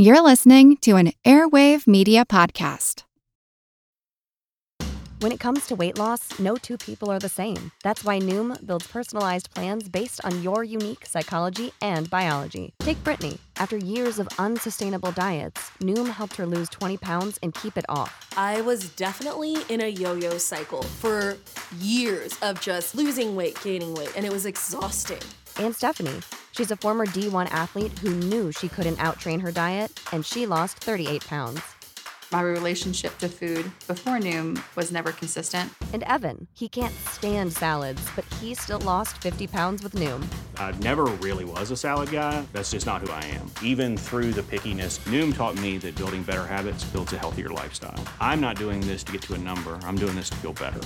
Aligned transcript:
You're 0.00 0.22
listening 0.22 0.76
to 0.82 0.94
an 0.94 1.12
Airwave 1.24 1.88
Media 1.88 2.24
Podcast. 2.24 3.02
When 5.18 5.32
it 5.32 5.40
comes 5.40 5.66
to 5.66 5.74
weight 5.74 5.98
loss, 5.98 6.38
no 6.38 6.54
two 6.54 6.78
people 6.78 7.10
are 7.10 7.18
the 7.18 7.28
same. 7.28 7.72
That's 7.82 8.04
why 8.04 8.20
Noom 8.20 8.64
builds 8.64 8.86
personalized 8.86 9.52
plans 9.52 9.88
based 9.88 10.24
on 10.24 10.40
your 10.40 10.62
unique 10.62 11.04
psychology 11.04 11.72
and 11.82 12.08
biology. 12.08 12.74
Take 12.78 13.02
Brittany. 13.02 13.38
After 13.56 13.76
years 13.76 14.20
of 14.20 14.28
unsustainable 14.38 15.10
diets, 15.10 15.72
Noom 15.80 16.06
helped 16.10 16.36
her 16.36 16.46
lose 16.46 16.68
20 16.68 16.96
pounds 16.98 17.40
and 17.42 17.52
keep 17.52 17.76
it 17.76 17.84
off. 17.88 18.32
I 18.36 18.60
was 18.60 18.90
definitely 18.90 19.56
in 19.68 19.80
a 19.80 19.88
yo 19.88 20.14
yo 20.14 20.38
cycle 20.38 20.84
for 20.84 21.36
years 21.80 22.38
of 22.40 22.60
just 22.60 22.94
losing 22.94 23.34
weight, 23.34 23.60
gaining 23.64 23.94
weight, 23.94 24.12
and 24.14 24.24
it 24.24 24.30
was 24.30 24.46
exhausting. 24.46 25.18
And 25.58 25.74
Stephanie. 25.74 26.20
She's 26.58 26.72
a 26.72 26.76
former 26.76 27.06
D1 27.06 27.46
athlete 27.52 27.96
who 28.00 28.10
knew 28.10 28.50
she 28.50 28.68
couldn't 28.68 28.96
outtrain 28.96 29.40
her 29.42 29.52
diet, 29.52 29.92
and 30.10 30.26
she 30.26 30.44
lost 30.44 30.82
38 30.82 31.24
pounds. 31.24 31.60
My 32.32 32.40
relationship 32.42 33.16
to 33.18 33.28
food 33.28 33.70
before 33.86 34.18
Noom 34.18 34.60
was 34.74 34.90
never 34.90 35.12
consistent. 35.12 35.72
And 35.92 36.02
Evan, 36.02 36.48
he 36.54 36.68
can't 36.68 36.92
stand 37.10 37.52
salads, 37.52 38.02
but 38.16 38.24
he 38.40 38.54
still 38.56 38.80
lost 38.80 39.18
50 39.18 39.46
pounds 39.46 39.84
with 39.84 39.94
Noom. 39.94 40.26
I 40.56 40.72
never 40.78 41.04
really 41.22 41.44
was 41.44 41.70
a 41.70 41.76
salad 41.76 42.10
guy. 42.10 42.44
That's 42.52 42.72
just 42.72 42.86
not 42.86 43.02
who 43.02 43.12
I 43.12 43.22
am. 43.26 43.48
Even 43.62 43.96
through 43.96 44.32
the 44.32 44.42
pickiness, 44.42 44.98
Noom 45.06 45.32
taught 45.36 45.56
me 45.60 45.78
that 45.78 45.94
building 45.94 46.24
better 46.24 46.44
habits 46.44 46.82
builds 46.86 47.12
a 47.12 47.18
healthier 47.18 47.50
lifestyle. 47.50 48.02
I'm 48.20 48.40
not 48.40 48.56
doing 48.56 48.80
this 48.80 49.04
to 49.04 49.12
get 49.12 49.22
to 49.22 49.34
a 49.34 49.38
number, 49.38 49.78
I'm 49.84 49.94
doing 49.94 50.16
this 50.16 50.30
to 50.30 50.36
feel 50.38 50.54
better. 50.54 50.80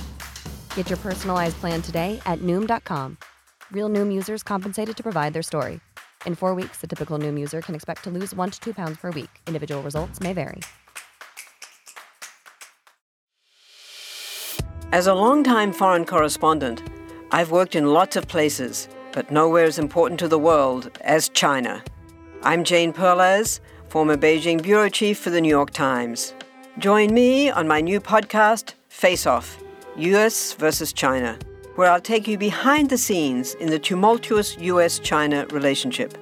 Get 0.77 0.91
your 0.91 0.99
personalized 0.99 1.57
plan 1.57 1.81
today 1.81 2.21
at 2.27 2.41
Noom.com. 2.41 3.17
Real 3.73 3.89
Noom 3.89 4.13
users 4.13 4.43
compensated 4.43 4.97
to 4.99 5.03
provide 5.03 5.33
their 5.33 5.43
story. 5.43 5.81
In 6.27 6.35
four 6.35 6.55
weeks, 6.55 6.83
the 6.83 6.87
typical 6.87 7.19
Noom 7.19 7.41
user 7.41 7.63
can 7.63 7.75
expect 7.75 8.05
to 8.05 8.11
lose 8.11 8.35
one 8.35 8.51
to 8.51 8.61
two 8.61 8.75
pounds 8.75 8.99
per 8.99 9.11
week. 9.11 9.31
Individual 9.47 9.83
results 9.83 10.21
may 10.21 10.35
vary. 10.35 10.61
As 14.93 15.07
a 15.07 15.15
longtime 15.15 15.73
foreign 15.73 16.05
correspondent, 16.05 16.83
I've 17.31 17.51
worked 17.51 17.75
in 17.75 17.87
lots 17.87 18.15
of 18.15 18.29
places, 18.29 18.89
but 19.11 19.31
nowhere 19.31 19.65
as 19.65 19.79
important 19.79 20.21
to 20.21 20.29
the 20.29 20.39
world 20.39 20.91
as 21.01 21.31
China. 21.31 21.83
I'm 22.43 22.65
Jane 22.65 22.93
Perlez, 22.93 23.61
former 23.89 24.19
Beijing 24.19 24.63
bureau 24.63 24.91
chief 24.91 25.19
for 25.19 25.31
the 25.31 25.41
New 25.41 25.49
York 25.49 25.71
Times. 25.71 26.35
Join 26.77 27.15
me 27.15 27.49
on 27.49 27.67
my 27.67 27.81
new 27.81 28.01
podcast, 28.01 28.75
Face 28.89 29.27
Off 29.27 29.59
US 29.97 30.55
versus 30.55 30.93
China, 30.93 31.39
where 31.77 31.91
I'll 31.91 32.01
take 32.01 32.29
you 32.29 32.39
behind 32.39 32.91
the 32.91 32.99
scenes 32.99 33.55
in 33.55 33.71
the 33.71 33.79
tumultuous 33.79 34.57
US 34.59 34.99
China 34.99 35.47
relationship. 35.51 36.17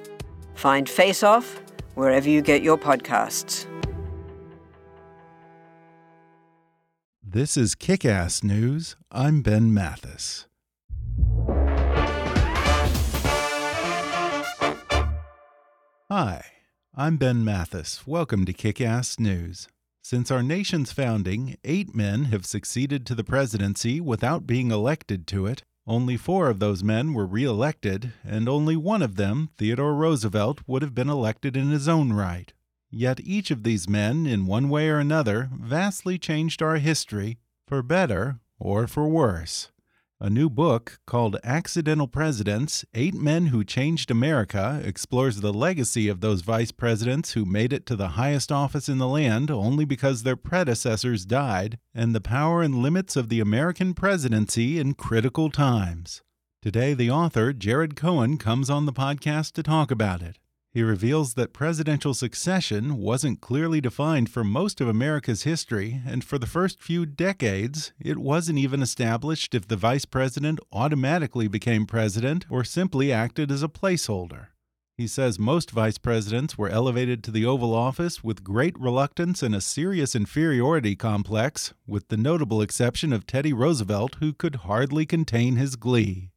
Find 0.55 0.87
Face 0.89 1.23
Off 1.23 1.61
wherever 1.95 2.29
you 2.29 2.41
get 2.41 2.61
your 2.61 2.77
podcasts. 2.77 3.65
This 7.23 7.55
is 7.55 7.75
Kick 7.75 8.03
Ass 8.03 8.43
News. 8.43 8.97
I'm 9.09 9.41
Ben 9.41 9.73
Mathis. 9.73 10.47
Hi, 16.09 16.43
I'm 16.93 17.15
Ben 17.15 17.45
Mathis. 17.45 18.05
Welcome 18.05 18.43
to 18.45 18.51
Kick 18.51 18.81
Ass 18.81 19.17
News. 19.17 19.69
Since 20.03 20.31
our 20.31 20.41
nation's 20.41 20.91
founding, 20.91 21.57
eight 21.63 21.93
men 21.93 22.25
have 22.25 22.45
succeeded 22.45 23.05
to 23.05 23.15
the 23.15 23.23
presidency 23.23 24.01
without 24.01 24.47
being 24.47 24.71
elected 24.71 25.27
to 25.27 25.45
it. 25.45 25.63
Only 25.87 26.17
four 26.17 26.49
of 26.49 26.59
those 26.59 26.83
men 26.83 27.13
were 27.13 27.25
re 27.25 27.43
elected, 27.43 28.13
and 28.23 28.49
only 28.49 28.75
one 28.75 29.01
of 29.01 29.15
them, 29.15 29.49
Theodore 29.57 29.95
Roosevelt, 29.95 30.61
would 30.67 30.81
have 30.81 30.95
been 30.95 31.09
elected 31.09 31.55
in 31.55 31.69
his 31.69 31.87
own 31.87 32.13
right. 32.13 32.51
Yet 32.89 33.21
each 33.23 33.51
of 33.51 33.63
these 33.63 33.87
men, 33.87 34.25
in 34.25 34.47
one 34.47 34.69
way 34.69 34.89
or 34.89 34.99
another, 34.99 35.49
vastly 35.53 36.17
changed 36.17 36.61
our 36.61 36.77
history, 36.77 37.37
for 37.67 37.81
better 37.81 38.39
or 38.59 38.87
for 38.87 39.07
worse. 39.07 39.70
A 40.23 40.29
new 40.29 40.51
book 40.51 40.99
called 41.07 41.37
Accidental 41.43 42.07
Presidents 42.07 42.85
Eight 42.93 43.15
Men 43.15 43.47
Who 43.47 43.63
Changed 43.63 44.11
America 44.11 44.79
explores 44.85 45.41
the 45.41 45.51
legacy 45.51 46.07
of 46.07 46.21
those 46.21 46.41
vice 46.41 46.71
presidents 46.71 47.31
who 47.31 47.43
made 47.43 47.73
it 47.73 47.87
to 47.87 47.95
the 47.95 48.09
highest 48.09 48.51
office 48.51 48.87
in 48.87 48.99
the 48.99 49.07
land 49.07 49.49
only 49.49 49.83
because 49.83 50.21
their 50.21 50.35
predecessors 50.35 51.25
died, 51.25 51.79
and 51.95 52.13
the 52.13 52.21
power 52.21 52.61
and 52.61 52.83
limits 52.83 53.15
of 53.15 53.29
the 53.29 53.39
American 53.39 53.95
presidency 53.95 54.77
in 54.77 54.93
critical 54.93 55.49
times. 55.49 56.21
Today, 56.61 56.93
the 56.93 57.09
author, 57.09 57.51
Jared 57.51 57.95
Cohen, 57.95 58.37
comes 58.37 58.69
on 58.69 58.85
the 58.85 58.93
podcast 58.93 59.53
to 59.53 59.63
talk 59.63 59.89
about 59.89 60.21
it. 60.21 60.37
He 60.73 60.83
reveals 60.83 61.33
that 61.33 61.51
presidential 61.51 62.13
succession 62.13 62.95
wasn't 62.95 63.41
clearly 63.41 63.81
defined 63.81 64.29
for 64.29 64.43
most 64.43 64.79
of 64.79 64.87
America's 64.87 65.43
history, 65.43 66.01
and 66.05 66.23
for 66.23 66.37
the 66.39 66.47
first 66.47 66.81
few 66.81 67.05
decades, 67.05 67.91
it 67.99 68.17
wasn't 68.17 68.57
even 68.57 68.81
established 68.81 69.53
if 69.53 69.67
the 69.67 69.75
vice 69.75 70.05
president 70.05 70.61
automatically 70.71 71.49
became 71.49 71.85
president 71.85 72.45
or 72.49 72.63
simply 72.63 73.11
acted 73.11 73.51
as 73.51 73.61
a 73.61 73.67
placeholder. 73.67 74.47
He 74.97 75.07
says 75.07 75.37
most 75.37 75.71
vice 75.71 75.97
presidents 75.97 76.57
were 76.57 76.69
elevated 76.69 77.21
to 77.23 77.31
the 77.31 77.45
Oval 77.45 77.73
Office 77.73 78.23
with 78.23 78.43
great 78.43 78.79
reluctance 78.79 79.43
and 79.43 79.53
a 79.53 79.59
serious 79.59 80.15
inferiority 80.15 80.95
complex, 80.95 81.73
with 81.85 82.07
the 82.07 82.17
notable 82.17 82.61
exception 82.61 83.11
of 83.11 83.27
Teddy 83.27 83.51
Roosevelt, 83.51 84.15
who 84.21 84.31
could 84.31 84.57
hardly 84.57 85.05
contain 85.05 85.57
his 85.57 85.75
glee. 85.75 86.30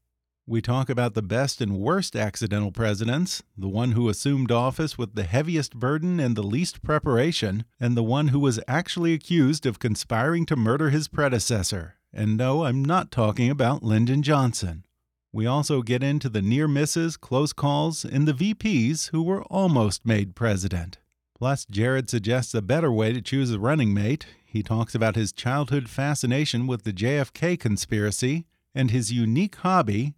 We 0.46 0.60
talk 0.60 0.90
about 0.90 1.14
the 1.14 1.22
best 1.22 1.62
and 1.62 1.78
worst 1.78 2.14
accidental 2.14 2.70
presidents, 2.70 3.42
the 3.56 3.68
one 3.68 3.92
who 3.92 4.10
assumed 4.10 4.52
office 4.52 4.98
with 4.98 5.14
the 5.14 5.22
heaviest 5.22 5.74
burden 5.74 6.20
and 6.20 6.36
the 6.36 6.42
least 6.42 6.82
preparation, 6.82 7.64
and 7.80 7.96
the 7.96 8.02
one 8.02 8.28
who 8.28 8.38
was 8.38 8.60
actually 8.68 9.14
accused 9.14 9.64
of 9.64 9.78
conspiring 9.78 10.44
to 10.46 10.54
murder 10.54 10.90
his 10.90 11.08
predecessor. 11.08 11.94
And 12.12 12.36
no, 12.36 12.66
I'm 12.66 12.84
not 12.84 13.10
talking 13.10 13.48
about 13.48 13.82
Lyndon 13.82 14.22
Johnson. 14.22 14.84
We 15.32 15.46
also 15.46 15.80
get 15.80 16.02
into 16.02 16.28
the 16.28 16.42
near 16.42 16.68
misses, 16.68 17.16
close 17.16 17.54
calls, 17.54 18.04
and 18.04 18.28
the 18.28 18.34
VPs 18.34 19.12
who 19.12 19.22
were 19.22 19.44
almost 19.44 20.04
made 20.04 20.36
president. 20.36 20.98
Plus, 21.34 21.64
Jared 21.64 22.10
suggests 22.10 22.52
a 22.52 22.60
better 22.60 22.92
way 22.92 23.14
to 23.14 23.22
choose 23.22 23.50
a 23.50 23.58
running 23.58 23.94
mate. 23.94 24.26
He 24.44 24.62
talks 24.62 24.94
about 24.94 25.16
his 25.16 25.32
childhood 25.32 25.88
fascination 25.88 26.66
with 26.66 26.82
the 26.82 26.92
JFK 26.92 27.58
conspiracy 27.58 28.44
and 28.74 28.90
his 28.90 29.10
unique 29.10 29.56
hobby, 29.56 30.14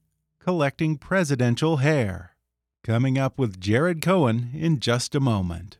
collecting 0.46 0.96
presidential 0.96 1.78
hair. 1.78 2.36
Coming 2.84 3.18
up 3.18 3.36
with 3.36 3.58
Jared 3.58 4.00
Cohen 4.00 4.50
in 4.54 4.78
just 4.78 5.12
a 5.16 5.18
moment. 5.18 5.78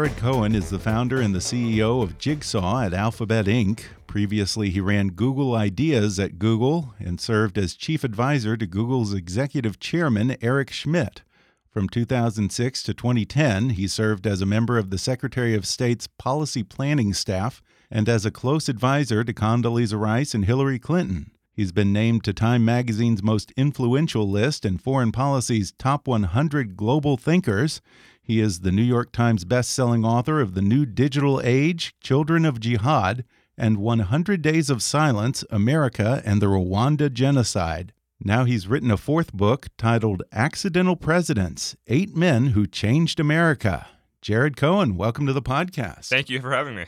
Jared 0.00 0.16
Cohen 0.16 0.54
is 0.54 0.70
the 0.70 0.78
founder 0.78 1.20
and 1.20 1.34
the 1.34 1.40
CEO 1.40 2.02
of 2.02 2.16
Jigsaw 2.16 2.84
at 2.84 2.94
Alphabet 2.94 3.44
Inc. 3.44 3.82
Previously, 4.06 4.70
he 4.70 4.80
ran 4.80 5.08
Google 5.08 5.54
Ideas 5.54 6.18
at 6.18 6.38
Google 6.38 6.94
and 6.98 7.20
served 7.20 7.58
as 7.58 7.74
chief 7.74 8.02
advisor 8.02 8.56
to 8.56 8.66
Google's 8.66 9.12
executive 9.12 9.78
chairman, 9.78 10.38
Eric 10.40 10.70
Schmidt. 10.70 11.20
From 11.68 11.86
2006 11.86 12.82
to 12.84 12.94
2010, 12.94 13.70
he 13.70 13.86
served 13.86 14.26
as 14.26 14.40
a 14.40 14.46
member 14.46 14.78
of 14.78 14.88
the 14.88 14.96
Secretary 14.96 15.54
of 15.54 15.66
State's 15.66 16.06
policy 16.06 16.62
planning 16.62 17.12
staff 17.12 17.60
and 17.90 18.08
as 18.08 18.24
a 18.24 18.30
close 18.30 18.70
advisor 18.70 19.22
to 19.22 19.34
Condoleezza 19.34 20.00
Rice 20.00 20.32
and 20.32 20.46
Hillary 20.46 20.78
Clinton. 20.78 21.30
He's 21.52 21.72
been 21.72 21.92
named 21.92 22.24
to 22.24 22.32
Time 22.32 22.64
magazine's 22.64 23.22
most 23.22 23.52
influential 23.54 24.26
list 24.26 24.64
and 24.64 24.80
Foreign 24.80 25.12
Policy's 25.12 25.72
top 25.72 26.08
100 26.08 26.74
global 26.74 27.18
thinkers. 27.18 27.82
He 28.22 28.38
is 28.40 28.60
the 28.60 28.70
New 28.70 28.82
York 28.82 29.12
Times 29.12 29.44
best-selling 29.44 30.04
author 30.04 30.40
of 30.40 30.54
The 30.54 30.62
New 30.62 30.84
Digital 30.86 31.40
Age, 31.42 31.94
Children 32.00 32.44
of 32.44 32.60
Jihad, 32.60 33.24
and 33.56 33.78
100 33.78 34.42
Days 34.42 34.70
of 34.70 34.82
Silence, 34.82 35.42
America 35.50 36.22
and 36.24 36.40
the 36.40 36.46
Rwanda 36.46 37.12
Genocide. 37.12 37.92
Now 38.22 38.44
he's 38.44 38.68
written 38.68 38.90
a 38.90 38.96
fourth 38.98 39.32
book 39.32 39.68
titled 39.78 40.22
Accidental 40.32 40.96
Presidents 40.96 41.76
Eight 41.86 42.14
Men 42.14 42.48
Who 42.48 42.66
Changed 42.66 43.18
America. 43.18 43.86
Jared 44.20 44.56
Cohen, 44.56 44.96
welcome 44.96 45.26
to 45.26 45.32
the 45.32 45.42
podcast. 45.42 46.08
Thank 46.08 46.28
you 46.28 46.40
for 46.40 46.52
having 46.52 46.74
me. 46.76 46.84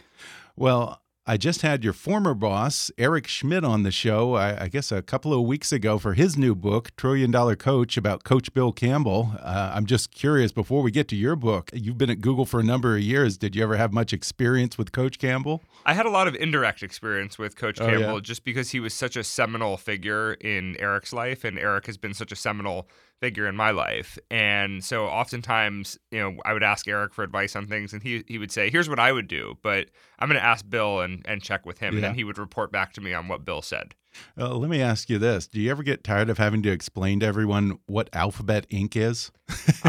Well, 0.55 1.01
I 1.25 1.37
just 1.37 1.63
had 1.63 1.85
your 1.85 1.93
former 1.93 2.35
boss, 2.35 2.91
Eric 2.99 3.29
Schmidt, 3.29 3.65
on 3.65 3.85
the 3.85 3.93
show, 3.93 4.35
I, 4.35 4.65
I, 4.65 4.69
guess 4.69 4.91
a 4.91 5.03
couple 5.03 5.33
of 5.33 5.47
weeks 5.47 5.71
ago 5.71 5.97
for 5.97 6.15
his 6.15 6.37
new 6.37 6.57
book, 6.57 6.91
Trillion 6.97 7.31
Dollar 7.31 7.55
Coach, 7.55 7.97
about 7.97 8.25
Coach 8.25 8.53
Bill 8.53 8.73
Campbell. 8.73 9.31
Uh, 9.39 9.71
I'm 9.73 9.87
just 9.87 10.11
curious, 10.11 10.51
before 10.51 10.83
we 10.83 10.91
get 10.91 11.07
to 11.09 11.17
your 11.17 11.37
book, 11.37 11.71
you've 11.73 11.97
been 11.97 12.11
at 12.11 12.21
Google 12.23 12.45
for 12.45 12.59
a 12.59 12.65
number 12.65 12.97
of 12.97 13.03
years. 13.03 13.39
Did 13.39 13.55
you 13.55 13.63
ever 13.63 13.77
have 13.77 13.93
much 13.93 14.13
experience 14.13 14.77
with 14.77 14.91
Coach 14.91 15.21
Campbell? 15.21 15.63
I 15.87 15.95
had 15.95 16.07
a 16.07 16.11
lot 16.11 16.27
of 16.27 16.35
indirect 16.35 16.83
experience 16.83 17.39
with 17.39 17.55
Coach 17.55 17.81
Oh, 17.81 17.87
Campbell 17.87 18.15
yeah? 18.15 18.21
just 18.21 18.43
because 18.43 18.73
he 18.73 18.81
was 18.81 18.93
such 18.93 19.15
a 19.17 19.23
seminal 19.23 19.77
figure 19.77 20.33
in 20.35 20.77
Eric's 20.81 21.13
life, 21.13 21.45
and 21.45 21.57
Eric 21.57 21.87
has 21.87 21.99
been 21.99 22.15
such 22.15 22.33
a 22.33 22.37
seminal 22.37 22.89
figure 23.23 23.47
in 23.47 23.55
my 23.55 23.71
life. 23.71 24.19
And 24.33 24.85
so 24.85 25.07
oftentimes, 25.07 25.97
you 26.11 26.19
know, 26.19 26.37
I 26.45 26.53
would 26.53 26.65
ask 26.65 26.89
Eric 26.89 27.15
for 27.15 27.23
advice 27.23 27.55
on 27.55 27.69
things 27.69 27.93
and 27.93 28.03
he 28.03 28.25
he 28.27 28.37
would 28.37 28.51
say, 28.51 28.69
"Here's 28.69 28.89
what 28.89 28.99
I 28.99 29.13
would 29.13 29.29
do, 29.29 29.57
but 29.63 29.87
I'm 30.19 30.29
going 30.29 30.41
to 30.41 30.45
ask 30.45 30.69
Bill 30.69 31.01
and 31.01 31.25
and 31.25 31.41
check 31.41 31.65
with 31.65 31.79
him." 31.79 31.95
And 31.95 32.03
then 32.03 32.15
he 32.17 32.25
would 32.25 32.37
report 32.37 32.73
back 32.73 32.93
to 32.95 33.01
me 33.01 33.15
on 33.15 33.29
what 33.29 33.45
Bill 33.45 33.63
said. 33.63 33.95
Uh, 34.37 34.55
let 34.57 34.69
me 34.69 34.83
ask 34.83 35.09
you 35.09 35.19
this 35.19 35.47
Do 35.47 35.61
you 35.61 35.71
ever 35.71 35.85
get 35.85 36.03
tired 36.03 36.29
of 36.29 36.39
having 36.39 36.63
to 36.65 36.71
explain 36.71 37.21
to 37.21 37.27
everyone 37.27 37.79
what 37.87 38.11
Alphabet 38.13 38.69
Inc. 38.71 38.97
is? 38.97 39.31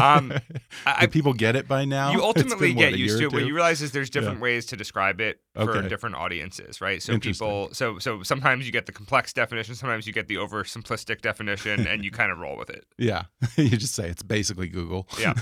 Um, 0.00 0.28
Do 0.50 0.58
I- 0.86 1.06
people 1.06 1.32
get 1.32 1.56
it 1.56 1.66
by 1.68 1.84
now? 1.84 2.12
You 2.12 2.22
ultimately 2.22 2.74
what, 2.74 2.90
get 2.90 2.98
used 2.98 3.18
to 3.18 3.24
it. 3.26 3.32
What 3.32 3.46
you 3.46 3.54
realize 3.54 3.80
is 3.82 3.92
there's 3.92 4.10
Yeah. 4.14 4.20
different 4.20 4.40
ways 4.40 4.66
to 4.66 4.76
describe 4.76 5.20
it 5.20 5.40
for 5.54 5.76
Okay. 5.78 5.88
different 5.88 6.16
audiences, 6.16 6.80
right? 6.80 7.02
So 7.02 7.18
people, 7.18 7.68
so 7.72 7.98
so 7.98 8.22
sometimes 8.22 8.66
you 8.66 8.72
get 8.72 8.86
the 8.86 8.92
complex 8.92 9.32
definition, 9.32 9.74
sometimes 9.74 10.06
you 10.06 10.12
get 10.12 10.28
the 10.28 10.36
oversimplistic 10.36 11.20
definition, 11.20 11.86
and 11.86 12.04
you 12.04 12.10
kind 12.20 12.32
of 12.32 12.38
roll 12.38 12.56
with 12.56 12.70
it. 12.70 12.84
Yeah, 12.98 13.24
you 13.56 13.70
just 13.76 13.94
say 13.94 14.08
it's 14.08 14.22
basically 14.22 14.68
Google. 14.68 15.08
Yeah. 15.18 15.34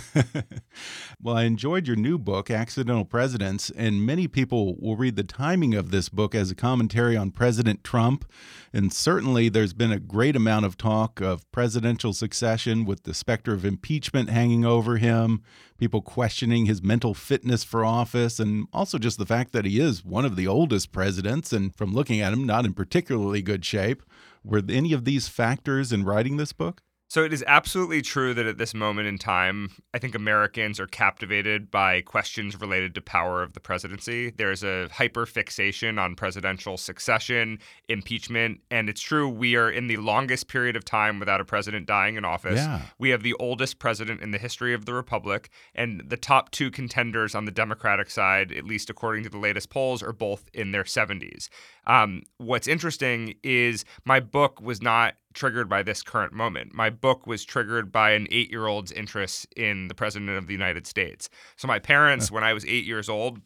well, 1.20 1.36
I 1.36 1.44
enjoyed 1.44 1.86
your 1.86 1.96
new 1.96 2.18
book, 2.18 2.50
Accidental 2.50 3.04
Presidents, 3.04 3.70
and 3.76 4.04
many 4.04 4.28
people 4.28 4.76
will 4.80 4.96
read 4.96 5.16
the 5.16 5.24
timing 5.24 5.74
of 5.74 5.90
this 5.90 6.08
book 6.08 6.34
as 6.34 6.50
a 6.50 6.54
commentary 6.54 7.16
on 7.16 7.30
President 7.30 7.82
Trump. 7.84 8.24
And 8.72 8.92
certainly 8.92 9.48
there's 9.48 9.74
been 9.74 9.92
a 9.92 9.98
great 10.00 10.34
amount 10.34 10.64
of 10.64 10.76
talk 10.78 11.20
of 11.20 11.50
presidential 11.52 12.12
succession 12.12 12.84
with 12.84 13.02
the 13.04 13.12
specter 13.14 13.52
of 13.52 13.64
impeachment 13.64 14.11
hanging 14.14 14.64
over 14.64 14.96
him, 14.96 15.42
people 15.78 16.02
questioning 16.02 16.66
his 16.66 16.82
mental 16.82 17.14
fitness 17.14 17.64
for 17.64 17.84
office, 17.84 18.38
and 18.38 18.66
also 18.72 18.98
just 18.98 19.18
the 19.18 19.26
fact 19.26 19.52
that 19.52 19.64
he 19.64 19.80
is 19.80 20.04
one 20.04 20.24
of 20.24 20.36
the 20.36 20.46
oldest 20.46 20.92
presidents, 20.92 21.52
and 21.52 21.74
from 21.74 21.92
looking 21.92 22.20
at 22.20 22.32
him, 22.32 22.44
not 22.44 22.64
in 22.64 22.74
particularly 22.74 23.42
good 23.42 23.64
shape. 23.64 24.02
Were 24.44 24.62
any 24.68 24.92
of 24.92 25.04
these 25.04 25.28
factors 25.28 25.92
in 25.92 26.04
writing 26.04 26.36
this 26.36 26.52
book? 26.52 26.82
So 27.12 27.22
it 27.24 27.34
is 27.34 27.44
absolutely 27.46 28.00
true 28.00 28.32
that 28.32 28.46
at 28.46 28.56
this 28.56 28.72
moment 28.72 29.06
in 29.06 29.18
time, 29.18 29.68
I 29.92 29.98
think 29.98 30.14
Americans 30.14 30.80
are 30.80 30.86
captivated 30.86 31.70
by 31.70 32.00
questions 32.00 32.58
related 32.58 32.94
to 32.94 33.02
power 33.02 33.42
of 33.42 33.52
the 33.52 33.60
presidency. 33.60 34.30
There's 34.30 34.64
a 34.64 34.88
hyper 34.90 35.26
fixation 35.26 35.98
on 35.98 36.14
presidential 36.14 36.78
succession, 36.78 37.58
impeachment, 37.86 38.62
and 38.70 38.88
it's 38.88 39.02
true 39.02 39.28
we 39.28 39.56
are 39.56 39.70
in 39.70 39.88
the 39.88 39.98
longest 39.98 40.48
period 40.48 40.74
of 40.74 40.86
time 40.86 41.18
without 41.18 41.38
a 41.38 41.44
president 41.44 41.86
dying 41.86 42.16
in 42.16 42.24
office. 42.24 42.60
Yeah. 42.60 42.80
We 42.98 43.10
have 43.10 43.22
the 43.22 43.34
oldest 43.34 43.78
president 43.78 44.22
in 44.22 44.30
the 44.30 44.38
history 44.38 44.72
of 44.72 44.86
the 44.86 44.94
republic, 44.94 45.50
and 45.74 46.02
the 46.08 46.16
top 46.16 46.50
two 46.50 46.70
contenders 46.70 47.34
on 47.34 47.44
the 47.44 47.50
Democratic 47.50 48.08
side, 48.08 48.52
at 48.52 48.64
least 48.64 48.88
according 48.88 49.24
to 49.24 49.28
the 49.28 49.36
latest 49.36 49.68
polls, 49.68 50.02
are 50.02 50.14
both 50.14 50.48
in 50.54 50.72
their 50.72 50.84
70s. 50.84 51.50
Um, 51.86 52.22
what's 52.38 52.66
interesting 52.66 53.34
is 53.42 53.84
my 54.06 54.18
book 54.18 54.62
was 54.62 54.80
not 54.80 55.16
triggered 55.34 55.68
by 55.68 55.82
this 55.82 56.02
current 56.02 56.32
moment. 56.32 56.74
My 56.74 56.90
book 56.90 57.26
was 57.26 57.44
triggered 57.44 57.92
by 57.92 58.12
an 58.12 58.26
eight 58.30 58.50
year 58.50 58.66
old's 58.66 58.92
interest 58.92 59.46
in 59.56 59.88
the 59.88 59.94
President 59.94 60.30
of 60.30 60.46
the 60.46 60.52
United 60.52 60.86
States. 60.86 61.28
So, 61.56 61.68
my 61.68 61.78
parents, 61.78 62.30
when 62.30 62.44
I 62.44 62.52
was 62.52 62.64
eight 62.66 62.84
years 62.84 63.08
old, 63.08 63.40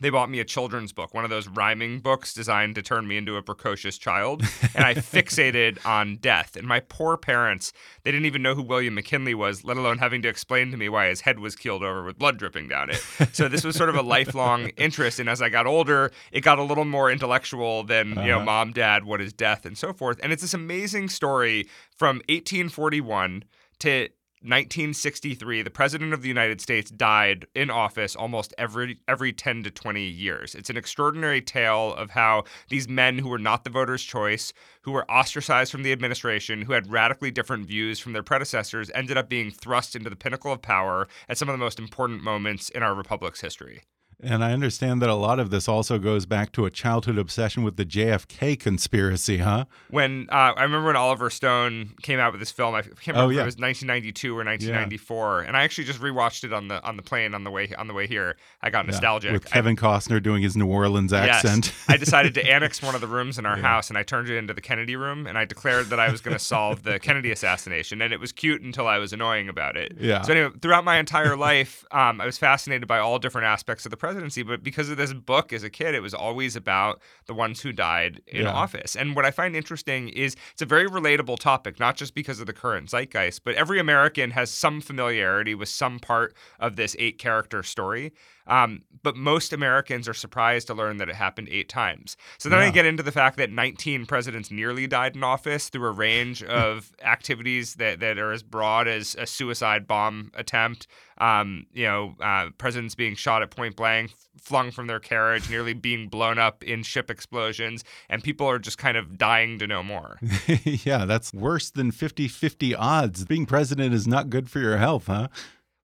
they 0.00 0.10
bought 0.10 0.28
me 0.28 0.40
a 0.40 0.44
children's 0.44 0.92
book, 0.92 1.14
one 1.14 1.22
of 1.22 1.30
those 1.30 1.46
rhyming 1.46 2.00
books 2.00 2.34
designed 2.34 2.74
to 2.74 2.82
turn 2.82 3.06
me 3.06 3.16
into 3.16 3.36
a 3.36 3.42
precocious 3.42 3.96
child. 3.96 4.42
And 4.74 4.84
I 4.84 4.94
fixated 4.94 5.78
on 5.86 6.16
death. 6.16 6.56
And 6.56 6.66
my 6.66 6.80
poor 6.80 7.16
parents, 7.16 7.72
they 8.02 8.10
didn't 8.10 8.26
even 8.26 8.42
know 8.42 8.54
who 8.56 8.62
William 8.62 8.94
McKinley 8.94 9.34
was, 9.34 9.64
let 9.64 9.76
alone 9.76 9.98
having 9.98 10.20
to 10.22 10.28
explain 10.28 10.72
to 10.72 10.76
me 10.76 10.88
why 10.88 11.06
his 11.08 11.20
head 11.20 11.38
was 11.38 11.54
keeled 11.54 11.84
over 11.84 12.02
with 12.02 12.18
blood 12.18 12.38
dripping 12.38 12.66
down 12.68 12.90
it. 12.90 12.96
So 13.32 13.46
this 13.48 13.62
was 13.64 13.76
sort 13.76 13.88
of 13.88 13.94
a 13.94 14.02
lifelong 14.16 14.70
interest. 14.76 15.20
And 15.20 15.28
as 15.28 15.40
I 15.40 15.48
got 15.48 15.66
older, 15.66 16.10
it 16.32 16.40
got 16.40 16.58
a 16.58 16.64
little 16.64 16.84
more 16.84 17.10
intellectual 17.10 17.84
than, 17.84 18.10
you 18.10 18.14
know, 18.14 18.36
Uh-huh. 18.36 18.44
mom, 18.44 18.72
dad, 18.72 19.04
what 19.04 19.20
is 19.20 19.32
death, 19.32 19.64
and 19.64 19.78
so 19.78 19.92
forth. 19.92 20.18
And 20.22 20.32
it's 20.32 20.42
this 20.42 20.54
amazing 20.54 21.08
story 21.08 21.68
from 21.96 22.16
1841 22.28 23.44
to 23.80 24.08
1963, 24.44 25.62
the 25.62 25.70
president 25.70 26.12
of 26.12 26.20
the 26.20 26.28
United 26.28 26.60
States 26.60 26.90
died 26.90 27.46
in 27.54 27.70
office 27.70 28.14
almost 28.14 28.52
every 28.58 28.98
every 29.08 29.32
10 29.32 29.62
to 29.62 29.70
20 29.70 30.02
years. 30.02 30.54
It's 30.54 30.68
an 30.68 30.76
extraordinary 30.76 31.40
tale 31.40 31.94
of 31.94 32.10
how 32.10 32.44
these 32.68 32.86
men 32.86 33.18
who 33.18 33.30
were 33.30 33.38
not 33.38 33.64
the 33.64 33.70
voters' 33.70 34.04
choice, 34.04 34.52
who 34.82 34.92
were 34.92 35.10
ostracized 35.10 35.72
from 35.72 35.82
the 35.82 35.92
administration, 35.92 36.60
who 36.60 36.74
had 36.74 36.92
radically 36.92 37.30
different 37.30 37.66
views 37.66 37.98
from 37.98 38.12
their 38.12 38.22
predecessors, 38.22 38.90
ended 38.94 39.16
up 39.16 39.30
being 39.30 39.50
thrust 39.50 39.96
into 39.96 40.10
the 40.10 40.16
pinnacle 40.16 40.52
of 40.52 40.60
power 40.60 41.08
at 41.26 41.38
some 41.38 41.48
of 41.48 41.54
the 41.54 41.64
most 41.64 41.78
important 41.78 42.22
moments 42.22 42.68
in 42.68 42.82
our 42.82 42.94
republic's 42.94 43.40
history. 43.40 43.80
And 44.24 44.42
I 44.42 44.52
understand 44.52 45.02
that 45.02 45.08
a 45.10 45.14
lot 45.14 45.38
of 45.38 45.50
this 45.50 45.68
also 45.68 45.98
goes 45.98 46.24
back 46.26 46.52
to 46.52 46.64
a 46.64 46.70
childhood 46.70 47.18
obsession 47.18 47.62
with 47.62 47.76
the 47.76 47.84
JFK 47.84 48.58
conspiracy, 48.58 49.38
huh? 49.38 49.66
When 49.90 50.28
uh, 50.30 50.54
I 50.56 50.62
remember 50.62 50.86
when 50.86 50.96
Oliver 50.96 51.28
Stone 51.30 51.90
came 52.02 52.18
out 52.18 52.32
with 52.32 52.40
this 52.40 52.50
film, 52.50 52.74
I 52.74 52.82
can't 52.82 53.08
remember 53.08 53.24
Oh, 53.24 53.30
if 53.30 53.38
it 53.38 53.44
was 53.44 53.56
1992 53.58 54.32
or 54.34 54.44
1994, 54.44 55.42
and 55.42 55.56
I 55.56 55.62
actually 55.62 55.84
just 55.84 56.00
rewatched 56.00 56.44
it 56.44 56.52
on 56.52 56.68
the 56.68 56.82
on 56.82 56.96
the 56.96 57.02
plane 57.02 57.34
on 57.34 57.44
the 57.44 57.50
way 57.50 57.72
on 57.76 57.86
the 57.88 57.94
way 57.94 58.06
here. 58.06 58.36
I 58.62 58.70
got 58.70 58.84
Yeah, 58.86 58.92
nostalgic. 58.92 59.32
With 59.32 59.46
I- 59.46 59.50
Kevin 59.50 59.76
Costner 59.76 60.22
doing 60.22 60.42
his 60.42 60.56
New 60.56 60.66
Orleans 60.66 61.12
accent. 61.12 61.66
Yes. 61.66 61.74
I 61.88 61.96
decided 61.96 62.34
to 62.34 62.46
annex 62.50 62.82
one 62.82 62.94
of 62.94 63.00
the 63.00 63.06
rooms 63.06 63.38
in 63.38 63.46
our 63.46 63.56
house 63.56 63.90
and 63.90 63.98
I 63.98 64.02
turned 64.02 64.28
it 64.30 64.36
into 64.36 64.54
the 64.54 64.60
Kennedy 64.60 64.96
room 64.96 65.26
and 65.26 65.36
I 65.36 65.44
declared 65.44 65.86
that 65.86 66.00
I 66.00 66.10
was 66.10 66.20
going 66.20 66.36
to 66.36 66.42
solve 66.42 66.82
the 66.82 66.98
Kennedy 66.98 67.30
assassination. 67.30 68.00
And 68.00 68.12
it 68.12 68.20
was 68.20 68.32
cute 68.32 68.62
until 68.62 68.86
I 68.86 68.98
was 68.98 69.12
annoying 69.12 69.48
about 69.48 69.76
it. 69.76 69.96
Yeah. 70.00 70.22
So, 70.22 70.32
anyway, 70.32 70.50
throughout 70.62 70.84
my 70.84 70.98
entire 70.98 71.36
life, 71.36 71.84
um, 71.90 72.20
I 72.20 72.26
was 72.26 72.38
fascinated 72.38 72.88
by 72.88 72.98
all 72.98 73.18
different 73.18 73.46
aspects 73.46 73.84
of 73.84 73.90
the 73.90 73.96
presidency. 73.96 74.13
But 74.42 74.62
because 74.62 74.88
of 74.88 74.96
this 74.96 75.12
book 75.12 75.52
as 75.52 75.62
a 75.62 75.70
kid, 75.70 75.94
it 75.94 76.00
was 76.00 76.14
always 76.14 76.56
about 76.56 77.00
the 77.26 77.34
ones 77.34 77.60
who 77.62 77.72
died 77.72 78.20
in 78.26 78.42
Yeah. 78.42 78.52
office. 78.52 78.96
And 78.96 79.14
what 79.16 79.24
I 79.24 79.30
find 79.30 79.54
interesting 79.56 80.08
is 80.08 80.36
it's 80.52 80.62
a 80.62 80.66
very 80.66 80.88
relatable 80.88 81.38
topic, 81.38 81.80
not 81.80 81.96
just 81.96 82.14
because 82.14 82.40
of 82.40 82.46
the 82.46 82.52
current 82.52 82.90
zeitgeist, 82.90 83.42
but 83.44 83.54
every 83.54 83.78
American 83.78 84.30
has 84.32 84.50
some 84.50 84.80
familiarity 84.80 85.54
with 85.54 85.68
some 85.68 85.98
part 85.98 86.34
of 86.58 86.76
this 86.76 86.94
eight 86.98 87.18
character 87.18 87.62
story. 87.62 88.12
Um, 88.46 88.82
but 89.02 89.16
most 89.16 89.52
Americans 89.52 90.08
are 90.08 90.14
surprised 90.14 90.66
to 90.68 90.74
learn 90.74 90.96
that 90.96 91.08
it 91.08 91.14
happened 91.14 91.48
eight 91.50 91.68
times. 91.68 92.16
So 92.38 92.48
then 92.48 92.58
I 92.58 92.70
get 92.70 92.86
into 92.86 93.02
the 93.02 93.12
fact 93.12 93.36
that 93.36 93.50
19 93.50 94.06
presidents 94.06 94.50
nearly 94.50 94.86
died 94.86 95.14
in 95.14 95.22
office 95.22 95.68
through 95.68 95.86
a 95.88 95.92
range 95.92 96.42
of 96.44 96.92
activities 97.02 97.74
that, 97.74 98.00
that 98.00 98.18
are 98.18 98.32
as 98.32 98.42
broad 98.42 98.88
as 98.88 99.14
a 99.18 99.26
suicide 99.26 99.86
bomb 99.86 100.32
attempt. 100.34 100.86
Um, 101.18 101.66
you 101.72 101.84
know, 101.84 102.16
uh, 102.20 102.48
presidents 102.58 102.94
being 102.94 103.14
shot 103.14 103.42
at 103.42 103.50
point 103.50 103.76
blank, 103.76 104.12
flung 104.40 104.70
from 104.70 104.88
their 104.88 104.98
carriage, 104.98 105.48
nearly 105.48 105.72
being 105.72 106.08
blown 106.08 106.38
up 106.38 106.64
in 106.64 106.82
ship 106.82 107.10
explosions, 107.10 107.84
and 108.08 108.22
people 108.22 108.48
are 108.48 108.58
just 108.58 108.78
kind 108.78 108.96
of 108.96 109.16
dying 109.16 109.58
to 109.60 109.66
know 109.66 109.82
more. 109.82 110.18
yeah, 110.64 111.04
that's 111.04 111.32
worse 111.32 111.70
than 111.70 111.92
50 111.92 112.26
50 112.26 112.74
odds. 112.74 113.24
Being 113.24 113.46
president 113.46 113.94
is 113.94 114.08
not 114.08 114.28
good 114.28 114.50
for 114.50 114.58
your 114.58 114.76
health, 114.76 115.06
huh? 115.06 115.28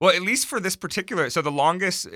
Well, 0.00 0.10
at 0.14 0.22
least 0.22 0.46
for 0.46 0.60
this 0.60 0.76
particular, 0.76 1.28
so 1.30 1.42
the 1.42 1.50
longest 1.52 2.06
uh, 2.06 2.10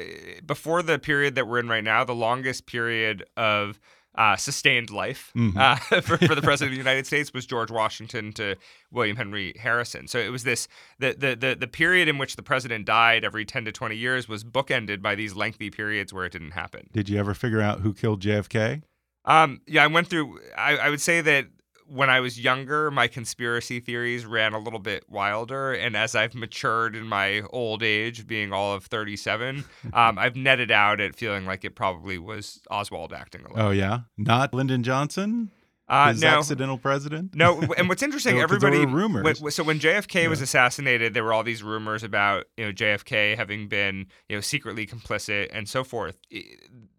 before 0.46 0.82
the 0.82 0.98
period 0.98 1.34
that 1.34 1.46
we're 1.46 1.58
in 1.58 1.68
right 1.68 1.84
now, 1.84 2.02
the 2.04 2.14
longest 2.14 2.66
period 2.66 3.24
of 3.36 3.78
uh, 4.16 4.36
sustained 4.36 4.90
life 4.90 5.32
Mhm. 5.36 5.56
uh, 5.56 6.00
for, 6.00 6.16
for 6.18 6.34
the 6.36 6.40
president 6.48 6.68
of 6.72 6.76
the 6.76 6.78
United 6.90 7.04
States 7.06 7.32
was 7.34 7.44
George 7.46 7.70
Washington 7.70 8.32
to 8.34 8.54
William 8.92 9.16
Henry 9.16 9.52
Harrison. 9.58 10.06
So 10.06 10.18
it 10.18 10.30
was 10.30 10.44
this 10.44 10.68
the, 11.00 11.14
the 11.18 11.34
the 11.34 11.56
the 11.56 11.66
period 11.66 12.06
in 12.08 12.16
which 12.18 12.36
the 12.36 12.42
president 12.42 12.86
died 12.86 13.24
every 13.24 13.44
ten 13.44 13.64
to 13.64 13.72
twenty 13.72 13.96
years 13.96 14.28
was 14.28 14.44
bookended 14.44 15.02
by 15.02 15.14
these 15.16 15.34
lengthy 15.34 15.68
periods 15.68 16.12
where 16.12 16.24
it 16.24 16.32
didn't 16.32 16.52
happen. 16.52 16.88
Did 16.92 17.08
you 17.08 17.18
ever 17.18 17.34
figure 17.34 17.60
out 17.60 17.80
who 17.80 17.92
killed 17.92 18.22
JFK? 18.22 18.82
Um, 19.26 19.62
yeah, 19.66 19.82
I 19.82 19.88
went 19.88 20.06
through. 20.08 20.38
I, 20.56 20.76
I 20.76 20.90
would 20.90 21.00
say 21.00 21.20
that 21.20 21.46
when 21.86 22.10
I 22.10 22.20
was 22.20 22.40
younger, 22.40 22.90
my 22.90 23.08
conspiracy 23.08 23.80
theories 23.80 24.24
ran 24.26 24.52
a 24.54 24.58
little 24.58 24.78
bit 24.78 25.04
wilder, 25.08 25.72
and 25.72 25.96
as 25.96 26.14
I've 26.14 26.34
matured 26.34 26.96
in 26.96 27.06
my 27.06 27.42
old 27.50 27.82
age, 27.82 28.26
being 28.26 28.52
all 28.52 28.74
of 28.74 28.86
thirty-seven, 28.86 29.64
um, 29.92 30.18
I've 30.18 30.36
netted 30.36 30.70
out 30.70 31.00
at 31.00 31.14
feeling 31.16 31.44
like 31.46 31.64
it 31.64 31.74
probably 31.74 32.18
was 32.18 32.60
Oswald 32.70 33.12
acting 33.12 33.42
alone. 33.44 33.60
Oh, 33.60 33.70
yeah? 33.70 34.00
Not 34.16 34.54
Lyndon 34.54 34.82
Johnson? 34.82 35.50
Uh, 35.86 36.12
his 36.12 36.22
no. 36.22 36.28
accidental 36.28 36.78
president? 36.78 37.34
No, 37.34 37.60
and 37.76 37.90
what's 37.90 38.02
interesting, 38.08 38.36
No, 38.36 38.42
everybody. 38.42 38.86
rumors. 38.86 39.38
when- 39.42 39.52
so 39.52 39.62
when 39.62 39.78
JFK 39.78 40.30
was 40.30 40.40
assassinated, 40.40 41.12
there 41.12 41.22
were 41.22 41.34
all 41.34 41.42
these 41.42 41.62
rumors 41.62 42.02
about 42.02 42.44
you 42.56 42.64
know 42.64 42.72
JFK 42.72 43.36
having 43.36 43.68
been 43.68 44.06
you 44.30 44.36
know 44.36 44.40
secretly 44.40 44.86
complicit 44.86 45.48
and 45.52 45.68
so 45.68 45.84
forth. 45.84 46.18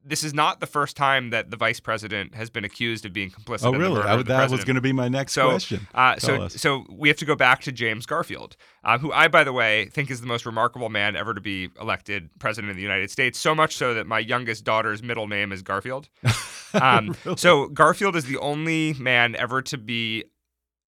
This 0.07 0.23
is 0.23 0.33
not 0.35 0.59
the 0.59 0.67
first 0.67 0.95
time 0.95 1.31
that 1.31 1.49
the 1.49 1.57
vice 1.57 1.79
president 1.79 2.35
has 2.35 2.51
been 2.51 2.63
accused 2.63 3.05
of 3.05 3.13
being 3.13 3.31
complicit. 3.31 3.63
Oh, 3.65 3.69
in 3.69 3.73
the 3.73 3.79
really? 3.79 3.95
murder 3.95 4.07
I- 4.07 4.21
that 4.23 4.51
was 4.51 4.63
going 4.63 4.75
to 4.75 4.81
be 4.81 4.91
my 4.93 5.07
next 5.07 5.33
So, 5.33 5.49
question. 5.49 5.87
Uh, 5.95 6.17
so, 6.17 6.43
us. 6.43 6.53
so 6.53 6.85
we 6.91 7.07
have 7.09 7.17
to 7.17 7.25
go 7.25 7.35
back 7.35 7.61
to 7.61 7.71
James 7.71 8.05
Garfield, 8.05 8.55
uh, 8.83 8.99
who 8.99 9.11
I, 9.11 9.27
by 9.27 9.43
the 9.43 9.51
way, 9.53 9.85
think 9.87 10.11
is 10.11 10.21
the 10.21 10.27
most 10.27 10.45
remarkable 10.45 10.89
man 10.89 11.15
ever 11.15 11.33
to 11.33 11.41
be 11.41 11.69
elected 11.81 12.29
president 12.39 12.69
of 12.69 12.75
the 12.77 12.83
United 12.83 13.09
States. 13.09 13.39
So 13.39 13.55
much 13.55 13.75
so 13.75 13.93
that 13.95 14.05
my 14.05 14.19
youngest 14.19 14.63
daughter's 14.63 15.01
middle 15.01 15.27
name 15.27 15.51
is 15.51 15.61
Garfield. 15.61 16.09
Um, 16.73 17.15
So 17.37 17.67
Garfield 17.69 18.17
is 18.17 18.25
the 18.25 18.37
only 18.37 18.93
man 18.95 19.33
ever 19.37 19.61
to 19.61 19.77
be 19.77 20.25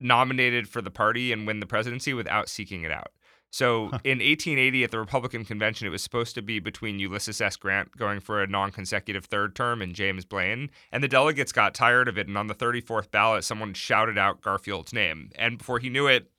nominated 0.01 0.67
for 0.67 0.81
the 0.81 0.91
party 0.91 1.31
and 1.31 1.47
win 1.47 1.59
the 1.61 1.65
presidency 1.65 2.13
without 2.13 2.49
seeking 2.49 2.83
it 2.83 2.91
out. 2.91 3.07
So 3.49 3.85
in 4.03 4.19
1880, 4.19 4.83
at 4.83 4.91
the 4.91 4.99
Republican 4.99 5.45
convention, 5.45 5.87
it 5.87 5.91
was 5.91 6.03
supposed 6.03 6.35
to 6.35 6.41
be 6.41 6.59
between 6.59 6.99
Ulysses 6.99 7.41
S. 7.41 7.55
Grant 7.55 7.95
going 7.97 8.19
for 8.19 8.41
a 8.41 8.47
non 8.47 8.71
consecutive 8.71 9.25
third 9.25 9.55
term 9.55 9.81
and 9.81 9.95
James 9.95 10.25
Blaine. 10.25 10.69
And 10.91 11.03
the 11.03 11.07
delegates 11.07 11.51
got 11.51 11.73
tired 11.73 12.07
of 12.07 12.17
it. 12.17 12.27
And 12.27 12.37
on 12.37 12.47
the 12.47 12.55
34th 12.55 13.09
ballot, 13.09 13.43
someone 13.43 13.73
shouted 13.73 14.17
out 14.17 14.41
Garfield's 14.41 14.93
name. 14.93 15.31
And 15.35 15.57
before 15.57 15.79
he 15.79 15.89
knew 15.89 16.07
it, 16.07 16.29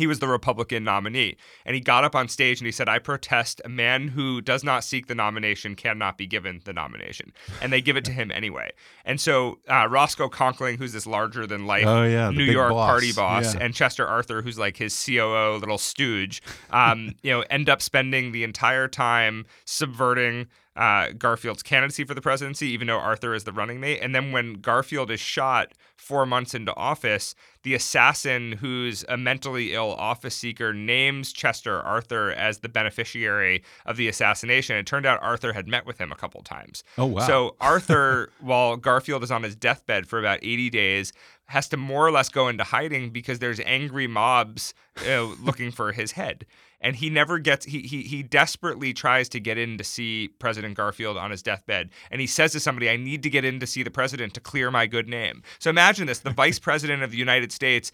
he 0.00 0.06
was 0.06 0.18
the 0.18 0.26
Republican 0.26 0.82
nominee. 0.82 1.36
And 1.66 1.74
he 1.74 1.80
got 1.80 2.04
up 2.04 2.14
on 2.14 2.26
stage 2.26 2.58
and 2.58 2.66
he 2.66 2.72
said, 2.72 2.88
I 2.88 2.98
protest 2.98 3.60
a 3.64 3.68
man 3.68 4.08
who 4.08 4.40
does 4.40 4.64
not 4.64 4.82
seek 4.82 5.06
the 5.08 5.14
nomination 5.14 5.76
cannot 5.76 6.16
be 6.16 6.26
given 6.26 6.62
the 6.64 6.72
nomination. 6.72 7.32
And 7.60 7.70
they 7.72 7.82
give 7.82 7.96
it 7.98 8.04
to 8.06 8.12
him 8.12 8.30
anyway. 8.30 8.70
And 9.04 9.20
so 9.20 9.58
uh, 9.68 9.86
Roscoe 9.90 10.28
Conkling, 10.30 10.78
who's 10.78 10.92
this 10.94 11.06
larger 11.06 11.46
than 11.46 11.66
life 11.66 11.84
Oh, 11.86 12.04
yeah, 12.04 12.30
New 12.30 12.44
York 12.44 12.70
boss. 12.72 12.88
party 12.90 13.12
boss, 13.12 13.54
Yeah. 13.54 13.60
and 13.64 13.74
Chester 13.74 14.06
Arthur, 14.06 14.40
who's 14.42 14.58
like 14.58 14.78
his 14.78 14.94
COO, 15.04 15.56
little 15.58 15.78
stooge, 15.78 16.42
um, 16.70 17.14
you 17.22 17.30
know, 17.30 17.44
end 17.50 17.68
up 17.68 17.82
spending 17.82 18.32
the 18.32 18.42
entire 18.42 18.88
time 18.88 19.44
subverting 19.66 20.46
uh, 20.80 21.10
Garfield's 21.18 21.62
candidacy 21.62 22.04
for 22.04 22.14
the 22.14 22.22
presidency, 22.22 22.68
even 22.68 22.86
though 22.86 22.98
Arthur 22.98 23.34
is 23.34 23.44
the 23.44 23.52
running 23.52 23.80
mate. 23.80 24.00
And 24.00 24.14
then 24.14 24.32
when 24.32 24.54
Garfield 24.54 25.10
is 25.10 25.20
shot 25.20 25.74
four 25.94 26.24
months 26.24 26.54
into 26.54 26.74
office, 26.74 27.34
the 27.64 27.74
assassin, 27.74 28.52
who's 28.52 29.04
a 29.06 29.18
mentally 29.18 29.74
ill 29.74 29.92
office 29.92 30.34
seeker, 30.34 30.72
names 30.72 31.34
Chester 31.34 31.82
Arthur 31.82 32.30
as 32.30 32.60
the 32.60 32.70
beneficiary 32.70 33.62
of 33.84 33.98
the 33.98 34.08
assassination. 34.08 34.74
It 34.74 34.86
turned 34.86 35.04
out 35.04 35.22
Arthur 35.22 35.52
had 35.52 35.68
met 35.68 35.84
with 35.84 36.00
him 36.00 36.12
a 36.12 36.16
couple 36.16 36.40
times. 36.42 36.82
Oh, 36.96 37.04
wow. 37.04 37.26
So 37.26 37.56
Arthur, 37.60 38.30
while 38.40 38.78
Garfield 38.78 39.22
is 39.22 39.30
on 39.30 39.42
his 39.42 39.54
deathbed 39.54 40.06
for 40.06 40.18
about 40.18 40.38
80 40.40 40.70
days, 40.70 41.12
has 41.44 41.68
to 41.68 41.76
more 41.76 42.06
or 42.06 42.10
less 42.10 42.30
go 42.30 42.48
into 42.48 42.64
hiding 42.64 43.10
because 43.10 43.38
there's 43.38 43.60
angry 43.66 44.06
mobs 44.06 44.72
uh, 45.06 45.24
looking 45.42 45.70
for 45.70 45.92
his 45.92 46.12
head. 46.12 46.46
And 46.80 46.96
he 46.96 47.10
never 47.10 47.38
gets 47.38 47.66
he, 47.66 47.80
he 47.80 48.02
he 48.02 48.22
desperately 48.22 48.92
tries 48.92 49.28
to 49.30 49.40
get 49.40 49.58
in 49.58 49.76
to 49.78 49.84
see 49.84 50.28
President 50.38 50.76
Garfield 50.76 51.16
on 51.16 51.30
his 51.30 51.42
deathbed. 51.42 51.90
And 52.10 52.20
he 52.20 52.26
says 52.26 52.52
to 52.52 52.60
somebody, 52.60 52.88
I 52.88 52.96
need 52.96 53.22
to 53.22 53.30
get 53.30 53.44
in 53.44 53.60
to 53.60 53.66
see 53.66 53.82
the 53.82 53.90
president 53.90 54.34
to 54.34 54.40
clear 54.40 54.70
my 54.70 54.86
good 54.86 55.08
name. 55.08 55.42
So 55.58 55.68
imagine 55.70 56.06
this, 56.06 56.20
the 56.20 56.30
vice 56.30 56.58
president 56.58 57.02
of 57.02 57.10
the 57.10 57.18
United 57.18 57.52
States 57.52 57.92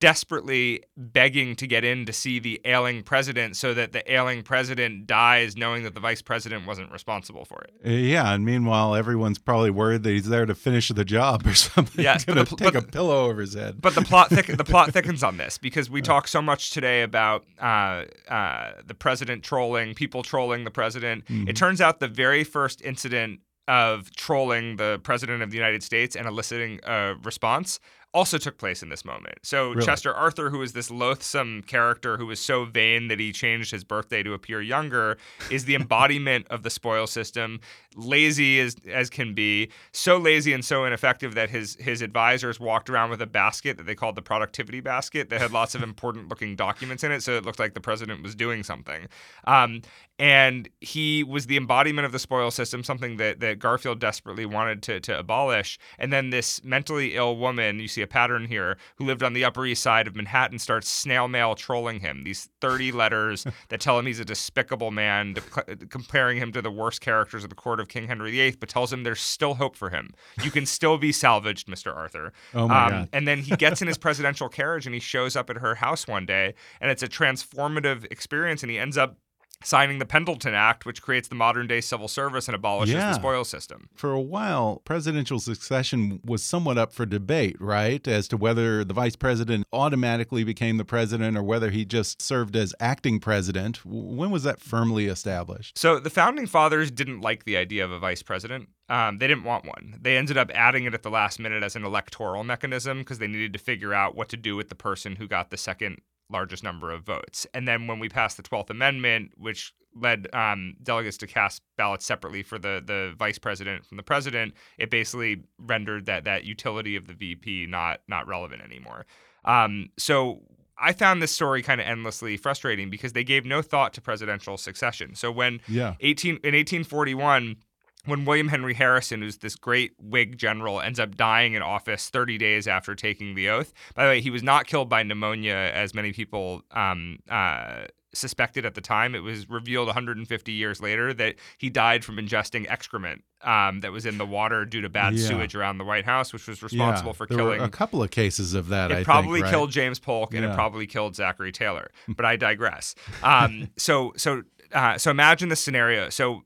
desperately 0.00 0.82
begging 0.96 1.54
to 1.54 1.66
get 1.66 1.84
in 1.84 2.04
to 2.04 2.12
see 2.12 2.40
the 2.40 2.60
ailing 2.64 3.02
president 3.04 3.56
so 3.56 3.72
that 3.72 3.92
the 3.92 4.12
ailing 4.12 4.42
president 4.42 5.06
dies 5.06 5.56
knowing 5.56 5.84
that 5.84 5.94
the 5.94 6.00
vice 6.00 6.20
president 6.20 6.66
wasn't 6.66 6.90
responsible 6.90 7.44
for 7.44 7.62
it. 7.62 7.72
Uh, 7.86 7.90
Yeah, 7.90 8.34
and 8.34 8.44
meanwhile, 8.44 8.96
everyone's 8.96 9.38
probably 9.38 9.70
worried 9.70 10.02
that 10.02 10.10
he's 10.10 10.28
there 10.28 10.44
to 10.44 10.54
finish 10.56 10.88
the 10.88 11.04
job 11.04 11.46
or 11.46 11.54
something. 11.68 12.02
Yes, 12.02 12.24
but 12.24 12.34
gonna 12.34 12.44
the- 12.44 12.56
take 12.56 12.72
but 12.74 12.84
a 12.84 12.86
pillow 12.86 13.26
over 13.26 13.40
his 13.42 13.54
head. 13.54 13.80
But 13.80 13.94
the 13.94 14.02
plot 14.02 14.28
thick, 14.30 14.46
the 14.48 14.64
plot 14.64 14.90
thickens 14.92 15.22
on 15.22 15.36
this 15.36 15.56
because 15.56 15.88
we 15.88 16.02
talk 16.02 16.26
so 16.26 16.42
much 16.42 16.70
today 16.70 17.02
about 17.02 17.44
uh, 17.60 18.04
uh, 18.28 18.72
the 18.84 18.94
president 18.94 19.44
trolling, 19.44 19.94
people 19.94 20.22
trolling 20.24 20.64
the 20.64 20.70
president. 20.72 21.24
It 21.28 21.54
turns 21.56 21.80
out 21.80 22.00
the 22.00 22.08
very 22.08 22.42
first 22.44 22.82
incident 22.82 23.40
of 23.68 24.10
trolling 24.16 24.76
the 24.76 25.00
president 25.04 25.40
of 25.42 25.50
the 25.50 25.56
United 25.56 25.84
States 25.84 26.16
and 26.16 26.26
eliciting 26.26 26.80
a 26.84 27.14
response 27.22 27.78
also 28.14 28.38
took 28.38 28.58
place 28.58 28.82
in 28.82 28.88
this 28.88 29.04
moment. 29.04 29.38
So 29.42 29.70
Really? 29.70 29.86
Chester 29.86 30.12
Arthur, 30.12 30.50
who 30.50 30.62
is 30.62 30.72
this 30.72 30.90
loathsome 30.90 31.62
character 31.62 32.16
who 32.18 32.26
was 32.26 32.40
so 32.40 32.64
vain 32.64 33.08
that 33.08 33.18
he 33.18 33.32
changed 33.32 33.70
his 33.70 33.84
birthday 33.84 34.22
to 34.22 34.34
appear 34.34 34.60
younger, 34.60 35.16
is 35.50 35.64
the 35.64 35.74
embodiment 35.82 36.46
of 36.48 36.62
the 36.62 36.70
spoil 36.70 37.06
system. 37.06 37.60
Lazy 37.94 38.60
as 38.60 38.76
as 38.90 39.10
can 39.10 39.34
be, 39.34 39.70
so 39.92 40.16
lazy 40.16 40.52
and 40.52 40.64
so 40.64 40.84
ineffective 40.84 41.34
that 41.34 41.50
his 41.50 41.76
his 41.76 42.00
advisors 42.02 42.58
walked 42.58 42.88
around 42.88 43.10
with 43.10 43.20
a 43.20 43.26
basket 43.26 43.76
that 43.76 43.84
they 43.84 43.94
called 43.94 44.14
the 44.14 44.22
productivity 44.22 44.80
basket 44.80 45.28
that 45.30 45.40
had 45.40 45.52
lots 45.52 45.74
of 45.74 45.82
important 45.92 46.28
looking 46.28 46.56
documents 46.56 47.04
in 47.04 47.12
it, 47.12 47.22
so 47.22 47.36
it 47.36 47.44
looked 47.44 47.58
like 47.58 47.74
the 47.74 47.80
president 47.80 48.22
was 48.22 48.34
doing 48.34 48.62
something. 48.62 49.08
Um, 49.46 49.82
and 50.18 50.68
he 50.80 51.24
was 51.24 51.46
the 51.46 51.56
embodiment 51.56 52.06
of 52.06 52.12
the 52.12 52.18
spoil 52.18 52.50
system, 52.50 52.84
something 52.84 53.16
that, 53.16 53.40
that 53.40 53.58
Garfield 53.58 53.98
desperately 53.98 54.46
wanted 54.46 54.82
to, 54.84 55.00
to 55.00 55.18
abolish. 55.18 55.78
And 55.98 56.12
then 56.12 56.30
this 56.30 56.62
mentally 56.62 57.16
ill 57.16 57.36
woman, 57.36 57.80
you 57.80 57.88
see 57.88 58.01
a 58.02 58.06
pattern 58.06 58.46
here, 58.46 58.76
who 58.96 59.04
lived 59.04 59.22
on 59.22 59.32
the 59.32 59.44
Upper 59.44 59.64
East 59.66 59.82
Side 59.82 60.06
of 60.06 60.16
Manhattan, 60.16 60.58
starts 60.58 60.88
snail 60.88 61.28
mail 61.28 61.54
trolling 61.54 62.00
him. 62.00 62.24
These 62.24 62.48
30 62.60 62.92
letters 63.02 63.46
that 63.68 63.80
tell 63.80 63.98
him 63.98 64.06
he's 64.06 64.20
a 64.20 64.24
despicable 64.24 64.90
man, 64.90 65.34
de- 65.34 65.76
comparing 65.86 66.38
him 66.38 66.52
to 66.52 66.62
the 66.62 66.70
worst 66.70 67.00
characters 67.00 67.44
of 67.44 67.50
the 67.50 67.56
court 67.56 67.80
of 67.80 67.88
King 67.88 68.08
Henry 68.08 68.30
VIII, 68.32 68.56
but 68.60 68.68
tells 68.68 68.92
him 68.92 69.02
there's 69.02 69.20
still 69.20 69.54
hope 69.54 69.76
for 69.76 69.90
him. 69.90 70.10
You 70.42 70.50
can 70.50 70.66
still 70.66 70.98
be 70.98 71.12
salvaged, 71.12 71.66
Mr. 71.66 71.94
Arthur. 71.94 72.32
Oh, 72.54 72.68
my 72.68 72.84
um, 72.84 72.90
God. 72.90 73.08
And 73.12 73.28
then 73.28 73.38
he 73.38 73.56
gets 73.56 73.80
in 73.80 73.88
his 73.88 73.98
presidential 74.02 74.48
carriage 74.48 74.86
and 74.86 74.94
he 74.94 75.00
shows 75.00 75.36
up 75.36 75.50
at 75.50 75.56
her 75.56 75.76
house 75.76 76.06
one 76.06 76.26
day, 76.26 76.54
and 76.80 76.90
it's 76.90 77.02
a 77.02 77.08
transformative 77.08 78.04
experience, 78.10 78.62
and 78.62 78.70
he 78.70 78.78
ends 78.78 78.96
up 78.96 79.16
signing 79.64 79.98
the 79.98 80.06
Pendleton 80.06 80.54
Act, 80.54 80.84
which 80.86 81.02
creates 81.02 81.28
the 81.28 81.34
modern 81.34 81.66
day 81.66 81.80
civil 81.80 82.08
service 82.08 82.48
and 82.48 82.54
abolishes 82.54 82.94
Yeah. 82.94 83.08
the 83.10 83.14
spoils 83.14 83.48
system. 83.48 83.88
For 83.94 84.12
a 84.12 84.20
while, 84.20 84.82
presidential 84.84 85.38
succession 85.38 86.20
was 86.24 86.42
somewhat 86.42 86.78
up 86.78 86.92
for 86.92 87.06
debate, 87.06 87.56
right? 87.60 88.06
As 88.06 88.28
to 88.28 88.36
whether 88.36 88.84
the 88.84 88.94
vice 88.94 89.16
president 89.16 89.66
automatically 89.72 90.44
became 90.44 90.76
the 90.76 90.84
president 90.84 91.36
or 91.36 91.42
whether 91.42 91.70
he 91.70 91.84
just 91.84 92.20
served 92.22 92.56
as 92.56 92.74
acting 92.80 93.20
president. 93.20 93.84
When 93.84 94.30
was 94.30 94.42
that 94.44 94.60
firmly 94.60 95.06
established? 95.06 95.78
So 95.78 95.98
the 95.98 96.10
founding 96.10 96.46
fathers 96.46 96.90
didn't 96.90 97.20
like 97.20 97.44
the 97.44 97.56
idea 97.56 97.84
of 97.84 97.92
a 97.92 97.98
vice 97.98 98.22
president. 98.22 98.68
Um, 98.88 99.18
they 99.18 99.26
didn't 99.28 99.44
want 99.44 99.64
one. 99.64 99.98
They 100.00 100.16
ended 100.16 100.36
up 100.36 100.50
adding 100.54 100.84
it 100.84 100.92
at 100.94 101.02
the 101.02 101.10
last 101.10 101.38
minute 101.38 101.62
as 101.62 101.76
an 101.76 101.84
electoral 101.84 102.44
mechanism 102.44 102.98
because 102.98 103.18
they 103.18 103.26
needed 103.28 103.52
to 103.54 103.58
figure 103.58 103.94
out 103.94 104.14
what 104.14 104.28
to 104.30 104.36
do 104.36 104.56
with 104.56 104.68
the 104.68 104.74
person 104.74 105.16
who 105.16 105.26
got 105.26 105.50
the 105.50 105.56
second 105.56 105.98
largest 106.32 106.64
number 106.64 106.90
of 106.90 107.04
votes. 107.04 107.46
And 107.54 107.68
then 107.68 107.86
when 107.86 107.98
we 107.98 108.08
passed 108.08 108.36
the 108.36 108.42
12th 108.42 108.70
Amendment, 108.70 109.32
which 109.36 109.72
led 109.94 110.26
um, 110.34 110.74
delegates 110.82 111.18
to 111.18 111.26
cast 111.26 111.62
ballots 111.76 112.06
separately 112.06 112.42
for 112.42 112.58
the, 112.58 112.82
the 112.84 113.14
vice 113.18 113.38
president 113.38 113.84
from 113.84 113.98
the 113.98 114.02
president, 114.02 114.54
it 114.78 114.90
basically 114.90 115.44
rendered 115.58 116.06
that 116.06 116.24
that 116.24 116.44
utility 116.44 116.96
of 116.96 117.06
the 117.06 117.14
VP 117.14 117.66
not 117.68 118.00
not 118.08 118.26
relevant 118.26 118.62
anymore. 118.62 119.06
Um, 119.44 119.90
so 119.98 120.40
I 120.78 120.92
found 120.92 121.22
this 121.22 121.32
story 121.32 121.62
kind 121.62 121.80
of 121.80 121.86
endlessly 121.86 122.36
frustrating 122.36 122.90
because 122.90 123.12
they 123.12 123.24
gave 123.24 123.44
no 123.44 123.62
thought 123.62 123.92
to 123.94 124.00
presidential 124.00 124.56
succession. 124.56 125.14
So 125.14 125.30
when 125.30 125.60
Yeah. 125.68 125.94
18 126.00 126.36
in 126.42 126.54
1841 126.54 127.56
when 128.04 128.24
William 128.24 128.48
Henry 128.48 128.74
Harrison, 128.74 129.22
who's 129.22 129.38
this 129.38 129.54
great 129.56 129.92
Whig 130.00 130.36
general, 130.36 130.80
ends 130.80 130.98
up 130.98 131.16
dying 131.16 131.54
in 131.54 131.62
office 131.62 132.08
30 132.10 132.38
days 132.38 132.66
after 132.66 132.94
taking 132.94 133.34
the 133.34 133.48
oath. 133.48 133.72
By 133.94 134.04
the 134.04 134.10
way, 134.10 134.20
he 134.20 134.30
was 134.30 134.42
not 134.42 134.66
killed 134.66 134.88
by 134.88 135.02
pneumonia, 135.02 135.54
as 135.54 135.94
many 135.94 136.12
people 136.12 136.62
um, 136.72 137.18
uh, 137.30 137.84
suspected 138.14 138.66
at 138.66 138.74
the 138.74 138.80
time. 138.80 139.14
It 139.14 139.20
was 139.20 139.48
revealed 139.48 139.86
150 139.86 140.52
years 140.52 140.80
later 140.82 141.14
that 141.14 141.36
he 141.58 141.70
died 141.70 142.04
from 142.04 142.16
ingesting 142.16 142.66
excrement 142.68 143.22
um, 143.42 143.80
that 143.80 143.92
was 143.92 144.04
in 144.04 144.18
the 144.18 144.26
water 144.26 144.64
due 144.64 144.80
to 144.82 144.88
bad 144.88 145.14
Yeah. 145.14 145.28
sewage 145.28 145.54
around 145.54 145.78
the 145.78 145.84
White 145.84 146.04
House, 146.04 146.32
which 146.32 146.46
was 146.46 146.62
responsible 146.62 147.10
yeah, 147.12 147.16
for 147.16 147.26
killing 147.26 147.60
a 147.60 147.70
couple 147.70 148.02
of 148.02 148.10
cases 148.10 148.52
of 148.54 148.68
that. 148.68 148.90
it 148.90 148.98
I 148.98 149.04
probably 149.04 149.38
think, 149.40 149.44
right? 149.44 149.50
killed 149.52 149.70
James 149.70 149.98
Polk 149.98 150.34
and 150.34 150.44
it 150.44 150.52
probably 150.54 150.86
killed 150.86 151.14
Zachary 151.16 151.52
Taylor. 151.52 151.90
But 152.08 152.24
I 152.26 152.36
digress. 152.36 152.94
Um, 153.22 153.70
so 153.76 154.12
so 154.16 154.42
uh, 154.72 154.98
so 154.98 155.10
imagine 155.10 155.48
this 155.48 155.60
scenario. 155.60 156.08
So 156.10 156.42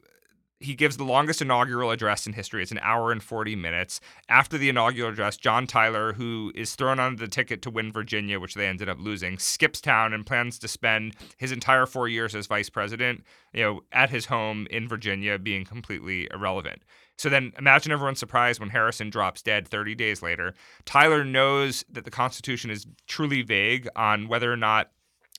he 0.59 0.75
gives 0.75 0.97
the 0.97 1.05
longest 1.05 1.43
inaugural 1.43 1.91
address 1.91 2.27
in 2.27 2.33
history. 2.33 2.63
It's 2.63 2.73
an 2.73 2.81
hour 2.83 3.13
and 3.13 3.23
40 3.23 3.57
minutes. 3.57 4.01
After 4.29 4.57
the 4.57 4.69
inaugural 4.69 5.11
address, 5.11 5.37
John 5.37 5.67
Tyler, 5.67 6.15
who 6.15 6.51
is 6.55 6.75
thrown 6.75 6.99
on 6.99 7.17
the 7.17 7.29
ticket 7.29 7.61
to 7.63 7.71
win 7.71 7.93
Virginia, 7.93 8.41
which 8.41 8.55
they 8.55 8.67
ended 8.67 8.89
up 8.89 8.99
losing, 8.99 9.39
skips 9.39 9.81
town 9.81 10.13
and 10.13 10.25
plans 10.25 10.59
to 10.61 10.69
spend 10.69 11.15
his 11.37 11.53
entire 11.53 11.85
four 11.85 12.09
years 12.09 12.35
as 12.35 12.47
vice 12.47 12.71
president, 12.71 13.23
you 13.53 13.63
know, 13.63 13.81
at 13.93 14.11
his 14.11 14.27
home 14.27 14.67
in 14.71 14.89
Virginia, 14.89 15.39
being 15.39 15.65
completely 15.65 16.29
irrelevant. 16.33 16.83
So 17.19 17.29
then 17.29 17.53
imagine 17.59 17.93
everyone's 17.93 18.19
surprise 18.19 18.61
when 18.61 18.71
Harrison 18.71 19.11
drops 19.11 19.43
dead 19.43 19.69
30 19.69 19.95
days 19.95 20.23
later. 20.23 20.55
Tyler 20.85 21.25
knows 21.25 21.85
that 21.91 22.05
the 22.05 22.11
Constitution 22.11 22.71
is 22.71 22.87
truly 23.07 23.43
vague 23.43 23.89
on 23.97 24.29
whether 24.29 24.53
or 24.53 24.57
not 24.57 24.91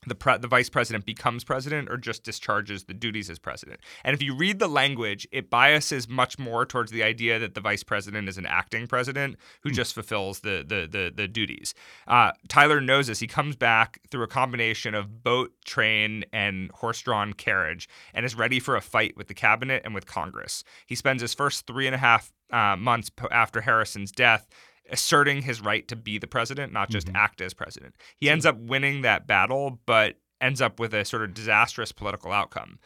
the 0.06 0.16
pre- 0.16 0.38
the 0.38 0.48
vice 0.48 0.70
president 0.70 1.06
becomes 1.06 1.44
president 1.44 1.90
or 1.90 1.98
just 1.98 2.24
discharges 2.24 2.84
the 2.84 2.94
duties 2.94 3.30
as 3.30 3.40
president. 3.40 3.80
And 4.04 4.14
if 4.14 4.22
you 4.22 4.36
read 4.36 4.60
the 4.60 4.68
language, 4.68 5.28
it 5.32 5.50
biases 5.50 6.08
much 6.08 6.38
more 6.38 6.66
towards 6.66 6.92
the 6.92 7.04
idea 7.04 7.40
that 7.40 7.56
the 7.56 7.62
vice 7.62 7.84
president 7.84 8.30
is 8.30 8.38
an 8.38 8.46
acting 8.46 8.88
president 8.88 9.38
who 9.62 9.72
just 9.72 9.94
fulfills 9.94 10.42
the 10.42 10.64
the 10.68 10.88
the, 10.88 11.12
the 11.16 11.28
duties. 11.28 11.74
Uh, 12.08 12.32
Tyler 12.48 12.80
knows 12.80 13.08
this. 13.08 13.20
He 13.20 13.28
comes 13.28 13.56
back 13.56 14.00
through 14.12 14.24
a 14.24 14.28
combination 14.28 14.94
of 14.94 15.24
boat, 15.24 15.52
train, 15.66 16.26
and 16.32 16.72
horse-drawn 16.72 17.34
carriage, 17.34 17.90
and 18.14 18.26
is 18.26 18.36
ready 18.36 18.60
for 18.60 18.76
a 18.76 18.82
fight 18.82 19.18
with 19.18 19.28
the 19.28 19.34
cabinet 19.34 19.82
and 19.84 19.96
with 19.96 20.06
Congress. 20.06 20.64
He 20.86 20.96
spends 20.96 21.22
his 21.22 21.34
first 21.34 21.66
three 21.66 21.88
and 21.88 21.96
a 21.96 22.00
half 22.00 22.32
uh, 22.52 22.76
months 22.78 23.10
po- 23.10 23.28
after 23.32 23.62
Harrison's 23.62 24.12
death 24.12 24.48
asserting 24.90 25.42
his 25.42 25.62
right 25.62 25.88
to 25.88 25.96
be 25.96 26.18
the 26.18 26.28
president, 26.28 26.74
not 26.74 26.90
just 26.90 27.08
mm-hmm. 27.08 27.16
act 27.16 27.42
as 27.42 27.54
president. 27.54 27.96
He 28.18 28.30
ends 28.30 28.46
up 28.46 28.58
winning 28.58 29.02
that 29.02 29.28
battle, 29.28 29.80
but 29.86 30.16
ends 30.40 30.62
up 30.62 30.80
with 30.80 30.94
a 30.94 31.04
sort 31.04 31.24
of 31.24 31.34
disastrous 31.34 31.92
political 31.92 32.32
outcome. 32.32 32.80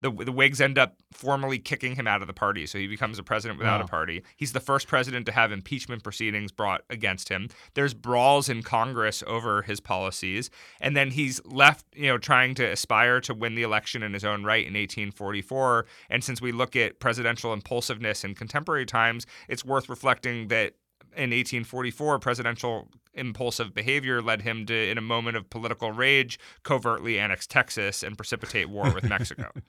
the, 0.00 0.12
the 0.12 0.30
Whigs 0.30 0.60
end 0.60 0.78
up 0.78 0.94
formally 1.12 1.58
kicking 1.58 1.96
him 1.96 2.06
out 2.06 2.20
of 2.20 2.28
the 2.28 2.32
party. 2.32 2.66
So 2.66 2.78
he 2.78 2.86
becomes 2.86 3.18
a 3.18 3.24
president 3.24 3.58
without 3.58 3.80
Wow. 3.80 3.86
a 3.86 3.88
party. 3.88 4.22
He's 4.36 4.52
the 4.52 4.60
first 4.60 4.86
president 4.86 5.26
to 5.26 5.32
have 5.32 5.50
impeachment 5.50 6.04
proceedings 6.04 6.52
brought 6.52 6.82
against 6.88 7.30
him. 7.30 7.48
There's 7.74 7.94
brawls 7.94 8.48
in 8.48 8.62
Congress 8.62 9.24
over 9.26 9.62
his 9.62 9.80
policies. 9.80 10.50
And 10.80 10.96
then 10.96 11.10
he's 11.10 11.44
left, 11.44 11.84
you 11.96 12.06
know, 12.06 12.16
trying 12.16 12.54
to 12.54 12.64
aspire 12.64 13.20
to 13.22 13.34
win 13.34 13.56
the 13.56 13.64
election 13.64 14.04
in 14.04 14.14
his 14.14 14.24
own 14.24 14.44
right 14.44 14.64
in 14.64 14.74
1844. 14.74 15.86
And 16.08 16.22
since 16.22 16.40
we 16.40 16.52
look 16.52 16.76
at 16.76 17.00
presidential 17.00 17.52
impulsiveness 17.52 18.22
in 18.22 18.36
contemporary 18.36 18.86
times, 18.86 19.26
it's 19.48 19.64
worth 19.64 19.88
reflecting 19.88 20.46
that 20.46 20.74
in 21.16 21.30
1844, 21.30 22.18
presidential 22.18 22.88
impulsive 23.18 23.74
behavior 23.74 24.22
led 24.22 24.42
him 24.42 24.64
to, 24.66 24.74
in 24.74 24.96
a 24.96 25.02
moment 25.02 25.36
of 25.36 25.50
political 25.50 25.92
rage, 25.92 26.38
covertly 26.62 27.18
annex 27.18 27.46
Texas 27.46 28.02
and 28.02 28.16
precipitate 28.16 28.68
war 28.68 28.92
with 28.92 29.04
Mexico. 29.04 29.50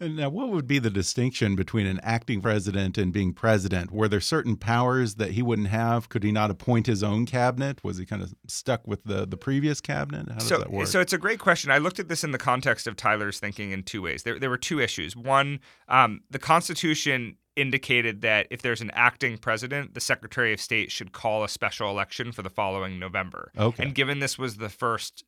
And 0.00 0.16
now, 0.16 0.28
what 0.30 0.48
would 0.48 0.66
be 0.66 0.78
the 0.78 0.90
distinction 0.90 1.54
between 1.54 1.86
an 1.86 2.00
acting 2.02 2.40
president 2.40 2.96
and 2.96 3.12
being 3.12 3.32
president? 3.32 3.90
Were 3.90 4.08
there 4.08 4.20
certain 4.20 4.56
powers 4.56 5.16
that 5.16 5.32
he 5.32 5.42
wouldn't 5.42 5.68
have? 5.68 6.08
Could 6.08 6.22
he 6.22 6.32
not 6.32 6.50
appoint 6.50 6.86
his 6.86 7.02
own 7.02 7.26
cabinet? 7.26 7.82
Was 7.84 7.98
he 7.98 8.06
kind 8.06 8.22
of 8.22 8.34
stuck 8.46 8.86
with 8.86 9.04
the 9.04 9.26
the 9.26 9.36
previous 9.36 9.80
cabinet? 9.80 10.28
How 10.28 10.38
does 10.38 10.48
so, 10.48 10.58
that 10.58 10.70
work? 10.70 10.86
so 10.86 11.00
it's 11.00 11.12
a 11.12 11.18
great 11.18 11.38
question. 11.38 11.70
I 11.70 11.78
looked 11.78 11.98
at 11.98 12.08
this 12.08 12.24
in 12.24 12.30
the 12.30 12.38
context 12.38 12.86
of 12.86 12.96
Tyler's 12.96 13.38
thinking 13.38 13.70
in 13.70 13.82
two 13.82 14.02
ways. 14.02 14.22
There, 14.22 14.38
there 14.38 14.50
were 14.50 14.58
two 14.58 14.80
issues. 14.80 15.16
One, 15.16 15.60
um, 15.88 16.22
the 16.30 16.38
Constitution 16.38 17.36
indicated 17.56 18.22
that 18.22 18.46
if 18.50 18.62
there's 18.62 18.80
an 18.80 18.90
acting 18.94 19.38
president, 19.38 19.94
the 19.94 20.00
Secretary 20.00 20.52
of 20.52 20.60
State 20.60 20.90
should 20.90 21.12
call 21.12 21.44
a 21.44 21.48
special 21.48 21.90
election 21.90 22.32
for 22.32 22.42
the 22.42 22.50
following 22.50 22.98
November. 22.98 23.50
Okay. 23.58 23.82
And 23.82 23.94
given 23.94 24.20
this 24.20 24.38
was 24.38 24.56
the 24.56 24.68
first, 24.68 25.24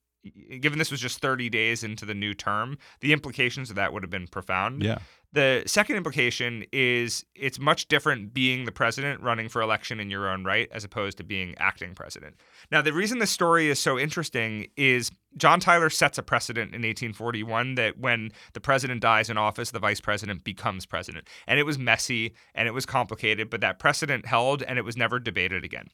given 0.60 0.78
this 0.78 0.90
was 0.90 1.00
just 1.00 1.20
30 1.20 1.48
days 1.50 1.84
into 1.84 2.04
the 2.04 2.14
new 2.14 2.34
term, 2.34 2.78
the 3.00 3.12
implications 3.12 3.70
of 3.70 3.76
that 3.76 3.92
would 3.92 4.02
have 4.02 4.10
been 4.10 4.28
profound. 4.28 4.82
yeah. 4.82 4.98
The 5.34 5.64
second 5.66 5.96
implication 5.96 6.64
is 6.72 7.24
it's 7.34 7.58
much 7.58 7.88
different 7.88 8.32
being 8.32 8.66
the 8.66 8.72
president 8.72 9.20
running 9.20 9.48
for 9.48 9.60
election 9.62 9.98
in 9.98 10.08
your 10.08 10.28
own 10.28 10.44
right 10.44 10.68
as 10.70 10.84
opposed 10.84 11.18
to 11.18 11.24
being 11.24 11.56
acting 11.58 11.92
president. 11.92 12.36
Now, 12.70 12.82
the 12.82 12.92
reason 12.92 13.18
this 13.18 13.32
story 13.32 13.68
is 13.68 13.80
so 13.80 13.98
interesting 13.98 14.68
is 14.76 15.10
John 15.36 15.58
Tyler 15.58 15.90
sets 15.90 16.18
a 16.18 16.22
precedent 16.22 16.68
in 16.68 16.82
1841 16.82 17.74
that 17.74 17.98
when 17.98 18.30
the 18.52 18.60
president 18.60 19.00
dies 19.00 19.28
in 19.28 19.36
office, 19.36 19.72
the 19.72 19.80
vice 19.80 20.00
president 20.00 20.44
becomes 20.44 20.86
president. 20.86 21.26
And 21.48 21.58
it 21.58 21.66
was 21.66 21.80
messy 21.80 22.34
and 22.54 22.68
it 22.68 22.72
was 22.72 22.86
complicated, 22.86 23.50
but 23.50 23.60
that 23.60 23.80
precedent 23.80 24.26
held 24.26 24.62
and 24.62 24.78
it 24.78 24.84
was 24.84 24.96
never 24.96 25.18
debated 25.18 25.64
again. 25.64 25.88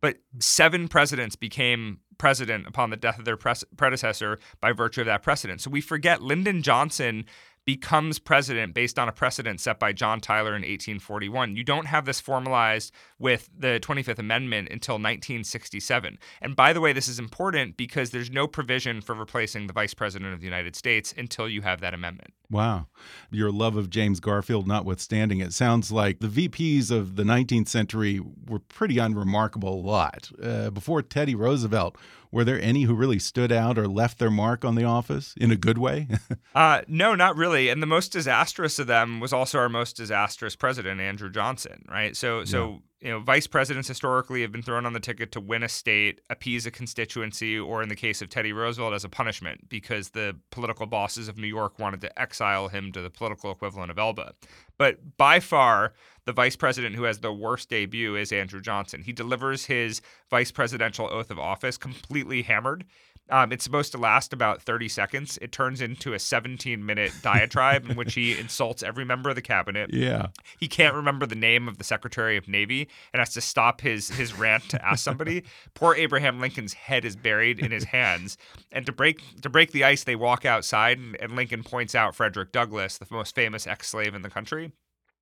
But 0.00 0.18
seven 0.38 0.88
presidents 0.88 1.36
became 1.36 2.00
president 2.18 2.66
upon 2.66 2.90
the 2.90 2.96
death 2.96 3.18
of 3.18 3.24
their 3.24 3.36
pres- 3.36 3.64
predecessor 3.76 4.38
by 4.60 4.72
virtue 4.72 5.00
of 5.00 5.06
that 5.06 5.22
precedent. 5.22 5.60
So 5.60 5.70
we 5.70 5.80
forget 5.80 6.22
Lyndon 6.22 6.62
Johnson 6.62 7.24
becomes 7.64 8.18
president 8.18 8.74
based 8.74 8.98
on 8.98 9.08
a 9.08 9.12
precedent 9.12 9.60
set 9.60 9.78
by 9.78 9.92
John 9.92 10.20
Tyler 10.20 10.50
in 10.50 10.62
1841. 10.62 11.56
You 11.56 11.64
don't 11.64 11.86
have 11.86 12.04
this 12.04 12.20
formalized 12.20 12.92
with 13.18 13.48
the 13.56 13.78
25th 13.82 14.18
Amendment 14.18 14.68
until 14.70 14.94
1967. 14.94 16.18
And 16.40 16.56
by 16.56 16.72
the 16.72 16.80
way, 16.80 16.92
this 16.92 17.08
is 17.08 17.18
important 17.18 17.76
because 17.76 18.10
there's 18.10 18.30
no 18.30 18.46
provision 18.46 19.00
for 19.00 19.14
replacing 19.14 19.66
the 19.66 19.72
vice 19.72 19.94
president 19.94 20.32
of 20.34 20.40
the 20.40 20.46
United 20.46 20.74
States 20.74 21.14
until 21.16 21.48
you 21.48 21.62
have 21.62 21.80
that 21.80 21.94
amendment. 21.94 22.32
Wow. 22.50 22.88
Your 23.30 23.52
love 23.52 23.76
of 23.76 23.90
James 23.90 24.18
Garfield 24.18 24.66
notwithstanding, 24.66 25.40
it 25.40 25.52
sounds 25.52 25.92
like 25.92 26.18
the 26.18 26.26
VPs 26.26 26.90
of 26.90 27.14
the 27.14 27.22
19th 27.22 27.68
century 27.68 28.20
were 28.46 28.58
pretty 28.58 28.98
unremarkable 28.98 29.74
a 29.74 29.86
lot. 29.86 30.30
Uh, 30.42 30.70
before 30.70 31.00
Teddy 31.00 31.36
Roosevelt, 31.36 31.96
were 32.32 32.44
there 32.44 32.60
any 32.60 32.82
who 32.82 32.94
really 32.94 33.18
stood 33.18 33.52
out 33.52 33.78
or 33.78 33.86
left 33.86 34.18
their 34.18 34.30
mark 34.30 34.64
on 34.64 34.74
the 34.74 34.84
office 34.84 35.34
in 35.36 35.50
a 35.50 35.56
good 35.56 35.78
way? 35.78 36.08
Uh, 36.52 36.82
no, 36.88 37.14
not 37.14 37.36
really. 37.36 37.68
And 37.68 37.80
the 37.80 37.86
most 37.86 38.10
disastrous 38.10 38.80
of 38.80 38.88
them 38.88 39.20
was 39.20 39.32
also 39.32 39.56
our 39.56 39.68
most 39.68 39.96
disastrous 39.96 40.56
president, 40.56 41.00
Andrew 41.00 41.30
Johnson, 41.30 41.84
right? 41.88 42.16
So, 42.16 42.44
so 42.44 42.82
you 43.00 43.10
know, 43.10 43.18
vice 43.18 43.46
presidents 43.46 43.88
historically 43.88 44.42
have 44.42 44.52
been 44.52 44.62
thrown 44.62 44.84
on 44.84 44.92
the 44.92 45.00
ticket 45.00 45.32
to 45.32 45.40
win 45.40 45.62
a 45.62 45.68
state, 45.68 46.20
appease 46.28 46.66
a 46.66 46.70
constituency, 46.70 47.58
or 47.58 47.82
in 47.82 47.88
the 47.88 47.96
case 47.96 48.20
of 48.20 48.28
Teddy 48.28 48.52
Roosevelt, 48.52 48.92
as 48.92 49.04
a 49.04 49.08
punishment 49.08 49.68
because 49.70 50.10
the 50.10 50.36
political 50.50 50.86
bosses 50.86 51.26
of 51.26 51.38
New 51.38 51.46
York 51.46 51.78
wanted 51.78 52.02
to 52.02 52.20
exile 52.20 52.68
him 52.68 52.92
to 52.92 53.00
the 53.00 53.08
political 53.08 53.50
equivalent 53.50 53.90
of 53.90 53.98
Elba. 53.98 54.34
But 54.76 55.16
by 55.16 55.40
far, 55.40 55.94
the 56.26 56.32
vice 56.32 56.56
president 56.56 56.94
who 56.94 57.04
has 57.04 57.20
the 57.20 57.32
worst 57.32 57.70
debut 57.70 58.16
is 58.16 58.32
Andrew 58.32 58.60
Johnson. 58.60 59.02
He 59.02 59.12
delivers 59.12 59.64
his 59.64 60.02
vice 60.28 60.50
presidential 60.50 61.08
oath 61.10 61.30
of 61.30 61.38
office 61.38 61.78
completely 61.78 62.42
hammered. 62.42 62.84
Um, 63.30 63.52
it's 63.52 63.64
supposed 63.64 63.92
to 63.92 63.98
last 63.98 64.32
about 64.32 64.62
30 64.62 64.88
seconds. 64.88 65.38
It 65.40 65.52
turns 65.52 65.80
into 65.80 66.12
a 66.12 66.18
17 66.18 66.84
minute 66.84 67.12
diatribe 67.22 67.88
in 67.88 67.96
which 67.96 68.14
he 68.14 68.38
insults 68.38 68.82
every 68.82 69.04
member 69.04 69.30
of 69.30 69.36
the 69.36 69.42
cabinet. 69.42 69.92
yeah. 69.92 70.28
He 70.58 70.68
can't 70.68 70.94
remember 70.94 71.26
the 71.26 71.34
name 71.34 71.68
of 71.68 71.78
the 71.78 71.84
Secretary 71.84 72.36
of 72.36 72.48
Navy 72.48 72.88
and 73.12 73.20
has 73.20 73.32
to 73.34 73.40
stop 73.40 73.80
his 73.80 74.08
his 74.08 74.36
rant 74.36 74.68
to 74.70 74.84
ask 74.84 75.02
somebody. 75.04 75.44
Poor 75.74 75.94
Abraham 75.94 76.40
Lincoln's 76.40 76.74
head 76.74 77.04
is 77.04 77.16
buried 77.16 77.58
in 77.60 77.70
his 77.70 77.84
hands. 77.84 78.36
And 78.72 78.84
to 78.86 78.92
break 78.92 79.22
to 79.42 79.48
break 79.48 79.72
the 79.72 79.84
ice, 79.84 80.04
they 80.04 80.16
walk 80.16 80.44
outside 80.44 80.98
and, 80.98 81.16
and 81.20 81.36
Lincoln 81.36 81.62
points 81.62 81.94
out 81.94 82.14
Frederick 82.14 82.52
Douglass, 82.52 82.98
the 82.98 83.06
most 83.10 83.34
famous 83.34 83.66
ex-slave 83.66 84.14
in 84.14 84.22
the 84.22 84.30
country. 84.30 84.72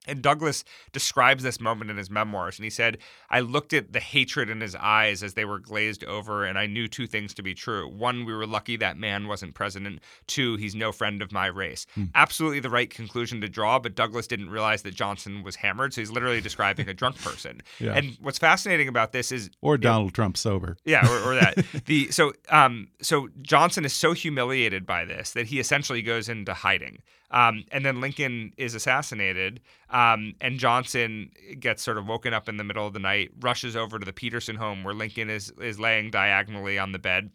And 0.08 0.22
Douglass 0.22 0.64
describes 0.92 1.42
this 1.42 1.60
moment 1.60 1.90
in 1.90 1.96
his 1.96 2.10
memoirs. 2.10 2.58
And 2.58 2.64
he 2.64 2.70
said, 2.70 2.98
I 3.30 3.40
looked 3.40 3.72
at 3.72 3.92
the 3.92 4.00
hatred 4.00 4.48
in 4.50 4.60
his 4.60 4.74
eyes 4.74 5.22
as 5.22 5.34
they 5.34 5.44
were 5.44 5.58
glazed 5.58 6.04
over, 6.04 6.44
and 6.44 6.58
I 6.58 6.66
knew 6.66 6.88
two 6.88 7.06
things 7.06 7.34
to 7.34 7.42
be 7.42 7.54
true. 7.54 7.88
One, 7.88 8.24
we 8.24 8.32
were 8.34 8.46
lucky 8.46 8.76
that 8.78 8.96
man 8.96 9.28
wasn't 9.28 9.54
president. 9.54 10.00
Two, 10.26 10.56
he's 10.56 10.74
no 10.74 10.92
friend 10.92 11.22
of 11.22 11.32
my 11.32 11.46
race. 11.46 11.86
Absolutely 12.14 12.60
the 12.60 12.70
right 12.70 12.90
conclusion 12.90 13.40
to 13.42 13.48
draw, 13.48 13.78
but 13.78 13.94
Douglass 13.94 14.26
didn't 14.26 14.50
realize 14.50 14.82
that 14.82 14.94
Johnson 14.94 15.42
was 15.42 15.56
hammered. 15.56 15.92
So 15.94 16.00
he's 16.00 16.10
literally 16.10 16.40
describing 16.40 16.88
a 16.88 16.94
drunk 16.94 17.16
person. 17.22 17.60
Yeah. 17.78 17.92
And 17.94 18.16
what's 18.20 18.38
fascinating 18.38 18.88
about 18.88 19.12
this 19.12 19.30
is 19.32 19.50
Or 19.60 19.76
Donald 19.76 20.14
Trump 20.14 20.36
sober. 20.36 20.76
yeah, 20.84 21.06
or, 21.08 21.32
or 21.32 21.34
that. 21.34 21.64
the 21.86 22.10
so 22.10 22.32
um 22.48 22.88
so 23.02 23.28
Johnson 23.42 23.84
is 23.84 23.92
so 23.92 24.12
humiliated 24.12 24.86
by 24.86 25.04
this 25.04 25.32
that 25.32 25.46
he 25.46 25.60
essentially 25.60 26.02
goes 26.02 26.28
into 26.28 26.54
hiding. 26.54 27.02
Um, 27.30 27.64
and 27.70 27.84
then 27.84 28.00
Lincoln 28.00 28.52
is 28.56 28.74
assassinated, 28.74 29.60
um, 29.90 30.34
and 30.40 30.58
Johnson 30.58 31.30
gets 31.60 31.82
sort 31.82 31.98
of 31.98 32.06
woken 32.06 32.32
up 32.32 32.48
in 32.48 32.56
the 32.56 32.64
middle 32.64 32.86
of 32.86 32.94
the 32.94 32.98
night, 32.98 33.30
rushes 33.40 33.76
over 33.76 33.98
to 33.98 34.04
the 34.06 34.12
Petersen 34.12 34.56
home 34.56 34.82
where 34.82 34.94
Lincoln 34.94 35.28
is 35.28 35.52
is 35.60 35.78
laying 35.78 36.10
diagonally 36.10 36.78
on 36.78 36.92
the 36.92 36.98
bed. 36.98 37.30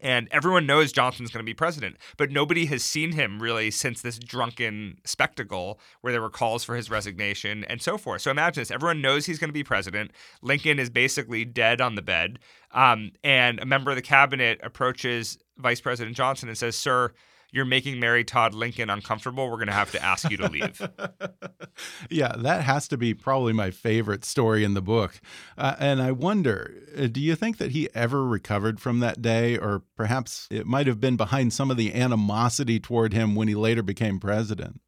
And 0.00 0.28
everyone 0.30 0.66
knows 0.66 0.92
Johnson's 0.92 1.30
going 1.30 1.44
to 1.44 1.48
be 1.48 1.54
president, 1.54 1.96
but 2.16 2.30
nobody 2.30 2.66
has 2.66 2.84
seen 2.84 3.12
him 3.12 3.42
really 3.42 3.70
since 3.70 4.00
this 4.00 4.18
drunken 4.18 4.98
spectacle 5.04 5.80
where 6.00 6.12
there 6.12 6.22
were 6.22 6.30
calls 6.30 6.62
for 6.64 6.76
his 6.76 6.90
resignation 6.90 7.64
and 7.64 7.82
so 7.82 7.98
forth. 7.98 8.22
So 8.22 8.30
imagine 8.30 8.60
this 8.60 8.70
everyone 8.70 9.02
knows 9.02 9.26
he's 9.26 9.38
going 9.38 9.48
to 9.48 9.54
be 9.54 9.64
president. 9.64 10.12
Lincoln 10.42 10.78
is 10.78 10.90
basically 10.90 11.44
dead 11.44 11.80
on 11.80 11.94
the 11.94 12.02
bed. 12.02 12.38
Um, 12.72 13.12
and 13.24 13.58
a 13.60 13.66
member 13.66 13.90
of 13.90 13.96
the 13.96 14.02
cabinet 14.02 14.60
approaches 14.62 15.38
Vice 15.56 15.80
President 15.80 16.16
Johnson 16.16 16.48
and 16.48 16.56
says, 16.56 16.76
Sir, 16.76 17.12
you're 17.52 17.64
making 17.64 17.98
Mary 18.00 18.24
Todd 18.24 18.54
Lincoln 18.54 18.90
uncomfortable. 18.90 19.48
We're 19.48 19.56
going 19.56 19.68
to 19.68 19.72
have 19.72 19.92
to 19.92 20.02
ask 20.02 20.30
you 20.30 20.36
to 20.38 20.48
leave. 20.48 20.80
Yeah, 22.10 22.32
that 22.38 22.62
has 22.62 22.88
to 22.88 22.96
be 22.96 23.14
probably 23.14 23.52
my 23.52 23.70
favorite 23.70 24.24
story 24.24 24.64
in 24.64 24.74
the 24.74 24.82
book. 24.82 25.20
Uh, 25.56 25.76
and 25.78 26.02
I 26.02 26.12
wonder, 26.12 26.74
uh, 26.96 27.06
do 27.06 27.20
you 27.20 27.34
think 27.34 27.58
that 27.58 27.70
he 27.70 27.88
ever 27.94 28.24
recovered 28.24 28.80
from 28.80 29.00
that 29.00 29.22
day? 29.22 29.56
Or 29.56 29.82
perhaps 29.96 30.48
it 30.50 30.66
might 30.66 30.86
have 30.86 31.00
been 31.00 31.16
behind 31.16 31.52
some 31.52 31.70
of 31.70 31.76
the 31.76 31.94
animosity 31.94 32.80
toward 32.80 33.12
him 33.12 33.34
when 33.34 33.48
he 33.48 33.54
later 33.54 33.82
became 33.82 34.18
president? 34.18 34.80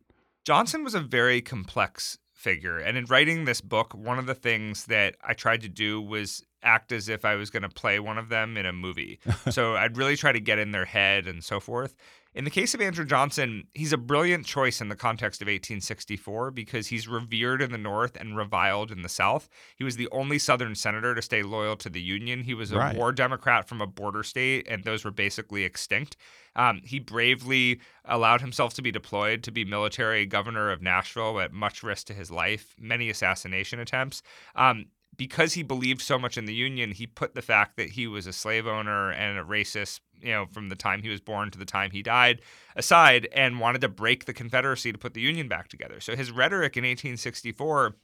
Johnson 0.44 0.82
was 0.82 0.94
a 0.94 1.00
very 1.00 1.40
complex 1.40 2.18
figure. 2.32 2.78
And 2.78 2.96
in 2.96 3.04
writing 3.04 3.44
this 3.44 3.60
book, 3.60 3.94
one 3.94 4.18
of 4.18 4.26
the 4.26 4.34
things 4.34 4.86
that 4.86 5.14
I 5.22 5.34
tried 5.34 5.60
to 5.62 5.68
do 5.68 6.00
was 6.00 6.42
act 6.62 6.92
as 6.92 7.08
if 7.08 7.24
I 7.24 7.36
was 7.36 7.50
going 7.50 7.62
to 7.62 7.68
play 7.68 8.00
one 8.00 8.18
of 8.18 8.28
them 8.28 8.56
in 8.56 8.66
a 8.66 8.72
movie. 8.72 9.20
so 9.50 9.76
I'd 9.76 9.96
really 9.96 10.16
try 10.16 10.32
to 10.32 10.40
get 10.40 10.58
in 10.58 10.72
their 10.72 10.86
head 10.86 11.26
and 11.26 11.44
so 11.44 11.60
forth. 11.60 11.94
In 12.32 12.44
the 12.44 12.50
case 12.50 12.74
of 12.74 12.80
Andrew 12.80 13.04
Johnson, 13.04 13.64
he's 13.74 13.92
a 13.92 13.96
brilliant 13.98 14.46
choice 14.46 14.80
in 14.80 14.88
the 14.88 14.94
context 14.94 15.42
of 15.42 15.46
1864 15.46 16.52
because 16.52 16.86
he's 16.86 17.08
revered 17.08 17.60
in 17.60 17.72
the 17.72 17.78
North 17.78 18.16
and 18.16 18.36
reviled 18.36 18.92
in 18.92 19.02
the 19.02 19.08
South. 19.08 19.48
He 19.74 19.82
was 19.82 19.96
the 19.96 20.08
only 20.12 20.38
Southern 20.38 20.76
senator 20.76 21.12
to 21.14 21.22
stay 21.22 21.42
loyal 21.42 21.74
to 21.78 21.90
the 21.90 22.00
Union. 22.00 22.44
He 22.44 22.54
was 22.54 22.70
a 22.70 22.78
Right. 22.78 22.96
war 22.96 23.10
Democrat 23.10 23.68
from 23.68 23.80
a 23.80 23.86
border 23.86 24.22
state, 24.22 24.68
and 24.68 24.84
those 24.84 25.04
were 25.04 25.10
basically 25.10 25.64
extinct. 25.64 26.16
Um, 26.54 26.82
he 26.84 27.00
bravely 27.00 27.80
allowed 28.04 28.42
himself 28.42 28.74
to 28.74 28.82
be 28.82 28.92
deployed 28.92 29.42
to 29.42 29.50
be 29.50 29.64
military 29.64 30.24
governor 30.24 30.70
of 30.70 30.80
Nashville 30.82 31.40
at 31.40 31.52
much 31.52 31.82
risk 31.82 32.06
to 32.06 32.14
his 32.14 32.30
life, 32.30 32.76
many 32.78 33.10
assassination 33.10 33.80
attempts. 33.80 34.22
Um, 34.54 34.86
because 35.16 35.54
he 35.54 35.62
believed 35.62 36.00
so 36.00 36.18
much 36.18 36.38
in 36.38 36.46
the 36.46 36.54
Union, 36.54 36.92
he 36.92 37.06
put 37.06 37.34
the 37.34 37.42
fact 37.42 37.76
that 37.76 37.90
he 37.90 38.06
was 38.06 38.26
a 38.26 38.32
slave 38.32 38.66
owner 38.66 39.10
and 39.10 39.38
a 39.38 39.44
racist, 39.44 40.00
you 40.20 40.30
know, 40.30 40.46
from 40.46 40.68
the 40.68 40.76
time 40.76 41.02
he 41.02 41.08
was 41.08 41.20
born 41.20 41.50
to 41.50 41.58
the 41.58 41.64
time 41.64 41.90
he 41.90 42.02
died, 42.02 42.40
aside 42.76 43.28
and 43.32 43.60
wanted 43.60 43.80
to 43.80 43.88
break 43.88 44.24
the 44.24 44.32
Confederacy 44.32 44.92
to 44.92 44.98
put 44.98 45.14
the 45.14 45.20
Union 45.20 45.48
back 45.48 45.68
together. 45.68 46.00
So 46.00 46.16
his 46.16 46.30
rhetoric 46.30 46.76
in 46.76 46.84
1864 46.84 47.96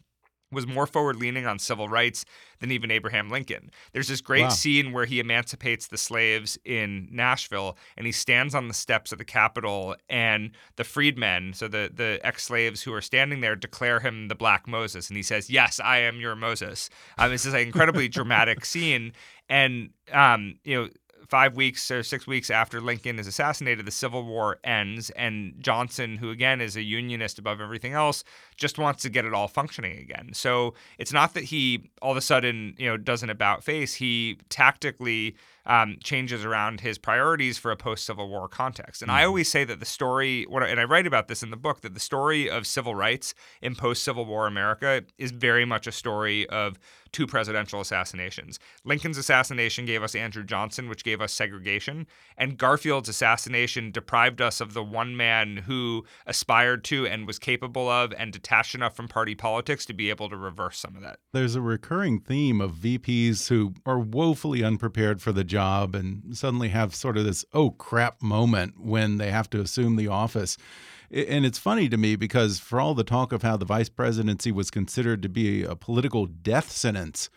was 0.53 0.67
more 0.67 0.87
forward 0.87 1.17
leaning 1.17 1.47
on 1.47 1.59
civil 1.59 1.89
rights 1.89 2.25
than 2.61 2.71
even 2.71 2.91
Abraham 2.91 3.29
Lincoln. 3.29 3.71
There's 3.93 4.09
this 4.09 4.21
great 4.21 4.43
Wow. 4.45 4.49
scene 4.51 4.93
where 4.93 5.05
he 5.05 5.19
emancipates 5.19 5.89
the 5.89 5.99
slaves 5.99 6.57
in 6.65 7.09
Nashville 7.11 7.77
and 7.97 8.07
he 8.07 8.13
stands 8.13 8.55
on 8.55 8.69
the 8.69 8.75
steps 8.75 9.11
of 9.13 9.19
the 9.19 9.25
Capitol 9.25 9.97
and 10.09 10.53
the 10.77 10.85
freedmen, 10.85 11.53
so 11.53 11.67
the, 11.69 11.91
the 11.93 12.21
ex 12.23 12.45
slaves 12.45 12.83
who 12.83 12.93
are 12.93 13.01
standing 13.03 13.41
there, 13.41 13.57
declare 13.57 14.01
him 14.01 14.29
the 14.29 14.35
Black 14.37 14.69
Moses. 14.69 15.09
And 15.09 15.17
he 15.17 15.23
says, 15.23 15.51
Yes, 15.51 15.81
I 15.81 15.99
am 15.99 16.21
your 16.21 16.37
Moses. 16.37 16.91
Um, 17.19 17.31
this 17.31 17.45
is 17.45 17.53
an 17.55 17.61
incredibly 17.61 18.09
dramatic 18.17 18.65
scene. 18.65 19.13
And, 19.49 19.91
um, 20.13 20.59
you 20.65 20.77
know, 20.83 20.89
five 21.29 21.57
weeks 21.57 21.91
or 21.91 22.05
six 22.05 22.25
weeks 22.27 22.51
after 22.51 22.81
Lincoln 22.81 23.19
is 23.19 23.27
assassinated, 23.27 23.85
the 23.85 23.91
Civil 23.91 24.25
War 24.25 24.59
ends, 24.63 25.11
and 25.11 25.55
Johnson, 25.59 26.17
who 26.19 26.31
again 26.31 26.61
is 26.61 26.77
a 26.77 26.83
unionist 26.83 27.41
above 27.41 27.61
everything 27.61 27.95
else, 27.95 28.23
just 28.57 28.79
wants 28.79 29.03
to 29.03 29.11
get 29.11 29.25
it 29.25 29.35
all 29.35 29.49
functioning 29.49 29.99
again. 29.99 30.31
So 30.33 30.75
it's 30.99 31.13
not 31.13 31.35
that 31.35 31.45
he 31.45 31.91
all 32.01 32.13
of 32.13 32.17
a 32.17 32.21
sudden, 32.23 32.75
you 32.79 32.89
know, 32.89 32.97
does 32.97 33.23
an 33.23 33.31
about 33.31 33.65
face. 33.65 33.95
He 33.95 34.39
tactically 34.49 35.37
um, 35.67 35.97
changes 36.03 36.45
around 36.45 36.81
his 36.81 36.97
priorities 36.97 37.59
for 37.59 37.73
a 37.73 37.77
post-Civil 37.77 38.29
War 38.29 38.49
context. 38.49 39.03
And 39.03 39.11
I 39.11 39.25
always 39.25 39.51
say 39.51 39.65
that 39.65 39.81
the 39.81 39.87
story, 39.87 40.45
what, 40.49 40.63
I- 40.63 40.69
and 40.69 40.79
I 40.79 40.85
write 40.85 41.09
about 41.09 41.27
this 41.27 41.43
in 41.43 41.51
the 41.51 41.57
book, 41.57 41.81
that 41.81 41.93
the 41.93 41.99
story 42.01 42.49
of 42.49 42.69
civil 42.69 42.95
rights 42.95 43.35
in 43.61 43.75
post-Civil 43.75 44.27
War 44.27 44.47
America 44.47 45.03
is 45.19 45.33
very 45.33 45.65
much 45.65 45.89
a 45.89 45.93
story 45.93 46.49
of 46.51 46.79
two 47.11 47.27
presidential 47.27 47.81
assassinations. 47.81 48.61
Lincoln's 48.85 49.19
assassination 49.19 49.87
gave 49.87 50.05
us 50.05 50.15
Andrew 50.15 50.45
Johnson, 50.45 50.89
which 50.89 51.03
gave 51.03 51.21
us 51.21 51.33
segregation, 51.33 52.07
and 52.37 52.59
Garfield's 52.59 53.09
assassination 53.09 53.91
deprived 53.91 54.41
us 54.41 54.61
of 54.61 54.73
the 54.73 54.85
one 54.85 55.17
man 55.17 55.57
who 55.57 56.05
aspired 56.27 56.85
to 56.85 57.07
and 57.07 57.27
was 57.27 57.39
capable 57.39 57.89
of 57.89 58.13
and 58.17 58.33
detached 58.47 58.77
enough 58.77 58.95
from 58.95 59.09
party 59.09 59.35
politics 59.35 59.85
to 59.85 59.93
be 59.93 60.09
able 60.09 60.29
to 60.29 60.37
reverse 60.37 60.79
some 60.79 60.95
of 60.95 61.03
that. 61.03 61.19
There's 61.33 61.57
a 61.57 61.61
recurring 61.61 62.21
theme 62.21 62.61
of 62.61 62.75
VPs 62.75 63.49
who 63.49 63.75
are 63.85 63.99
woefully 63.99 64.63
unprepared 64.63 65.21
for 65.21 65.33
the 65.33 65.43
job 65.43 65.97
and 65.97 66.37
suddenly 66.37 66.69
have 66.69 66.95
sort 66.95 67.17
of 67.17 67.25
this 67.25 67.45
oh 67.53 67.71
crap 67.71 68.23
moment 68.23 68.79
when 68.79 69.19
they 69.19 69.33
have 69.33 69.51
to 69.51 69.61
assume 69.61 69.97
the 69.97 70.07
office. 70.07 70.57
And 71.11 71.45
it's 71.45 71.59
funny 71.59 71.89
to 71.89 71.97
me 71.97 72.15
because 72.15 72.61
for 72.61 72.81
all 72.81 72.95
the 72.95 73.03
talk 73.03 73.33
of 73.33 73.43
how 73.43 73.57
the 73.57 73.65
vice 73.65 73.89
presidency 73.89 74.53
was 74.53 74.71
considered 74.71 75.23
to 75.23 75.29
be 75.29 75.65
a 75.65 75.75
political 75.75 76.27
death 76.27 76.71
sentence, 76.71 77.29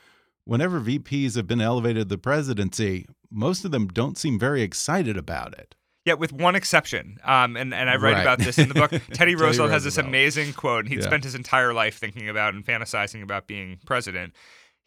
whenever 0.44 0.80
VPs 0.80 1.36
have 1.36 1.48
been 1.48 1.62
elevated 1.62 2.04
to 2.04 2.16
the 2.16 2.18
presidency, 2.20 3.08
most 3.32 3.66
of 3.66 3.72
them 3.72 3.88
don't 3.88 4.18
seem 4.18 4.38
very 4.38 4.62
excited 4.62 5.18
about 5.18 5.58
it. 5.58 5.74
Yeah, 6.10 6.16
with 6.16 6.34
one 6.34 6.56
exception. 6.56 7.20
Um, 7.24 7.56
and, 7.56 7.72
and 7.72 7.88
I 7.88 7.98
write 7.98 8.14
Right. 8.14 8.22
about 8.22 8.40
this 8.40 8.58
in 8.58 8.68
the 8.68 8.74
book. 8.74 8.90
Teddy 8.92 9.06
Teddy 9.14 9.36
Roosevelt 9.36 9.70
has 9.70 9.84
this 9.84 9.98
amazing 10.00 10.54
quote, 10.54 10.80
and 10.86 10.90
he'd 10.90 11.02
Yeah. 11.02 11.06
spent 11.06 11.24
his 11.24 11.36
entire 11.36 11.72
life 11.72 12.00
thinking 12.00 12.28
about 12.28 12.56
and 12.56 12.66
fantasizing 12.66 13.22
about 13.22 13.46
being 13.46 13.78
president. 13.86 14.34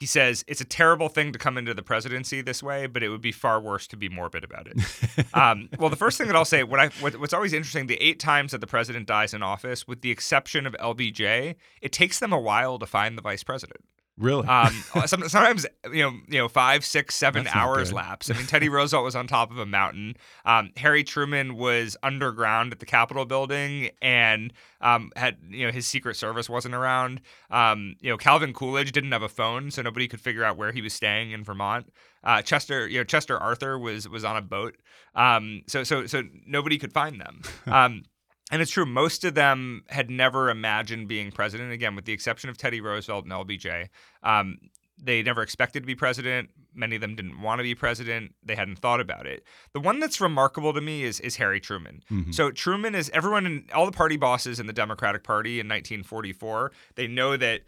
He 0.00 0.06
says, 0.06 0.44
It's 0.48 0.61
a 0.61 0.64
terrible 0.64 1.08
thing 1.08 1.30
to 1.32 1.38
come 1.38 1.56
into 1.56 1.74
the 1.74 1.82
presidency 1.85 2.40
this 2.42 2.61
way, 2.61 2.88
but 2.88 3.04
it 3.04 3.08
would 3.08 3.20
be 3.20 3.30
far 3.30 3.61
worse 3.61 3.87
to 3.87 3.96
be 3.96 4.08
morbid 4.08 4.42
about 4.42 4.66
it. 4.66 5.26
um, 5.32 5.68
well, 5.78 5.90
the 5.90 5.94
first 5.96 6.18
thing 6.18 6.26
that 6.26 6.35
I'll 6.35 6.44
say, 6.44 6.64
what 6.64 6.80
I, 6.80 6.88
what, 6.98 7.20
what's 7.20 7.32
always 7.32 7.52
interesting, 7.52 7.87
the 7.87 8.02
eight 8.02 8.18
times 8.18 8.50
that 8.50 8.61
the 8.61 8.66
president 8.66 9.06
dies 9.06 9.32
in 9.32 9.44
office, 9.44 9.87
with 9.87 10.00
the 10.00 10.11
exception 10.11 10.66
of 10.66 10.72
LBJ, 10.80 11.54
it 11.80 11.92
takes 11.92 12.18
them 12.18 12.32
a 12.32 12.40
while 12.40 12.80
to 12.80 12.87
find 12.87 13.16
the 13.16 13.22
vice 13.22 13.44
president. 13.44 13.78
Really? 14.18 14.46
Um, 14.46 14.72
sometimes 15.07 15.64
you 15.90 16.03
know, 16.03 16.12
you 16.29 16.38
know, 16.38 16.48
five, 16.48 16.85
six, 16.85 17.14
seven 17.14 17.44
That's 17.44 17.57
hours 17.57 17.92
lapse. 17.92 18.31
I 18.31 18.35
mean, 18.35 18.46
Teddy 18.46 18.68
Roosevelt 18.68 19.05
was 19.05 19.16
on 19.16 19.27
top 19.27 19.51
of 19.51 19.59
a 19.59 19.64
mountain. 19.64 20.16
Um, 20.44 20.70
Harry 20.77 21.03
Truman 21.03 21.57
was 21.57 21.96
underground 22.03 22.72
at 22.72 22.81
the 22.81 22.87
Capitol 22.87 23.25
building, 23.25 23.90
and 24.03 24.53
um, 24.83 25.12
had 25.16 25.38
you 25.48 25.66
know 25.66 25.72
his 25.72 25.87
Secret 25.87 26.16
Service 26.16 26.48
wasn't 26.51 26.75
around. 26.75 27.22
Um, 27.51 27.96
you 28.01 28.11
know, 28.11 28.18
Calvin 28.18 28.53
Coolidge 28.53 28.92
didn't 28.92 29.12
have 29.12 29.22
a 29.22 29.31
phone, 29.31 29.70
so 29.70 29.81
nobody 29.81 30.07
could 30.09 30.20
figure 30.20 30.44
out 30.44 30.59
where 30.59 30.72
he 30.72 30.83
was 30.83 30.92
staying 30.92 31.31
in 31.31 31.42
Vermont. 31.42 31.90
Uh, 32.22 32.42
Chester, 32.42 32.87
you 32.87 32.98
know, 32.98 33.05
Chester 33.05 33.38
Arthur 33.38 33.79
was 33.79 34.07
was 34.09 34.25
on 34.25 34.37
a 34.37 34.42
boat. 34.42 34.77
Um, 35.14 35.62
so 35.66 35.85
so 35.85 36.07
so 36.07 36.22
nobody 36.46 36.77
could 36.79 36.92
find 36.92 37.18
them. 37.18 37.42
And 38.52 38.62
it's 38.62 38.70
true, 38.70 38.86
most 38.86 39.24
of 39.24 39.34
them 39.34 39.82
had 39.88 40.10
never 40.10 40.50
imagined 40.50 41.08
being 41.08 41.32
president, 41.32 41.72
again, 41.72 41.96
with 41.96 42.04
the 42.04 42.12
exception 42.12 42.50
of 42.50 42.58
Teddy 42.58 42.80
Roosevelt 42.82 43.24
and 43.24 43.32
LBJ. 43.32 43.88
Um, 44.22 44.58
they 45.02 45.22
never 45.22 45.42
expected 45.42 45.80
to 45.80 45.86
be 45.86 45.94
president. 45.94 46.50
Many 46.74 46.94
of 46.96 47.00
them 47.00 47.16
didn't 47.16 47.40
want 47.40 47.58
to 47.58 47.62
be 47.62 47.74
president. 47.74 48.34
They 48.44 48.54
hadn't 48.54 48.78
thought 48.78 49.00
about 49.00 49.26
it. 49.26 49.42
The 49.72 49.80
one 49.80 49.98
that's 49.98 50.20
remarkable 50.20 50.72
to 50.74 50.80
me 50.80 51.02
is, 51.02 51.18
is 51.20 51.36
Harry 51.36 51.58
Truman. 51.60 52.02
So 52.32 52.50
Truman 52.50 52.94
is 52.94 53.10
everyone 53.14 53.46
in 53.46 53.64
all 53.74 53.86
the 53.86 53.92
party 53.92 54.16
bosses 54.18 54.60
in 54.60 54.66
the 54.66 54.72
Democratic 54.72 55.24
Party 55.24 55.58
in 55.58 55.66
1944. 55.66 56.72
They 56.94 57.08
know 57.08 57.36
that 57.38 57.62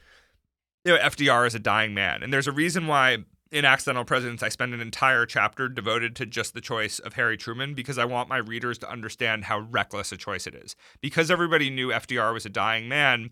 you 0.85 0.93
know, 0.93 0.99
FDR 1.01 1.47
is 1.47 1.55
a 1.55 1.59
dying 1.59 1.95
man. 1.95 2.23
And 2.23 2.33
there's 2.33 2.47
a 2.47 2.53
reason 2.53 2.87
why 2.87 3.25
in 3.51 3.65
Accidental 3.65 4.05
Presidents 4.05 4.43
I 4.43 4.49
spend 4.49 4.75
an 4.75 4.81
entire 4.81 5.27
chapter 5.27 5.69
devoted 5.69 6.17
to 6.17 6.27
just 6.27 6.55
the 6.55 6.61
choice 6.61 6.99
of 6.99 7.15
Harry 7.15 7.37
Truman 7.37 7.75
because 7.75 7.99
I 7.99 8.05
want 8.05 8.29
my 8.29 8.39
readers 8.39 8.79
to 8.79 8.91
understand 8.91 9.45
how 9.45 9.61
reckless 9.61 10.13
a 10.13 10.17
choice 10.17 10.47
it 10.47 10.55
is. 10.55 10.77
Because 11.01 11.31
everybody 11.31 11.71
knew 11.71 11.89
FDR 11.89 12.33
was 12.33 12.47
a 12.47 12.51
dying 12.51 12.89
man, 12.89 13.31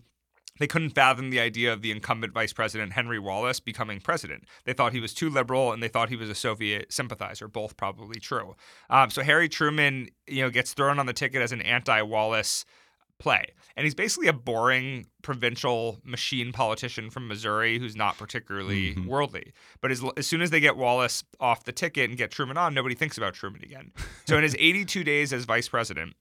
they 0.59 0.67
couldn't 0.67 0.91
fathom 0.91 1.29
the 1.29 1.39
idea 1.39 1.73
of 1.73 1.81
the 1.81 1.91
incumbent 1.91 2.33
vice 2.33 2.53
president 2.53 2.93
Henry 2.93 3.17
Wallace 3.17 3.59
becoming 3.59 3.99
president. 3.99 4.43
They 4.65 4.73
thought 4.73 4.93
he 4.93 4.99
was 4.99 5.13
too 5.13 5.29
liberal, 5.29 5.71
and 5.71 5.81
they 5.81 5.87
thought 5.87 6.09
he 6.09 6.15
was 6.15 6.29
a 6.29 6.35
Soviet 6.35 6.93
sympathizer. 6.93 7.47
Both 7.47 7.75
probably 7.75 8.19
true. 8.19 8.55
Um, 8.89 9.09
so 9.09 9.23
Harry 9.23 9.49
Truman, 9.49 10.09
you 10.27 10.43
know, 10.43 10.51
gets 10.51 10.73
thrown 10.73 10.99
on 10.99 11.07
the 11.07 11.13
ticket 11.13 11.41
as 11.41 11.51
an 11.51 11.61
anti-Wallace 11.61 12.65
play, 13.23 13.45
and 13.75 13.85
he's 13.85 13.95
basically 13.95 14.27
a 14.27 14.33
boring 14.33 15.07
provincial 15.21 15.99
machine 16.03 16.51
politician 16.51 17.09
from 17.09 17.27
Missouri 17.27 17.79
who's 17.79 17.95
not 17.95 18.17
particularly 18.17 18.95
worldly. 19.07 19.53
But 19.81 19.91
as, 19.91 20.03
as 20.17 20.27
soon 20.27 20.41
as 20.41 20.49
they 20.51 20.59
get 20.59 20.75
Wallace 20.75 21.23
off 21.39 21.63
the 21.63 21.71
ticket 21.71 22.09
and 22.09 22.17
get 22.17 22.29
Truman 22.29 22.57
on, 22.57 22.73
nobody 22.73 22.93
thinks 22.93 23.17
about 23.17 23.33
Truman 23.33 23.63
again. 23.63 23.91
So 24.25 24.37
in 24.37 24.43
his 24.43 24.55
82 24.57 25.03
days 25.03 25.33
as 25.33 25.43
vice 25.43 25.67
president. 25.67 26.15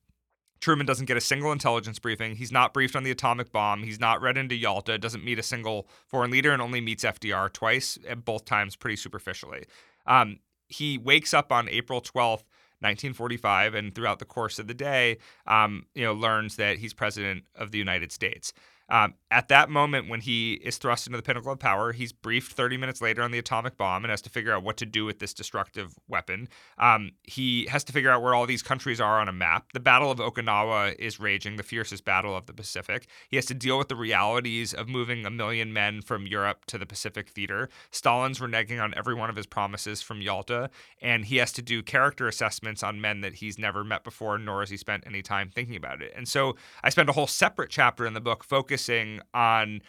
Truman 0.61 0.87
doesn't 0.87 1.07
get 1.07 1.17
a 1.17 1.21
single 1.21 1.51
intelligence 1.51 1.99
briefing. 1.99 2.37
He's 2.37 2.53
not 2.53 2.73
briefed 2.73 2.95
on 2.95 3.03
the 3.03 3.11
atomic 3.11 3.53
bomb. 3.53 3.83
He's 3.83 3.99
not 3.99 4.21
read 4.21 4.37
into 4.37 4.55
Yalta, 4.55 4.99
doesn't 4.99 5.25
meet 5.25 5.39
a 5.39 5.43
single 5.43 5.89
foreign 6.07 6.31
leader, 6.31 6.53
and 6.53 6.63
only 6.63 6.81
meets 6.81 7.05
FDR 7.05 7.53
twice, 7.53 7.99
and 8.07 8.25
both 8.25 8.45
times 8.45 8.77
pretty 8.77 8.97
superficially. 8.97 9.65
Um, 10.07 10.39
he 10.69 10.99
wakes 10.99 11.35
up 11.35 11.53
on 11.53 11.69
April 11.69 12.01
12th, 12.01 12.45
1945, 12.83 13.75
and 13.75 13.95
throughout 13.95 14.19
the 14.19 14.25
course 14.25 14.59
of 14.59 14.67
the 14.67 14.75
day, 14.75 15.19
um, 15.47 15.87
you 15.95 16.05
know, 16.05 16.13
learns 16.13 16.57
that 16.57 16.79
he's 16.79 16.93
president 16.93 17.45
of 17.55 17.71
the 17.71 17.79
United 17.79 18.13
States. 18.13 18.53
Um, 18.93 19.15
at 19.31 19.49
that 19.49 19.71
moment, 19.71 20.11
when 20.11 20.21
he 20.21 20.53
is 20.63 20.77
thrust 20.77 21.07
into 21.07 21.17
the 21.17 21.23
pinnacle 21.23 21.51
of 21.51 21.59
power, 21.59 21.93
he's 21.93 22.13
briefed 22.13 22.53
30 22.53 22.77
minutes 22.77 23.01
later 23.01 23.23
on 23.23 23.31
the 23.31 23.39
atomic 23.39 23.79
bomb 23.79 24.05
and 24.05 24.11
has 24.11 24.21
to 24.21 24.29
figure 24.29 24.53
out 24.53 24.63
what 24.63 24.77
to 24.77 24.85
do 24.85 25.07
with 25.07 25.19
this 25.19 25.33
destructive 25.33 25.95
weapon. 26.07 26.47
Um, 26.77 27.13
he 27.23 27.65
has 27.71 27.83
to 27.85 27.93
figure 27.95 28.11
out 28.11 28.21
where 28.21 28.35
all 28.35 28.45
these 28.45 28.63
countries 28.63 29.01
are 29.01 29.19
on 29.19 29.31
a 29.31 29.33
map. 29.33 29.73
The 29.73 29.81
Battle 29.81 30.11
of 30.11 30.19
Okinawa 30.19 30.97
is 30.99 31.19
raging, 31.19 31.57
the 31.57 31.63
fiercest 31.63 32.05
battle 32.05 32.37
of 32.37 32.45
the 32.45 32.53
Pacific. 32.53 33.07
He 33.31 33.37
has 33.37 33.47
to 33.47 33.55
deal 33.55 33.79
with 33.79 33.89
the 33.89 33.97
realities 33.97 34.75
of 34.75 34.91
moving 34.91 35.25
a 35.25 35.31
million 35.31 35.73
men 35.73 36.03
from 36.03 36.27
Europe 36.27 36.67
to 36.67 36.77
the 36.77 36.85
Pacific 36.85 37.31
theater. 37.31 37.71
Stalin's 37.91 38.41
reneging 38.41 38.83
on 38.83 38.93
every 38.95 39.15
one 39.15 39.31
of 39.31 39.37
his 39.37 39.47
promises 39.47 40.03
from 40.03 40.21
Yalta, 40.21 40.69
and 41.01 41.25
he 41.25 41.39
has 41.39 41.53
to 41.53 41.63
do 41.63 41.83
character 41.83 42.29
assessments 42.29 42.83
on 42.83 43.01
men 43.01 43.23
that 43.23 43.37
he's 43.37 43.59
never 43.59 43.85
met 43.85 44.05
before, 44.05 44.37
nor 44.37 44.61
has 44.61 44.69
he 44.69 44.77
spent 44.77 45.05
any 45.07 45.23
time 45.23 45.49
thinking 45.49 45.77
about 45.77 46.03
it. 46.03 46.13
And 46.15 46.29
so 46.29 46.57
I 46.85 46.91
spend 46.91 47.09
a 47.09 47.13
whole 47.13 47.27
separate 47.27 47.71
chapter 47.71 48.05
in 48.05 48.13
the 48.13 48.21
book 48.21 48.45
focusing 48.83 49.21
on, 49.35 49.81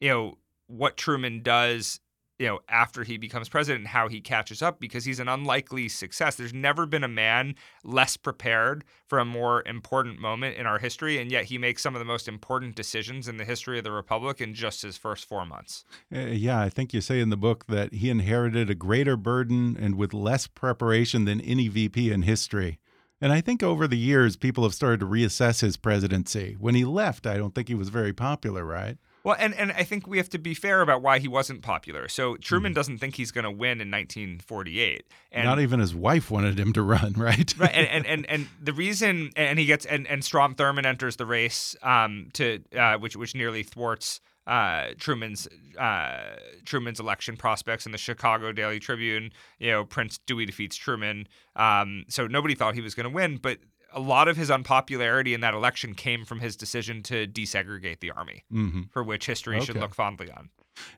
you 0.00 0.08
know, 0.08 0.38
what 0.66 0.96
Truman 0.96 1.42
does 1.42 2.00
you 2.38 2.48
know, 2.48 2.58
after 2.68 3.04
he 3.04 3.18
becomes 3.18 3.48
president 3.48 3.82
and 3.82 3.88
how 3.88 4.08
he 4.08 4.20
catches 4.20 4.62
up 4.62 4.80
because 4.80 5.04
he's 5.04 5.20
an 5.20 5.28
unlikely 5.28 5.88
success. 5.88 6.34
There's 6.34 6.54
never 6.54 6.86
been 6.86 7.04
a 7.04 7.08
man 7.08 7.54
less 7.84 8.16
prepared 8.16 8.82
for 9.06 9.20
a 9.20 9.24
more 9.24 9.62
important 9.64 10.18
moment 10.18 10.56
in 10.56 10.66
our 10.66 10.80
history, 10.80 11.18
and 11.18 11.30
yet 11.30 11.44
he 11.44 11.56
makes 11.56 11.82
some 11.82 11.94
of 11.94 12.00
the 12.00 12.04
most 12.04 12.26
important 12.26 12.74
decisions 12.74 13.28
in 13.28 13.36
the 13.36 13.44
history 13.44 13.78
of 13.78 13.84
the 13.84 13.92
Republic 13.92 14.40
in 14.40 14.54
just 14.54 14.82
his 14.82 14.96
first 14.96 15.28
four 15.28 15.46
months. 15.46 15.84
Uh, 16.12 16.20
yeah, 16.20 16.60
I 16.60 16.68
think 16.68 16.92
you 16.92 17.00
say 17.00 17.20
in 17.20 17.30
the 17.30 17.36
book 17.36 17.66
that 17.68 17.94
he 17.94 18.10
inherited 18.10 18.68
a 18.68 18.74
greater 18.74 19.16
burden 19.16 19.76
and 19.78 19.94
with 19.94 20.12
less 20.12 20.48
preparation 20.48 21.26
than 21.26 21.40
any 21.42 21.68
VP 21.68 22.10
in 22.10 22.22
history. 22.22 22.80
And 23.22 23.32
I 23.32 23.40
think 23.40 23.62
over 23.62 23.86
the 23.86 23.96
years, 23.96 24.34
people 24.34 24.64
have 24.64 24.74
started 24.74 24.98
to 24.98 25.06
reassess 25.06 25.60
his 25.60 25.76
presidency. 25.76 26.56
When 26.58 26.74
he 26.74 26.84
left, 26.84 27.24
I 27.24 27.36
don't 27.36 27.54
think 27.54 27.68
he 27.68 27.74
was 27.76 27.88
very 27.88 28.12
popular, 28.12 28.64
right? 28.64 28.98
Well, 29.22 29.36
and, 29.38 29.54
and 29.54 29.70
I 29.70 29.84
think 29.84 30.08
we 30.08 30.16
have 30.16 30.28
to 30.30 30.38
be 30.38 30.54
fair 30.54 30.80
about 30.80 31.02
why 31.02 31.20
he 31.20 31.28
wasn't 31.28 31.62
popular. 31.62 32.08
So 32.08 32.36
Truman 32.36 32.72
doesn't 32.72 32.98
think 32.98 33.14
he's 33.14 33.30
going 33.30 33.44
to 33.44 33.50
win 33.52 33.80
in 33.80 33.92
1948. 33.92 35.06
And 35.30 35.44
Not 35.44 35.60
even 35.60 35.78
his 35.78 35.94
wife 35.94 36.32
wanted 36.32 36.58
him 36.58 36.72
to 36.72 36.82
run, 36.82 37.12
right? 37.16 37.54
right 37.56 37.70
and, 37.72 37.86
and, 37.86 38.06
and, 38.06 38.26
and 38.26 38.48
the 38.60 38.72
reason 38.72 39.30
and 39.36 39.56
he 39.56 39.66
gets 39.66 39.86
and, 39.86 40.08
and 40.08 40.24
Strom 40.24 40.56
Thurmond 40.56 40.86
enters 40.86 41.14
the 41.14 41.26
race 41.26 41.76
um 41.82 42.28
to 42.32 42.60
uh, 42.76 42.94
which 42.98 43.16
which 43.16 43.34
nearly 43.36 43.62
thwarts 43.62 44.20
uh, 44.46 44.88
Truman's 44.98 45.46
uh, 45.78 46.36
Truman's 46.64 47.00
election 47.00 47.36
prospects 47.36 47.86
in 47.86 47.92
the 47.92 47.98
Chicago 47.98 48.52
Daily 48.52 48.78
Tribune. 48.80 49.30
You 49.58 49.70
know, 49.70 49.84
Prince 49.84 50.18
Dewey 50.26 50.46
defeats 50.46 50.76
Truman. 50.76 51.28
Um, 51.56 52.04
so 52.08 52.26
nobody 52.26 52.54
thought 52.54 52.74
he 52.74 52.80
was 52.80 52.94
going 52.94 53.04
to 53.08 53.14
win, 53.14 53.36
but 53.36 53.58
a 53.94 54.00
lot 54.00 54.26
of 54.26 54.36
his 54.38 54.50
unpopularity 54.50 55.34
in 55.34 55.40
that 55.42 55.52
election 55.54 55.94
came 55.94 56.24
from 56.24 56.40
his 56.40 56.56
decision 56.56 57.02
to 57.02 57.26
desegregate 57.26 58.00
the 58.00 58.10
army, 58.10 58.42
Mhm. 58.52 58.90
for 58.90 59.02
which 59.04 59.26
history 59.26 59.60
should 59.60 59.76
look 59.76 59.94
fondly 59.94 60.30
on. 60.30 60.48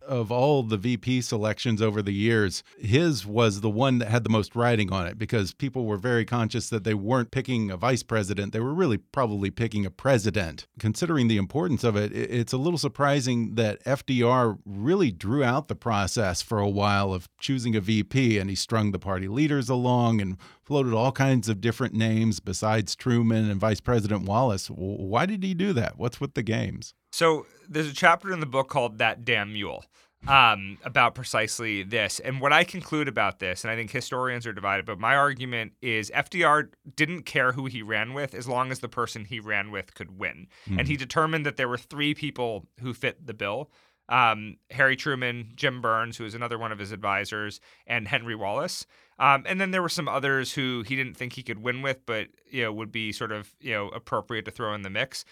Of 0.06 0.30
all 0.30 0.62
the 0.62 0.76
VP 0.76 1.20
selections 1.22 1.80
over 1.82 2.02
the 2.02 2.12
years, 2.12 2.62
his 2.78 3.26
was 3.26 3.60
the 3.60 3.70
one 3.70 3.98
that 3.98 4.08
had 4.08 4.24
the 4.24 4.30
most 4.30 4.54
writing 4.54 4.92
on 4.92 5.06
it 5.06 5.18
because 5.18 5.52
people 5.52 5.84
were 5.84 5.96
very 5.96 6.24
conscious 6.24 6.68
that 6.70 6.84
they 6.84 6.94
weren't 6.94 7.30
picking 7.30 7.70
a 7.70 7.76
vice 7.76 8.02
president. 8.02 8.52
They 8.52 8.60
were 8.60 8.74
really 8.74 8.98
probably 8.98 9.50
picking 9.50 9.86
a 9.86 9.90
president. 9.90 10.66
Considering 10.78 11.28
the 11.28 11.36
importance 11.36 11.84
of 11.84 11.96
it, 11.96 12.12
it's 12.12 12.52
a 12.52 12.58
little 12.58 12.78
surprising 12.78 13.54
that 13.54 13.82
FDR 13.84 14.58
really 14.64 15.10
drew 15.10 15.42
out 15.42 15.68
the 15.68 15.74
process 15.74 16.42
for 16.42 16.58
a 16.58 16.68
while 16.68 17.12
of 17.12 17.28
choosing 17.38 17.74
a 17.74 17.80
VP 17.80 18.38
and 18.38 18.50
he 18.50 18.56
strung 18.56 18.92
the 18.92 18.98
party 18.98 19.28
leaders 19.28 19.68
along 19.68 20.20
and 20.20 20.36
floated 20.62 20.94
all 20.94 21.12
kinds 21.12 21.48
of 21.48 21.60
different 21.60 21.94
names 21.94 22.40
besides 22.40 22.96
Truman 22.96 23.50
and 23.50 23.60
Vice 23.60 23.80
President 23.80 24.24
Wallace. 24.24 24.68
Why 24.68 25.26
did 25.26 25.42
he 25.42 25.54
do 25.54 25.72
that? 25.74 25.98
What's 25.98 26.20
with 26.20 26.34
the 26.34 26.42
games? 26.42 26.94
So 27.14 27.46
there's 27.68 27.86
a 27.86 27.94
chapter 27.94 28.32
in 28.32 28.40
the 28.40 28.46
book 28.46 28.68
called 28.68 28.98
"That 28.98 29.24
Damn 29.24 29.52
Mule." 29.52 29.84
Um, 30.26 30.78
about 30.82 31.14
precisely 31.14 31.82
this. 31.82 32.18
And 32.18 32.40
what 32.40 32.50
I 32.50 32.64
conclude 32.64 33.08
about 33.08 33.40
this, 33.40 33.62
and 33.62 33.70
I 33.70 33.76
think 33.76 33.90
historians 33.90 34.46
are 34.46 34.54
divided, 34.54 34.86
but 34.86 34.98
my 34.98 35.14
argument 35.14 35.74
is 35.82 36.10
FDR 36.10 36.70
didn't 36.96 37.24
care 37.24 37.52
who 37.52 37.66
he 37.66 37.82
ran 37.82 38.14
with 38.14 38.34
as 38.34 38.48
long 38.48 38.72
as 38.72 38.78
the 38.78 38.88
person 38.88 39.26
he 39.26 39.38
ran 39.38 39.70
with 39.70 39.92
could 39.94 40.18
win. 40.18 40.48
And 40.78 40.88
he 40.88 40.96
determined 40.96 41.44
that 41.44 41.58
there 41.58 41.68
were 41.68 41.76
three 41.76 42.14
people 42.14 42.66
who 42.80 42.94
fit 42.94 43.26
the 43.26 43.34
bill 43.34 43.70
um, 44.08 44.56
Harry 44.70 44.96
Truman, 44.96 45.52
Jim 45.54 45.80
Byrnes, 45.80 46.16
who 46.16 46.24
was 46.24 46.34
another 46.34 46.58
one 46.58 46.72
of 46.72 46.78
his 46.78 46.92
advisors, 46.92 47.60
and 47.86 48.06
Henry 48.06 48.34
Wallace. 48.34 48.86
Um, 49.18 49.44
and 49.46 49.60
then 49.60 49.70
there 49.70 49.82
were 49.82 49.88
some 49.88 50.08
others 50.08 50.52
who 50.52 50.82
he 50.86 50.96
didn't 50.96 51.16
think 51.16 51.34
he 51.34 51.42
could 51.42 51.62
win 51.62 51.82
with, 51.82 52.04
but 52.04 52.28
you 52.50 52.62
know 52.62 52.72
would 52.72 52.92
be 52.92 53.12
sort 53.12 53.32
of 53.32 53.54
you 53.60 53.72
know 53.72 53.88
appropriate 53.88 54.44
to 54.46 54.50
throw 54.50 54.74
in 54.74 54.82
the 54.82 54.90
mix. 54.90 55.24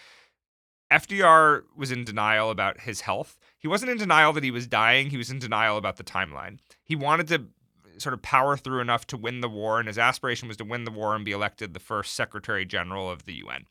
FDR 0.92 1.62
was 1.76 1.90
in 1.90 2.04
denial 2.04 2.50
about 2.50 2.82
his 2.82 3.00
health. 3.00 3.38
He 3.58 3.66
wasn't 3.66 3.90
in 3.90 3.98
denial 3.98 4.32
that 4.34 4.44
he 4.44 4.50
was 4.50 4.66
dying. 4.66 5.10
He 5.10 5.16
was 5.16 5.30
in 5.30 5.38
denial 5.38 5.76
about 5.78 5.96
the 5.96 6.04
timeline. 6.04 6.58
He 6.84 6.94
wanted 6.94 7.28
to 7.28 7.46
sort 7.98 8.12
of 8.12 8.22
power 8.22 8.56
through 8.56 8.80
enough 8.80 9.06
to 9.08 9.16
win 9.16 9.40
the 9.40 9.48
war, 9.48 9.78
and 9.78 9.88
his 9.88 9.98
aspiration 9.98 10.48
was 10.48 10.56
to 10.58 10.64
win 10.64 10.84
the 10.84 10.90
war 10.90 11.14
and 11.14 11.24
be 11.24 11.32
elected 11.32 11.72
the 11.72 11.80
first 11.80 12.14
Secretary 12.14 12.64
General 12.64 13.10
of 13.10 13.24
the 13.24 13.34
UN. 13.34 13.66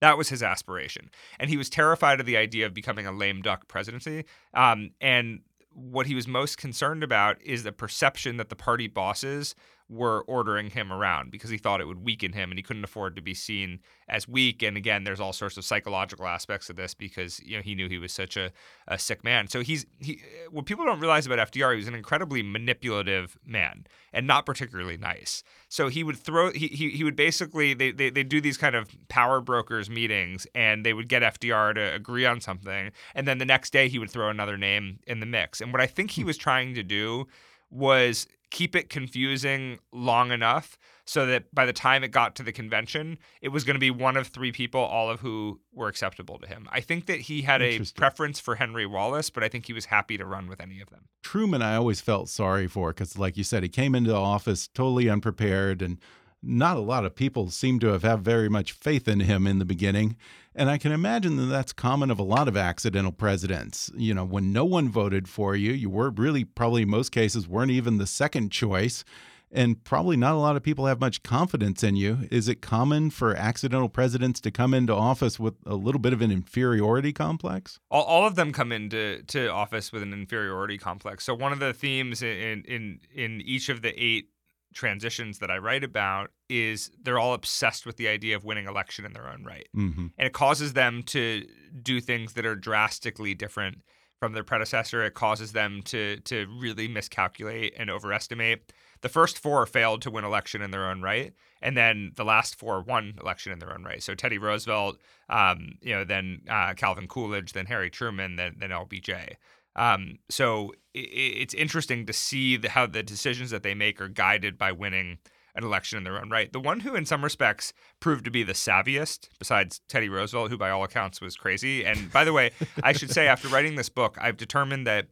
That 0.00 0.18
was 0.18 0.28
his 0.28 0.42
aspiration. 0.42 1.10
And 1.38 1.50
he 1.50 1.56
was 1.56 1.70
terrified 1.70 2.20
of 2.20 2.26
the 2.26 2.36
idea 2.36 2.66
of 2.66 2.74
becoming 2.74 3.06
a 3.06 3.12
lame 3.12 3.42
duck 3.42 3.66
presidency. 3.68 4.24
Um, 4.54 4.90
and 5.00 5.40
what 5.72 6.06
he 6.06 6.14
was 6.14 6.26
most 6.26 6.58
concerned 6.58 7.02
about 7.02 7.40
is 7.42 7.62
the 7.62 7.72
perception 7.72 8.36
that 8.38 8.48
the 8.48 8.56
party 8.56 8.88
bosses 8.88 9.54
were 9.88 10.22
ordering 10.22 10.70
him 10.70 10.92
around 10.92 11.30
because 11.30 11.50
he 11.50 11.58
thought 11.58 11.80
it 11.80 11.86
would 11.86 12.04
weaken 12.04 12.32
him 12.32 12.50
and 12.50 12.58
he 12.58 12.62
couldn't 12.62 12.82
afford 12.82 13.14
to 13.14 13.22
be 13.22 13.34
seen 13.34 13.78
as 14.08 14.26
weak. 14.26 14.62
And 14.62 14.76
again, 14.76 15.04
there's 15.04 15.20
all 15.20 15.32
sorts 15.32 15.56
of 15.56 15.64
psychological 15.64 16.26
aspects 16.26 16.68
of 16.68 16.76
this 16.76 16.92
because 16.92 17.40
you 17.44 17.56
know 17.56 17.62
he 17.62 17.74
knew 17.74 17.88
he 17.88 17.98
was 17.98 18.12
such 18.12 18.36
a, 18.36 18.50
a 18.88 18.98
sick 18.98 19.22
man. 19.22 19.46
So 19.46 19.60
he's 19.60 19.86
he 20.00 20.20
what 20.50 20.66
people 20.66 20.84
don't 20.84 20.98
realize 20.98 21.26
about 21.26 21.52
FDR, 21.52 21.72
he 21.72 21.76
was 21.78 21.88
an 21.88 21.94
incredibly 21.94 22.42
manipulative 22.42 23.38
man 23.46 23.86
and 24.12 24.26
not 24.26 24.44
particularly 24.44 24.96
nice. 24.96 25.44
So 25.68 25.88
he 25.88 26.02
would 26.02 26.16
throw 26.16 26.50
he 26.50 26.66
he, 26.66 26.90
he 26.90 27.04
would 27.04 27.16
basically 27.16 27.72
they, 27.72 27.92
they 27.92 28.10
they 28.10 28.24
do 28.24 28.40
these 28.40 28.56
kind 28.56 28.74
of 28.74 28.88
power 29.08 29.40
brokers 29.40 29.88
meetings 29.88 30.48
and 30.54 30.84
they 30.84 30.94
would 30.94 31.08
get 31.08 31.22
FDR 31.22 31.74
to 31.74 31.94
agree 31.94 32.26
on 32.26 32.40
something 32.40 32.90
and 33.14 33.28
then 33.28 33.38
the 33.38 33.44
next 33.44 33.72
day 33.72 33.88
he 33.88 34.00
would 34.00 34.10
throw 34.10 34.30
another 34.30 34.56
name 34.56 34.98
in 35.06 35.20
the 35.20 35.26
mix. 35.26 35.60
And 35.60 35.72
what 35.72 35.80
I 35.80 35.86
think 35.86 36.10
he 36.10 36.22
hmm. 36.22 36.26
was 36.26 36.36
trying 36.36 36.74
to 36.74 36.82
do 36.82 37.28
was 37.70 38.26
keep 38.50 38.76
it 38.76 38.88
confusing 38.88 39.78
long 39.92 40.30
enough 40.30 40.78
so 41.04 41.26
that 41.26 41.52
by 41.54 41.64
the 41.66 41.72
time 41.72 42.02
it 42.02 42.08
got 42.08 42.34
to 42.36 42.42
the 42.42 42.52
convention, 42.52 43.18
it 43.40 43.48
was 43.48 43.64
going 43.64 43.74
to 43.74 43.80
be 43.80 43.90
one 43.90 44.16
of 44.16 44.26
three 44.26 44.52
people, 44.52 44.80
all 44.80 45.08
of 45.10 45.20
who 45.20 45.60
were 45.72 45.88
acceptable 45.88 46.38
to 46.38 46.46
him. 46.46 46.68
I 46.70 46.80
think 46.80 47.06
that 47.06 47.20
he 47.20 47.42
had 47.42 47.62
a 47.62 47.80
preference 47.94 48.40
for 48.40 48.56
Henry 48.56 48.86
Wallace, 48.86 49.30
but 49.30 49.44
I 49.44 49.48
think 49.48 49.66
he 49.66 49.72
was 49.72 49.86
happy 49.86 50.16
to 50.18 50.24
run 50.24 50.48
with 50.48 50.60
any 50.60 50.80
of 50.80 50.90
them. 50.90 51.08
Truman, 51.22 51.62
I 51.62 51.76
always 51.76 52.00
felt 52.00 52.28
sorry 52.28 52.66
for 52.66 52.90
because, 52.90 53.18
like 53.18 53.36
you 53.36 53.44
said, 53.44 53.62
he 53.62 53.68
came 53.68 53.94
into 53.94 54.10
the 54.10 54.16
office 54.16 54.68
totally 54.68 55.08
unprepared, 55.08 55.82
and 55.82 55.98
not 56.42 56.76
a 56.76 56.80
lot 56.80 57.04
of 57.04 57.14
people 57.14 57.50
seem 57.50 57.78
to 57.80 57.88
have 57.88 58.02
had 58.02 58.20
very 58.20 58.48
much 58.48 58.72
faith 58.72 59.08
in 59.08 59.20
him 59.20 59.46
in 59.46 59.58
the 59.58 59.64
beginning. 59.64 60.16
And 60.54 60.70
I 60.70 60.78
can 60.78 60.92
imagine 60.92 61.36
that 61.36 61.46
that's 61.46 61.72
common 61.72 62.10
of 62.10 62.18
a 62.18 62.24
lot 62.24 62.48
of 62.48 62.56
accidental 62.56 63.12
presidents. 63.12 63.90
You 63.96 64.14
know, 64.14 64.24
when 64.24 64.52
no 64.52 64.64
one 64.64 64.88
voted 64.88 65.28
for 65.28 65.54
you, 65.54 65.72
you 65.72 65.90
were 65.90 66.10
really 66.10 66.44
probably 66.44 66.82
in 66.82 66.88
most 66.88 67.12
cases 67.12 67.46
weren't 67.46 67.70
even 67.70 67.98
the 67.98 68.06
second 68.06 68.50
choice. 68.52 69.04
And 69.52 69.82
probably 69.84 70.16
not 70.16 70.34
a 70.34 70.38
lot 70.38 70.56
of 70.56 70.62
people 70.62 70.86
have 70.86 71.00
much 71.00 71.22
confidence 71.22 71.84
in 71.84 71.94
you. 71.94 72.26
Is 72.32 72.48
it 72.48 72.60
common 72.60 73.10
for 73.10 73.34
accidental 73.36 73.88
presidents 73.88 74.40
to 74.40 74.50
come 74.50 74.74
into 74.74 74.92
office 74.92 75.38
with 75.38 75.54
a 75.64 75.76
little 75.76 76.00
bit 76.00 76.12
of 76.12 76.20
an 76.20 76.32
inferiority 76.32 77.12
complex? 77.12 77.78
All, 77.90 78.02
all 78.02 78.26
of 78.26 78.34
them 78.34 78.52
come 78.52 78.72
into 78.72 79.22
to 79.28 79.48
office 79.48 79.92
with 79.92 80.02
an 80.02 80.12
inferiority 80.12 80.78
complex. 80.78 81.24
So 81.24 81.34
one 81.34 81.52
of 81.52 81.60
the 81.60 81.72
themes 81.72 82.22
in 82.22 82.64
in 82.66 83.00
in 83.14 83.40
each 83.40 83.68
of 83.68 83.82
the 83.82 83.94
eight 84.02 84.30
transitions 84.74 85.38
that 85.38 85.50
I 85.50 85.58
write 85.58 85.84
about 85.84 86.30
is 86.48 86.90
they're 87.02 87.18
all 87.18 87.34
obsessed 87.34 87.86
with 87.86 87.96
the 87.96 88.08
idea 88.08 88.36
of 88.36 88.44
winning 88.44 88.66
election 88.66 89.04
in 89.04 89.12
their 89.12 89.28
own 89.28 89.44
right. 89.44 89.68
Mm-hmm. 89.76 90.06
and 90.18 90.26
it 90.26 90.32
causes 90.32 90.74
them 90.74 91.02
to 91.04 91.46
do 91.82 92.00
things 92.00 92.34
that 92.34 92.46
are 92.46 92.56
drastically 92.56 93.34
different 93.34 93.78
from 94.18 94.32
their 94.32 94.44
predecessor. 94.44 95.04
It 95.04 95.14
causes 95.14 95.52
them 95.52 95.82
to 95.86 96.18
to 96.20 96.46
really 96.58 96.88
miscalculate 96.88 97.74
and 97.78 97.90
overestimate. 97.90 98.72
The 99.02 99.08
first 99.08 99.38
four 99.38 99.66
failed 99.66 100.02
to 100.02 100.10
win 100.10 100.24
election 100.24 100.62
in 100.62 100.70
their 100.70 100.88
own 100.88 101.02
right, 101.02 101.34
and 101.60 101.76
then 101.76 102.12
the 102.16 102.24
last 102.24 102.56
four 102.56 102.80
won 102.80 103.14
election 103.20 103.52
in 103.52 103.58
their 103.58 103.72
own 103.72 103.84
right. 103.84 104.02
So 104.02 104.14
Teddy 104.14 104.38
Roosevelt, 104.38 104.98
um, 105.28 105.72
you 105.82 105.94
know, 105.94 106.04
then 106.04 106.42
uh, 106.48 106.74
Calvin 106.74 107.06
Coolidge, 107.06 107.52
then 107.52 107.66
Harry 107.66 107.90
Truman, 107.90 108.36
then 108.36 108.56
then 108.58 108.70
LBJ. 108.70 109.34
Um, 109.76 110.18
so 110.28 110.72
i 110.96 110.98
it's 110.98 111.54
interesting 111.54 112.06
to 112.06 112.12
see 112.12 112.56
the, 112.56 112.70
how 112.70 112.86
the 112.86 113.02
decisions 113.02 113.50
that 113.50 113.62
they 113.62 113.74
make 113.74 114.00
are 114.00 114.08
guided 114.08 114.56
by 114.56 114.72
winning 114.72 115.18
an 115.54 115.64
election 115.64 115.96
in 115.96 116.04
their 116.04 116.20
own 116.20 116.30
right. 116.30 116.52
The 116.52 116.60
one 116.60 116.80
who, 116.80 116.94
in 116.94 117.06
some 117.06 117.24
respects, 117.24 117.72
proved 117.98 118.24
to 118.26 118.30
be 118.30 118.42
the 118.42 118.52
savviest, 118.52 119.28
besides 119.38 119.80
Teddy 119.88 120.08
Roosevelt, 120.08 120.50
who 120.50 120.58
by 120.58 120.70
all 120.70 120.84
accounts 120.84 121.20
was 121.20 121.36
crazy. 121.36 121.84
And 121.84 122.12
by 122.12 122.24
the 122.24 122.32
way, 122.32 122.50
I 122.82 122.92
should 122.92 123.10
say, 123.10 123.26
after 123.26 123.48
writing 123.48 123.74
this 123.74 123.88
book, 123.88 124.18
I've 124.20 124.36
determined 124.36 124.86
that 124.86 125.08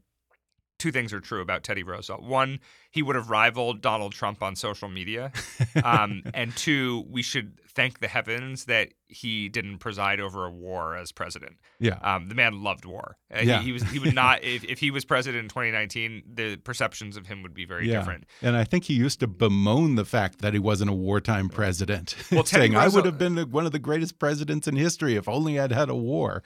two 0.84 0.92
things 0.92 1.14
are 1.14 1.20
true 1.20 1.40
about 1.40 1.62
Teddy 1.62 1.82
Roosevelt. 1.82 2.22
One, 2.22 2.60
he 2.90 3.00
would 3.02 3.16
have 3.16 3.30
rivaled 3.30 3.80
Donald 3.80 4.12
Trump 4.12 4.42
on 4.42 4.54
social 4.54 4.90
media. 4.90 5.32
Um, 5.82 6.22
and 6.34 6.54
two, 6.56 7.04
we 7.10 7.22
should 7.22 7.58
thank 7.68 7.98
the 7.98 8.06
heavens 8.06 8.66
that 8.66 8.90
he 9.08 9.48
didn't 9.48 9.78
preside 9.78 10.20
over 10.20 10.46
a 10.46 10.50
war 10.50 10.94
as 10.96 11.10
president. 11.10 11.56
Yeah. 11.80 11.98
Um, 12.00 12.28
the 12.28 12.34
man 12.34 12.62
loved 12.62 12.84
war. 12.84 13.16
Uh, 13.34 13.40
Yeah. 13.42 13.58
he, 13.58 13.66
he 13.66 13.72
was 13.72 13.82
he 13.90 13.98
would 13.98 14.14
not 14.24 14.44
if, 14.44 14.62
if 14.64 14.78
he 14.78 14.90
was 14.90 15.04
president 15.04 15.42
in 15.42 15.48
2019, 15.48 16.22
the 16.32 16.56
perceptions 16.56 17.16
of 17.16 17.26
him 17.26 17.42
would 17.42 17.54
be 17.54 17.64
very 17.64 17.86
different. 17.88 18.24
And 18.40 18.56
I 18.56 18.62
think 18.64 18.84
he 18.84 18.94
used 18.94 19.20
to 19.20 19.26
bemoan 19.26 19.96
the 19.96 20.04
fact 20.04 20.40
that 20.42 20.52
he 20.52 20.58
wasn't 20.60 20.90
a 20.90 20.94
wartime 20.94 21.48
president, 21.48 22.14
Well, 22.30 22.44
Teddy 22.44 22.68
saying, 22.68 22.76
"I 22.76 22.88
would 22.88 23.04
have 23.04 23.18
been 23.18 23.36
one 23.50 23.66
of 23.66 23.72
the 23.72 23.80
greatest 23.80 24.18
presidents 24.18 24.68
in 24.68 24.76
history 24.76 25.16
if 25.16 25.28
only 25.28 25.58
I'd 25.58 25.72
had 25.72 25.88
a 25.90 25.96
war." 25.96 26.42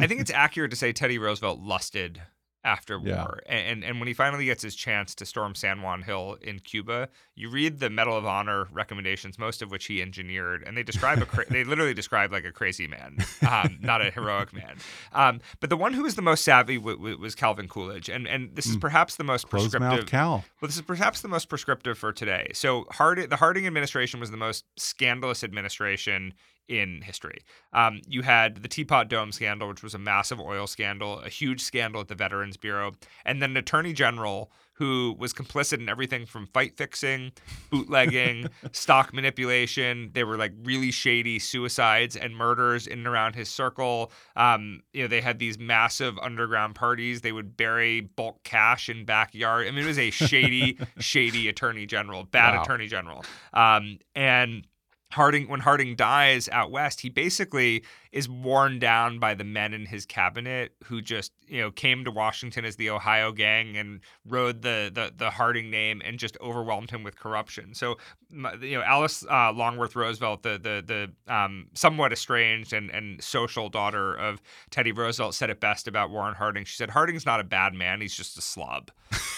I 0.00 0.06
think 0.08 0.20
it's 0.20 0.32
accurate 0.32 0.70
to 0.72 0.76
say 0.76 0.92
Teddy 0.92 1.18
Roosevelt 1.18 1.60
lusted 1.60 2.22
after 2.64 2.98
Yeah. 3.02 3.16
war, 3.24 3.40
and, 3.46 3.66
and 3.68 3.84
and 3.84 3.98
when 4.00 4.08
he 4.08 4.14
finally 4.14 4.46
gets 4.46 4.62
his 4.62 4.74
chance 4.74 5.14
to 5.16 5.26
storm 5.26 5.54
San 5.54 5.82
Juan 5.82 6.02
Hill 6.02 6.38
in 6.40 6.60
Cuba, 6.60 7.08
you 7.34 7.50
read 7.50 7.78
the 7.80 7.90
Medal 7.90 8.16
of 8.16 8.24
Honor 8.24 8.68
recommendations, 8.72 9.38
most 9.38 9.60
of 9.62 9.70
which 9.70 9.86
he 9.86 10.00
engineered, 10.00 10.62
and 10.66 10.76
they 10.76 10.82
describe 10.82 11.20
a 11.20 11.26
cra- 11.26 11.44
they 11.50 11.64
literally 11.64 11.94
describe 11.94 12.32
like 12.32 12.44
a 12.44 12.52
crazy 12.52 12.86
man, 12.86 13.18
um, 13.48 13.78
not 13.80 14.00
a 14.00 14.10
heroic 14.10 14.52
man. 14.52 14.76
Um, 15.12 15.40
but 15.60 15.68
the 15.70 15.76
one 15.76 15.92
who 15.92 16.02
was 16.04 16.14
the 16.14 16.22
most 16.22 16.42
savvy 16.44 16.76
w- 16.78 16.96
w- 16.96 17.18
was 17.18 17.34
Calvin 17.34 17.68
Coolidge, 17.68 18.08
and 18.08 18.26
and 18.26 18.54
this 18.56 18.66
is 18.66 18.76
perhaps 18.76 19.16
the 19.16 19.24
most 19.24 19.42
Hmm. 19.48 19.56
Mouth 19.56 19.70
prescriptive. 19.70 20.06
Cal. 20.06 20.44
Well, 20.60 20.68
this 20.68 20.76
is 20.76 20.82
perhaps 20.82 21.20
the 21.20 21.28
most 21.28 21.48
prescriptive 21.48 21.98
for 21.98 22.12
today. 22.12 22.50
So, 22.54 22.86
Hard- 22.92 23.28
the 23.28 23.36
Harding 23.36 23.66
administration 23.66 24.20
was 24.20 24.30
the 24.30 24.36
most 24.38 24.64
scandalous 24.76 25.44
administration 25.44 26.32
in 26.68 27.02
history. 27.02 27.38
Um, 27.72 28.00
you 28.06 28.22
had 28.22 28.62
the 28.62 28.68
Teapot 28.68 29.08
Dome 29.08 29.32
scandal, 29.32 29.68
which 29.68 29.82
was 29.82 29.94
a 29.94 29.98
massive 29.98 30.40
oil 30.40 30.66
scandal, 30.66 31.20
a 31.20 31.28
huge 31.28 31.60
scandal 31.60 32.00
at 32.00 32.08
the 32.08 32.14
Veterans 32.14 32.56
Bureau, 32.56 32.92
and 33.24 33.42
then 33.42 33.50
an 33.52 33.56
attorney 33.56 33.92
general 33.92 34.50
who 34.78 35.14
was 35.20 35.32
complicit 35.32 35.78
in 35.78 35.88
everything 35.88 36.26
from 36.26 36.48
fight 36.48 36.76
fixing, 36.76 37.30
bootlegging, 37.70 38.48
stock 38.72 39.12
manipulation. 39.14 40.10
They 40.14 40.24
were 40.24 40.36
like 40.36 40.52
really 40.64 40.90
shady 40.90 41.38
suicides 41.38 42.16
and 42.16 42.36
murders 42.36 42.88
in 42.88 42.98
and 42.98 43.06
around 43.06 43.34
his 43.36 43.48
circle. 43.48 44.10
Um, 44.34 44.82
you 44.92 45.02
know, 45.02 45.08
they 45.08 45.20
had 45.20 45.38
these 45.38 45.58
massive 45.60 46.18
underground 46.18 46.74
parties. 46.74 47.20
They 47.20 47.30
would 47.30 47.56
bury 47.56 48.00
bulk 48.00 48.42
cash 48.42 48.88
in 48.88 49.04
backyard. 49.04 49.68
I 49.68 49.70
mean, 49.70 49.84
it 49.84 49.86
was 49.86 49.98
a 49.98 50.10
shady, 50.10 50.78
shady 50.98 51.48
attorney 51.48 51.86
general, 51.86 52.24
bad 52.24 52.54
Wow. 52.56 52.62
attorney 52.62 52.88
general. 52.88 53.24
Um, 53.52 53.98
and 54.16 54.66
Harding 55.14 55.48
when 55.48 55.60
Harding 55.60 55.94
dies 55.94 56.48
out 56.50 56.70
west, 56.70 57.00
he 57.00 57.08
basically 57.08 57.84
is 58.14 58.28
worn 58.28 58.78
down 58.78 59.18
by 59.18 59.34
the 59.34 59.42
men 59.42 59.74
in 59.74 59.84
his 59.86 60.06
cabinet 60.06 60.72
who 60.84 61.02
just 61.02 61.32
you 61.48 61.60
know 61.60 61.72
came 61.72 62.04
to 62.04 62.12
Washington 62.12 62.64
as 62.64 62.76
the 62.76 62.88
Ohio 62.88 63.32
gang 63.32 63.76
and 63.76 64.00
rode 64.24 64.62
the 64.62 64.88
the, 64.94 65.12
the 65.16 65.30
Harding 65.30 65.68
name 65.68 66.00
and 66.04 66.16
just 66.16 66.38
overwhelmed 66.40 66.92
him 66.92 67.02
with 67.02 67.18
corruption. 67.18 67.74
So 67.74 67.96
you 68.30 68.78
know 68.78 68.82
Alice 68.82 69.26
uh, 69.28 69.52
Longworth 69.52 69.96
Roosevelt, 69.96 70.44
the 70.44 70.60
the 70.62 71.10
the 71.26 71.34
um, 71.34 71.66
somewhat 71.74 72.12
estranged 72.12 72.72
and 72.72 72.88
and 72.90 73.20
social 73.22 73.68
daughter 73.68 74.14
of 74.14 74.40
Teddy 74.70 74.92
Roosevelt, 74.92 75.34
said 75.34 75.50
it 75.50 75.58
best 75.58 75.88
about 75.88 76.10
Warren 76.10 76.36
Harding. 76.36 76.64
She 76.64 76.76
said 76.76 76.90
Harding's 76.90 77.26
not 77.26 77.40
a 77.40 77.44
bad 77.44 77.74
man; 77.74 78.00
he's 78.00 78.14
just 78.14 78.38
a 78.38 78.40
slob, 78.40 78.92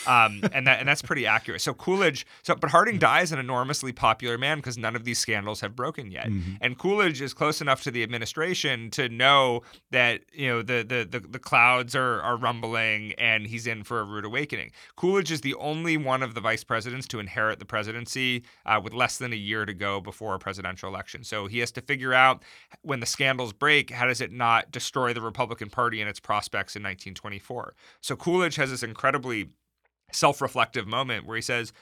um, 0.06 0.42
and 0.52 0.66
that 0.66 0.80
and 0.80 0.88
that's 0.88 1.00
pretty 1.00 1.26
accurate. 1.26 1.62
So 1.62 1.72
Coolidge, 1.72 2.26
so 2.42 2.54
but 2.54 2.68
Harding 2.68 2.98
dies 2.98 3.32
an 3.32 3.38
enormously 3.38 3.92
popular 3.92 4.36
man 4.36 4.58
because 4.58 4.76
none 4.76 4.94
of 4.94 5.04
these 5.04 5.18
scandals 5.18 5.62
have 5.62 5.74
broken 5.74 6.10
yet, 6.10 6.26
mm-hmm. 6.26 6.56
and 6.60 6.78
Coolidge 6.78 7.22
is 7.22 7.32
close 7.32 7.62
enough 7.62 7.82
to 7.84 7.90
the 7.90 8.02
administration 8.02 8.65
to 8.90 9.08
know 9.08 9.62
that 9.90 10.22
you 10.32 10.48
know 10.48 10.62
the 10.62 10.82
the 10.82 11.06
the, 11.08 11.26
the 11.26 11.38
clouds 11.38 11.94
are 11.94 12.20
are 12.22 12.36
rumbling 12.36 13.12
and 13.14 13.46
he's 13.46 13.66
in 13.66 13.84
for 13.84 14.00
a 14.00 14.04
rude 14.04 14.24
awakening. 14.24 14.70
Coolidge 14.96 15.30
is 15.30 15.40
the 15.40 15.54
only 15.54 15.96
one 15.96 16.22
of 16.22 16.34
the 16.34 16.40
vice 16.40 16.64
presidents 16.64 17.06
to 17.08 17.18
inherit 17.18 17.58
the 17.58 17.64
presidency 17.64 18.44
uh, 18.64 18.80
with 18.82 18.92
less 18.92 19.18
than 19.18 19.32
a 19.32 19.36
year 19.36 19.64
to 19.64 19.74
go 19.74 20.00
before 20.00 20.34
a 20.34 20.38
presidential 20.38 20.88
election. 20.88 21.24
So 21.24 21.46
he 21.46 21.58
has 21.60 21.70
to 21.72 21.80
figure 21.80 22.12
out 22.14 22.42
when 22.82 23.00
the 23.00 23.06
scandals 23.06 23.52
break, 23.52 23.90
how 23.90 24.06
does 24.06 24.20
it 24.20 24.32
not 24.32 24.70
destroy 24.70 25.12
the 25.12 25.22
Republican 25.22 25.70
Party 25.70 26.00
and 26.00 26.08
its 26.08 26.20
prospects 26.20 26.76
in 26.76 26.82
1924? 26.82 27.74
So 28.00 28.16
Coolidge 28.16 28.56
has 28.56 28.70
this 28.70 28.82
incredibly 28.82 29.50
self-reflective 30.12 30.86
moment 30.86 31.26
where 31.26 31.36
he 31.36 31.42
says, 31.42 31.72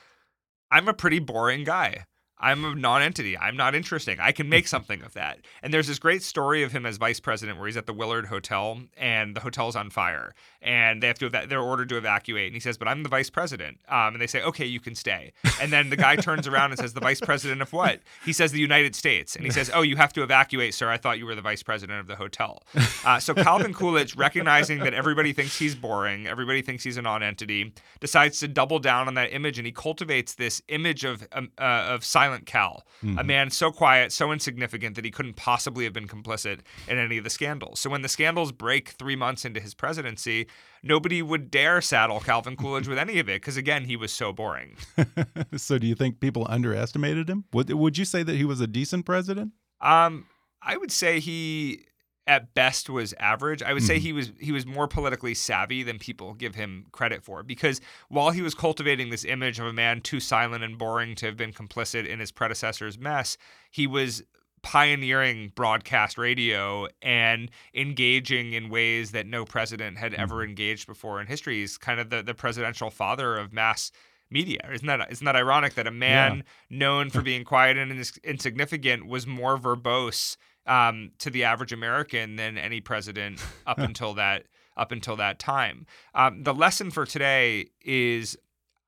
"I'm 0.71 0.89
a 0.89 0.95
pretty 0.95 1.19
boring 1.19 1.65
guy." 1.65 2.07
I'm 2.45 2.65
a 2.65 2.75
non-entity. 2.75 3.39
I'm 3.39 3.57
not 3.57 3.75
interesting. 3.75 4.19
I 4.21 4.33
can 4.33 4.49
make 4.49 4.69
something 4.69 5.03
of 5.03 5.15
that. 5.15 5.39
And 5.63 5.73
there's 5.73 5.87
this 5.87 5.99
great 5.99 6.23
story 6.23 6.63
of 6.63 6.73
him 6.73 6.85
as 6.85 6.99
vice 6.99 7.19
president 7.19 7.59
where 7.59 7.67
he's 7.67 7.77
at 7.77 7.87
the 7.87 7.95
Willard 7.95 8.27
Hotel 8.27 8.81
and 8.99 9.35
the 9.35 9.41
hotel's 9.41 9.77
on 9.77 9.89
fire 9.89 10.35
and 10.65 11.03
they 11.03 11.07
have 11.07 11.19
to 11.19 11.29
they're 11.29 11.61
ordered 11.61 11.91
to 11.91 11.97
evacuate 11.97 12.47
and 12.47 12.55
he 12.55 12.61
says, 12.61 12.79
"But 12.79 12.89
I'm 12.89 13.03
the 13.03 13.09
vice 13.09 13.31
president." 13.31 13.79
Um, 13.89 14.15
and 14.15 14.21
they 14.21 14.27
say, 14.27 14.43
"Okay, 14.43 14.65
you 14.65 14.81
can 14.81 14.95
stay." 14.95 15.33
And 15.61 15.73
then 15.73 15.91
the 15.91 15.97
guy 15.97 16.17
turns 16.17 16.49
around 16.49 16.73
and 16.73 16.81
says, 16.81 16.95
"The 16.95 17.01
vice 17.01 17.21
president 17.21 17.61
of 17.61 17.73
what?" 17.73 18.01
He 18.25 18.33
says, 18.33 18.51
"The 18.51 18.61
United 18.61 18.97
States." 18.97 19.37
And 19.37 19.45
he 19.45 19.51
says, 19.51 19.71
"Oh, 19.73 19.83
you 19.83 19.97
have 19.97 20.13
to 20.15 20.23
evacuate, 20.23 20.75
sir. 20.75 20.89
I 20.89 20.97
thought 20.97 21.19
you 21.19 21.27
were 21.27 21.35
the 21.35 21.43
vice 21.43 21.63
president 21.63 22.01
of 22.01 22.07
the 22.07 22.17
hotel." 22.17 22.63
Uh, 23.05 23.21
so 23.21 23.35
Calvin 23.35 23.75
Coolidge, 23.79 24.17
recognizing 24.17 24.79
that 24.81 24.95
everybody 24.95 25.33
thinks 25.35 25.59
he's 25.59 25.75
boring, 25.75 26.27
everybody 26.27 26.63
thinks 26.63 26.83
he's 26.83 26.97
a 26.97 27.03
non-entity, 27.03 27.75
decides 28.01 28.41
to 28.41 28.49
double 28.49 28.79
down 28.79 29.07
on 29.07 29.15
that 29.15 29.33
image 29.33 29.59
and 29.59 29.67
he 29.67 29.73
cultivates 29.73 30.35
this 30.35 30.63
image 30.69 31.05
of 31.05 31.27
um, 31.33 31.51
uh, 31.59 31.89
of 31.91 32.05
Silent 32.35 32.47
Cal, 32.47 32.85
mm-hmm. 33.03 33.19
a 33.19 33.25
man 33.25 33.51
so 33.51 33.71
quiet, 33.71 34.13
so 34.13 34.33
insignificant 34.33 34.97
that 34.97 35.05
he 35.05 35.11
couldn't 35.11 35.35
possibly 35.35 35.85
have 35.85 35.93
been 35.93 36.09
complicit 36.09 36.61
in 36.89 36.99
any 36.99 37.19
of 37.19 37.25
the 37.25 37.31
scandals. 37.31 37.81
So 37.81 37.91
when 37.91 38.03
the 38.03 38.09
scandals 38.09 38.53
break 38.53 38.91
3 38.91 39.15
months 39.17 39.45
into 39.45 39.61
his 39.61 39.75
presidency, 39.75 40.49
nobody 40.83 41.23
would 41.23 41.51
dare 41.51 41.81
saddle 41.81 42.21
Calvin 42.21 42.57
Coolidge 42.57 42.89
with 42.89 42.99
any 42.99 43.19
of 43.19 43.29
it 43.29 43.41
because 43.41 43.57
again, 43.57 43.85
he 43.85 43.97
was 43.97 44.13
so 44.13 44.33
boring. 44.33 44.77
so 45.57 45.79
do 45.79 45.87
you 45.87 45.95
think 45.95 46.21
people 46.21 46.47
underestimated 46.49 47.31
him? 47.31 47.45
Would 47.53 47.71
would 47.71 47.99
you 47.99 48.05
say 48.05 48.23
that 48.23 48.37
he 48.37 48.45
was 48.45 48.61
a 48.61 48.67
decent 48.67 49.07
president? 49.07 49.53
Um, 49.81 50.27
I 50.63 50.77
would 50.77 50.91
say 50.91 51.21
he 51.21 51.87
at 52.27 52.55
best 52.55 52.89
was 52.89 53.13
average. 53.19 53.63
I 53.63 53.73
would 53.73 53.83
say 53.83 53.97
mm-hmm. 53.97 54.03
he 54.03 54.13
was 54.13 54.33
he 54.39 54.53
was 54.53 54.65
more 54.65 54.89
politically 54.89 55.35
savvy 55.35 55.83
than 55.83 55.99
people 55.99 56.35
give 56.35 56.55
him 56.55 56.87
credit 56.93 57.23
for 57.23 57.43
because 57.43 57.81
while 58.09 58.31
he 58.31 58.43
was 58.43 58.55
cultivating 58.55 59.11
this 59.11 59.25
image 59.25 59.59
of 59.59 59.67
a 59.67 59.73
man 59.73 60.01
too 60.01 60.21
silent 60.21 60.65
and 60.65 60.79
boring 60.79 61.15
to 61.17 61.27
have 61.27 61.37
been 61.37 61.53
complicit 61.53 62.07
in 62.07 62.21
his 62.21 62.33
predecessor's 62.33 62.99
mess, 62.99 63.37
he 63.71 63.87
was 63.87 64.23
pioneering 64.63 65.53
broadcast 65.55 66.17
radio 66.17 66.89
and 67.03 67.51
engaging 67.75 68.55
in 68.55 68.71
ways 68.71 69.11
that 69.11 69.27
no 69.27 69.45
president 69.45 69.99
had 69.99 70.15
ever 70.15 70.37
mm-hmm. 70.37 70.49
engaged 70.49 70.87
before 70.87 71.21
in 71.21 71.27
history. 71.27 71.61
He's 71.61 71.77
kind 71.77 72.01
of 72.01 72.09
the, 72.09 72.23
the 72.23 72.33
presidential 72.33 72.91
father 72.91 73.37
of 73.37 73.53
mass 73.53 73.93
media. 74.31 74.67
Isn't 74.73 74.87
that 74.87 75.13
isn't 75.13 75.25
that 75.25 75.37
ironic 75.37 75.75
that 75.75 75.87
a 75.87 75.91
man 75.91 76.37
yeah. 76.71 76.79
known 76.79 77.11
for 77.11 77.21
being 77.21 77.45
quiet 77.45 77.77
and 77.77 77.93
insignificant 78.25 79.07
was 79.07 79.27
more 79.27 79.59
verbose 79.59 80.39
um, 80.67 81.13
to 81.19 81.31
the 81.31 81.45
average 81.45 81.73
American 81.73 82.37
than 82.37 82.59
any 82.59 82.81
president 82.81 83.45
up 83.67 83.79
until 83.79 84.15
that 84.15 84.45
up 84.77 84.91
until 84.91 85.17
that 85.17 85.39
time. 85.39 85.87
Um, 86.15 86.43
the 86.43 86.53
lesson 86.53 86.91
for 86.91 87.07
today 87.07 87.67
is, 87.85 88.37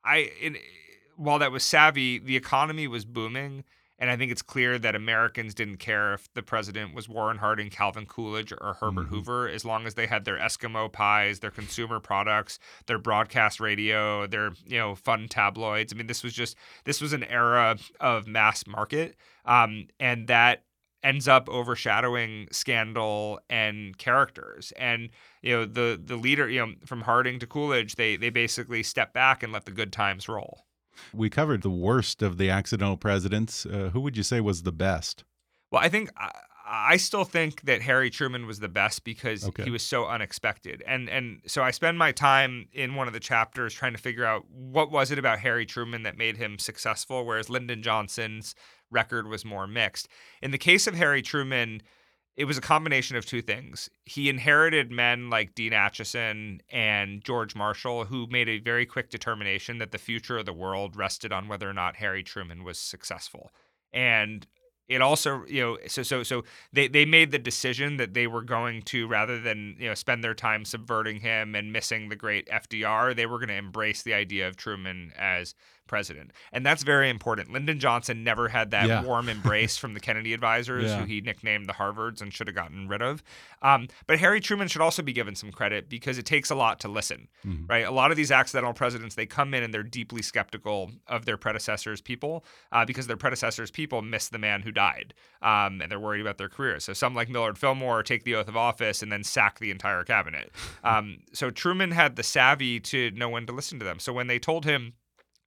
I 0.05 0.31
in, 0.41 0.57
while 1.17 1.39
that 1.39 1.53
was 1.53 1.65
savvy, 1.65 2.19
the 2.19 2.37
economy 2.37 2.87
was 2.87 3.05
booming. 3.05 3.65
And 3.99 4.11
I 4.11 4.17
think 4.17 4.31
it's 4.31 4.43
clear 4.43 4.79
that 4.79 4.95
Americans 4.95 5.55
didn't 5.55 5.79
care 5.79 6.13
if 6.13 6.33
the 6.35 6.43
president 6.43 6.95
was 6.95 7.09
Warren 7.09 7.39
Harding, 7.39 7.71
Calvin 7.71 8.05
Coolidge, 8.05 8.53
or 8.53 8.77
Herbert 8.79 9.07
mm-hmm. 9.07 9.15
Hoover, 9.15 9.49
as 9.49 9.65
long 9.65 9.87
as 9.87 9.95
they 9.95 10.07
had 10.07 10.27
their 10.27 10.37
Eskimo 10.37 10.93
pies, 10.93 11.41
their 11.41 11.51
consumer 11.51 11.99
products, 11.99 12.59
their 12.87 12.99
broadcast 12.99 13.59
radio, 13.59 14.27
their 14.27 14.53
you 14.67 14.79
know 14.79 14.95
fun 14.95 15.29
tabloids. 15.29 15.95
I 15.95 15.97
mean, 15.97 16.09
this 16.09 16.23
was 16.23 16.35
just 16.35 16.57
this 16.85 17.01
was 17.01 17.15
an 17.15 17.25
era 17.25 17.79
of 17.99 18.27
mass 18.27 18.67
market, 18.67 19.17
um, 19.47 19.87
and 19.99 20.27
that 20.27 20.65
ends 21.03 21.29
up 21.29 21.49
overshadowing 21.49 22.49
scandal 22.51 23.41
and 23.49 23.97
characters. 23.99 24.73
And 24.77 25.11
you 25.43 25.57
know 25.57 25.65
the 25.65 26.01
the 26.03 26.17
leader 26.17 26.49
you 26.49 26.61
know 26.65 26.73
from 26.85 27.03
harding 27.03 27.39
to 27.41 27.47
coolidge 27.47 27.97
they 27.97 28.17
they 28.17 28.31
basically 28.31 28.83
step 28.83 29.13
back 29.13 29.43
and 29.43 29.53
let 29.53 29.65
the 29.65 29.73
good 29.73 29.93
times 29.93 30.29
roll. 30.29 30.67
We 31.13 31.29
covered 31.29 31.63
the 31.63 31.71
worst 31.71 32.23
of 32.23 32.39
the 32.39 32.49
accidental 32.49 32.97
presidents. 32.97 33.67
Uh, 33.67 33.91
who 33.93 34.01
would 34.01 34.17
you 34.17 34.23
say 34.23 34.41
was 34.41 34.63
the 34.63 34.73
best? 34.73 35.25
Well 35.71 35.83
i 35.83 35.89
think 35.89 36.11
I, 36.69 36.97
still 36.97 37.25
think 37.25 37.63
that 37.63 37.83
Harry 37.83 38.11
Truman 38.11 38.47
was 38.47 38.59
the 38.59 38.69
best 38.69 39.05
because 39.05 39.47
okay. 39.47 39.65
he 39.65 39.71
was 39.71 39.83
so 39.83 40.07
unexpected. 40.07 40.83
And 40.87 41.09
and 41.09 41.41
so 41.47 41.63
I 41.63 41.71
spend 41.71 41.99
my 41.99 42.13
time 42.13 42.69
in 42.73 42.95
one 42.95 43.07
of 43.07 43.13
the 43.15 43.21
chapters 43.21 43.73
trying 43.73 43.93
to 43.93 43.99
figure 43.99 44.25
out 44.25 44.45
what 44.51 44.91
was 44.91 45.11
it 45.11 45.19
about 45.19 45.39
Harry 45.41 45.67
Truman 45.67 46.03
that 46.03 46.17
made 46.17 46.37
him 46.37 46.59
successful 46.59 47.25
whereas 47.25 47.49
Lyndon 47.49 47.83
Johnson's 47.83 48.55
record 48.91 49.29
was 49.29 49.45
more 49.45 49.67
mixed. 49.67 50.09
In 50.43 50.51
the 50.51 50.59
case 50.59 50.87
of 50.87 50.95
Harry 50.95 51.23
Truman, 51.23 51.83
it 52.37 52.45
was 52.45 52.59
a 52.59 52.63
combination 52.63 53.17
of 53.17 53.25
two 53.25 53.41
things. 53.41 53.89
He 54.05 54.29
inherited 54.29 54.91
men 54.91 55.31
like 55.31 55.55
Dean 55.55 55.73
Acheson 55.73 56.61
and 56.71 57.25
George 57.25 57.55
Marshall, 57.55 58.05
who 58.05 58.27
made 58.27 58.49
a 58.49 58.59
very 58.59 58.85
quick 58.85 59.11
determination 59.11 59.79
that 59.79 59.91
the 59.91 59.99
future 59.99 60.39
of 60.39 60.47
the 60.47 60.53
world 60.53 60.97
rested 60.97 61.33
on 61.33 61.49
whether 61.49 61.69
or 61.69 61.73
not 61.73 61.97
Harry 61.97 62.23
Truman 62.23 62.63
was 62.63 62.79
successful. 62.79 63.51
And 63.93 64.47
it 64.89 65.03
also 65.03 65.45
you 65.47 65.61
know 65.61 65.79
so 65.87 66.03
so 66.03 66.23
so 66.23 66.45
they 66.73 66.89
they 66.89 67.05
made 67.05 67.31
the 67.31 67.39
decision 67.39 67.97
that 67.97 68.15
they 68.15 68.27
were 68.27 68.43
going 68.43 68.83
to 68.83 69.07
rather 69.07 69.41
than 69.41 69.77
you 69.79 69.89
know 69.89 69.95
spend 69.95 70.23
their 70.23 70.35
time 70.35 70.65
subverting 70.65 71.21
him 71.21 71.55
and 71.55 71.73
missing 71.73 72.09
the 72.09 72.17
great 72.17 72.49
FDR 72.49 73.15
they 73.15 73.27
were 73.27 73.39
going 73.39 73.49
to 73.49 73.55
embrace 73.55 74.03
the 74.03 74.15
idea 74.15 74.47
of 74.49 74.57
Truman 74.57 75.13
as 75.19 75.55
president 75.87 76.33
and 76.53 76.65
that's 76.65 76.83
very 76.83 77.09
important 77.11 77.53
Lyndon 77.53 77.79
Johnson 77.79 78.25
never 78.25 78.49
had 78.49 78.71
that 78.71 78.89
yeah. 78.89 79.03
warm 79.03 79.29
embrace 79.29 79.77
from 79.77 79.95
the 79.95 80.01
Kennedy 80.01 80.33
advisors 80.33 80.85
yeah. 80.85 81.01
who 81.01 81.07
he 81.07 81.21
nicknamed 81.21 81.67
the 81.67 81.75
Harvards 81.75 82.21
and 82.21 82.33
should 82.33 82.47
have 82.47 82.57
gotten 82.57 82.89
rid 82.89 83.03
of 83.03 83.23
um, 83.63 83.89
but 84.07 84.19
Harry 84.19 84.41
Truman 84.41 84.69
should 84.69 84.83
also 84.83 85.03
be 85.03 85.13
given 85.13 85.35
some 85.35 85.51
credit 85.51 85.89
because 85.89 86.19
it 86.19 86.27
takes 86.27 86.51
a 86.51 86.55
lot 86.55 86.81
to 86.81 86.89
listen 86.89 87.29
mm-hmm. 87.47 87.67
right 87.67 87.87
a 87.87 87.91
lot 87.91 88.11
of 88.11 88.17
these 88.17 88.31
accidental 88.31 88.73
presidents 88.73 89.15
they 89.15 89.27
come 89.27 89.55
in 89.55 89.63
and 89.63 89.73
they're 89.73 89.83
deeply 89.83 90.23
skeptical 90.23 90.91
of 91.07 91.25
their 91.25 91.37
predecessors 91.37 92.01
people 92.01 92.45
uh, 92.73 92.85
because 92.85 93.07
their 93.07 93.17
predecessors 93.17 93.71
people 93.71 94.03
miss 94.03 94.29
the 94.29 94.39
man 94.39 94.63
who 94.63 94.73
died, 94.73 95.15
um, 95.43 95.81
and 95.81 95.91
they're 95.91 96.01
worried 96.01 96.21
about 96.21 96.39
their 96.39 96.49
careers. 96.49 96.85
So 96.85 96.93
some 96.93 97.15
like 97.15 97.29
Millard 97.29 97.59
Fillmore 97.59 98.03
take 98.03 98.25
the 98.25 98.35
oath 98.35 98.49
of 98.49 98.57
office 98.57 99.03
and 99.03 99.11
then 99.11 99.25
sack 99.25 99.59
the 99.59 99.71
entire 99.71 100.05
cabinet. 100.05 100.53
Um, 100.85 101.19
so 101.33 101.51
Truman 101.51 101.91
had 101.91 102.15
the 102.15 102.23
savvy 102.23 102.79
to 102.81 103.11
know 103.13 103.29
when 103.29 103.47
to 103.47 103.53
listen 103.53 103.79
to 103.81 103.85
them. 103.85 103.99
So 103.99 104.13
when 104.13 104.29
they 104.29 104.39
told 104.39 104.65
him 104.65 104.93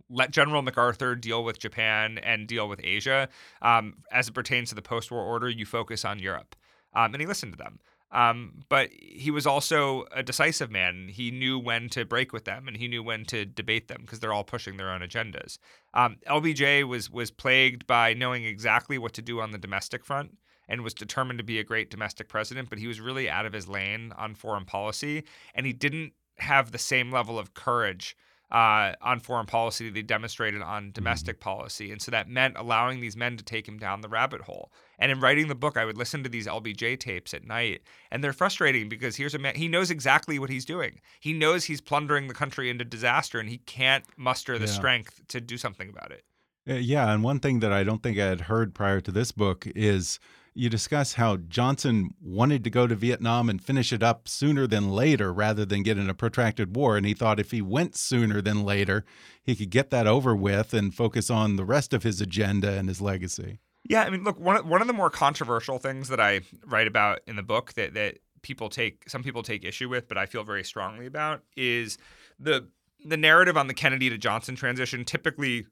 let 0.09 0.31
General 0.31 0.61
MacArthur 0.61 1.15
deal 1.15 1.43
with 1.43 1.59
Japan 1.59 2.17
and 2.19 2.47
deal 2.47 2.67
with 2.67 2.79
Asia. 2.83 3.29
Um, 3.61 3.95
as 4.11 4.27
it 4.27 4.33
pertains 4.33 4.69
to 4.69 4.75
the 4.75 4.81
post 4.81 5.11
war 5.11 5.21
order, 5.21 5.49
you 5.49 5.65
focus 5.65 6.05
on 6.05 6.19
Europe. 6.19 6.55
Um, 6.93 7.13
and 7.13 7.21
he 7.21 7.27
listened 7.27 7.53
to 7.53 7.57
them. 7.57 7.79
Um, 8.11 8.63
but 8.69 8.89
he 8.91 9.29
was 9.29 9.45
also 9.45 10.05
a 10.11 10.23
decisive 10.23 10.71
man. 10.71 11.09
He 11.09 11.29
knew 11.29 11.59
when 11.59 11.89
to 11.89 12.05
break 12.05 12.33
with 12.33 12.45
them, 12.45 12.67
and 12.67 12.75
he 12.75 12.87
knew 12.87 13.03
when 13.03 13.23
to 13.25 13.45
debate 13.45 13.87
them 13.87 14.01
because 14.01 14.19
they're 14.19 14.33
all 14.33 14.43
pushing 14.43 14.77
their 14.77 14.89
own 14.89 15.01
agendas. 15.01 15.59
Um, 15.93 16.17
LBJ 16.27 16.87
was 16.87 17.11
was 17.11 17.29
plagued 17.29 17.85
by 17.85 18.15
knowing 18.15 18.45
exactly 18.45 18.97
what 18.97 19.13
to 19.13 19.21
do 19.21 19.39
on 19.41 19.51
the 19.51 19.59
domestic 19.59 20.03
front 20.03 20.37
and 20.67 20.81
was 20.83 20.93
determined 20.93 21.39
to 21.39 21.43
be 21.43 21.59
a 21.59 21.63
great 21.63 21.89
domestic 21.89 22.29
president, 22.29 22.69
but 22.69 22.79
he 22.79 22.87
was 22.87 22.99
really 22.99 23.29
out 23.29 23.45
of 23.45 23.53
his 23.53 23.67
lane 23.67 24.13
on 24.17 24.35
foreign 24.35 24.65
policy, 24.65 25.23
and 25.53 25.65
he 25.65 25.73
didn't 25.73 26.13
have 26.37 26.71
the 26.71 26.77
same 26.77 27.11
level 27.11 27.37
of 27.37 27.53
courage 27.53 28.15
uh, 28.51 28.93
on 29.01 29.19
foreign 29.19 29.45
policy 29.45 29.89
they 29.89 30.01
demonstrated 30.01 30.61
on 30.61 30.83
mm-hmm. 30.83 30.91
domestic 30.91 31.39
mm-hmm. 31.39 31.49
policy. 31.49 31.91
And 31.91 32.01
so 32.01 32.11
that 32.11 32.29
meant 32.29 32.57
allowing 32.57 32.99
these 32.99 33.15
men 33.15 33.37
to 33.37 33.43
take 33.43 33.67
him 33.67 33.77
down 33.77 34.01
the 34.01 34.09
rabbit 34.09 34.41
hole. 34.41 34.71
And 34.97 35.11
in 35.11 35.19
writing 35.19 35.47
the 35.47 35.55
book, 35.55 35.77
I 35.77 35.85
would 35.85 35.97
listen 35.97 36.23
to 36.23 36.29
these 36.29 36.47
LBJ 36.47 36.99
tapes 36.99 37.33
at 37.33 37.45
night, 37.45 37.81
and 38.11 38.23
they're 38.23 38.33
frustrating 38.33 38.89
because 38.89 39.15
here's 39.15 39.33
a 39.33 39.39
man, 39.39 39.55
he 39.55 39.67
knows 39.67 39.89
exactly 39.89 40.39
what 40.39 40.49
he's 40.49 40.65
doing. 40.65 40.99
He 41.19 41.31
knows 41.31 41.65
he's 41.65 41.81
plundering 41.81 42.27
the 42.27 42.33
country 42.33 42.69
into 42.69 42.83
disaster, 42.83 43.39
and 43.39 43.49
he 43.49 43.59
can't 43.59 44.03
muster 44.17 44.57
the 44.57 44.65
yeah. 44.65 44.71
strength 44.71 45.21
to 45.29 45.39
do 45.39 45.57
something 45.57 45.89
about 45.89 46.11
it. 46.11 46.23
Uh, 46.69 46.73
yeah, 46.73 47.11
and 47.13 47.23
one 47.23 47.39
thing 47.39 47.61
that 47.61 47.71
I 47.71 47.83
don't 47.83 48.03
think 48.03 48.19
I 48.19 48.25
had 48.25 48.41
heard 48.41 48.75
prior 48.75 48.99
to 49.01 49.11
this 49.11 49.31
book 49.31 49.65
is 49.75 50.19
you 50.59 50.69
discuss 50.69 51.13
how 51.13 51.37
Johnson 51.37 52.13
wanted 52.21 52.65
to 52.65 52.69
go 52.69 52.85
to 52.85 52.93
Vietnam 52.93 53.49
and 53.49 53.63
finish 53.63 53.93
it 53.93 54.03
up 54.03 54.27
sooner 54.27 54.67
than 54.67 54.91
later 54.91 55.31
rather 55.31 55.65
than 55.65 55.83
get 55.83 55.97
in 55.97 56.09
a 56.09 56.13
protracted 56.13 56.75
war. 56.75 56.97
And 56.97 57.05
he 57.05 57.13
thought 57.13 57.39
if 57.39 57.51
he 57.51 57.61
went 57.61 57.95
sooner 57.95 58.41
than 58.41 58.65
later, 58.65 59.05
he 59.41 59.55
could 59.55 59.69
get 59.69 59.89
that 59.91 60.05
over 60.05 60.35
with 60.35 60.73
and 60.73 60.93
focus 60.93 61.29
on 61.29 61.55
the 61.55 61.63
rest 61.63 61.93
of 61.93 62.03
his 62.03 62.19
agenda 62.19 62.73
and 62.73 62.89
his 62.89 62.99
legacy. 62.99 63.59
Yeah, 63.85 64.03
I 64.03 64.09
mean, 64.09 64.25
look, 64.25 64.37
one 64.37 64.57
of, 64.57 64.67
one 64.67 64.81
of 64.81 64.87
the 64.87 64.93
more 64.93 65.09
controversial 65.09 65.79
things 65.79 66.09
that 66.09 66.19
I 66.19 66.41
write 66.65 66.87
about 66.87 67.21
in 67.25 67.37
the 67.37 67.43
book 67.43 67.73
that 67.73 67.93
that 67.93 68.19
people 68.41 68.67
take 68.67 69.09
some 69.09 69.23
people 69.23 69.43
take 69.43 69.63
issue 69.63 69.87
with, 69.87 70.09
but 70.09 70.17
I 70.17 70.25
feel 70.25 70.43
very 70.43 70.65
strongly 70.65 71.05
about 71.05 71.41
is 71.55 71.97
the 72.37 72.67
the 73.05 73.17
narrative 73.17 73.55
on 73.55 73.67
the 73.67 73.73
Kennedy 73.73 74.09
to 74.09 74.17
Johnson 74.17 74.57
transition 74.57 75.05
typically 75.05 75.67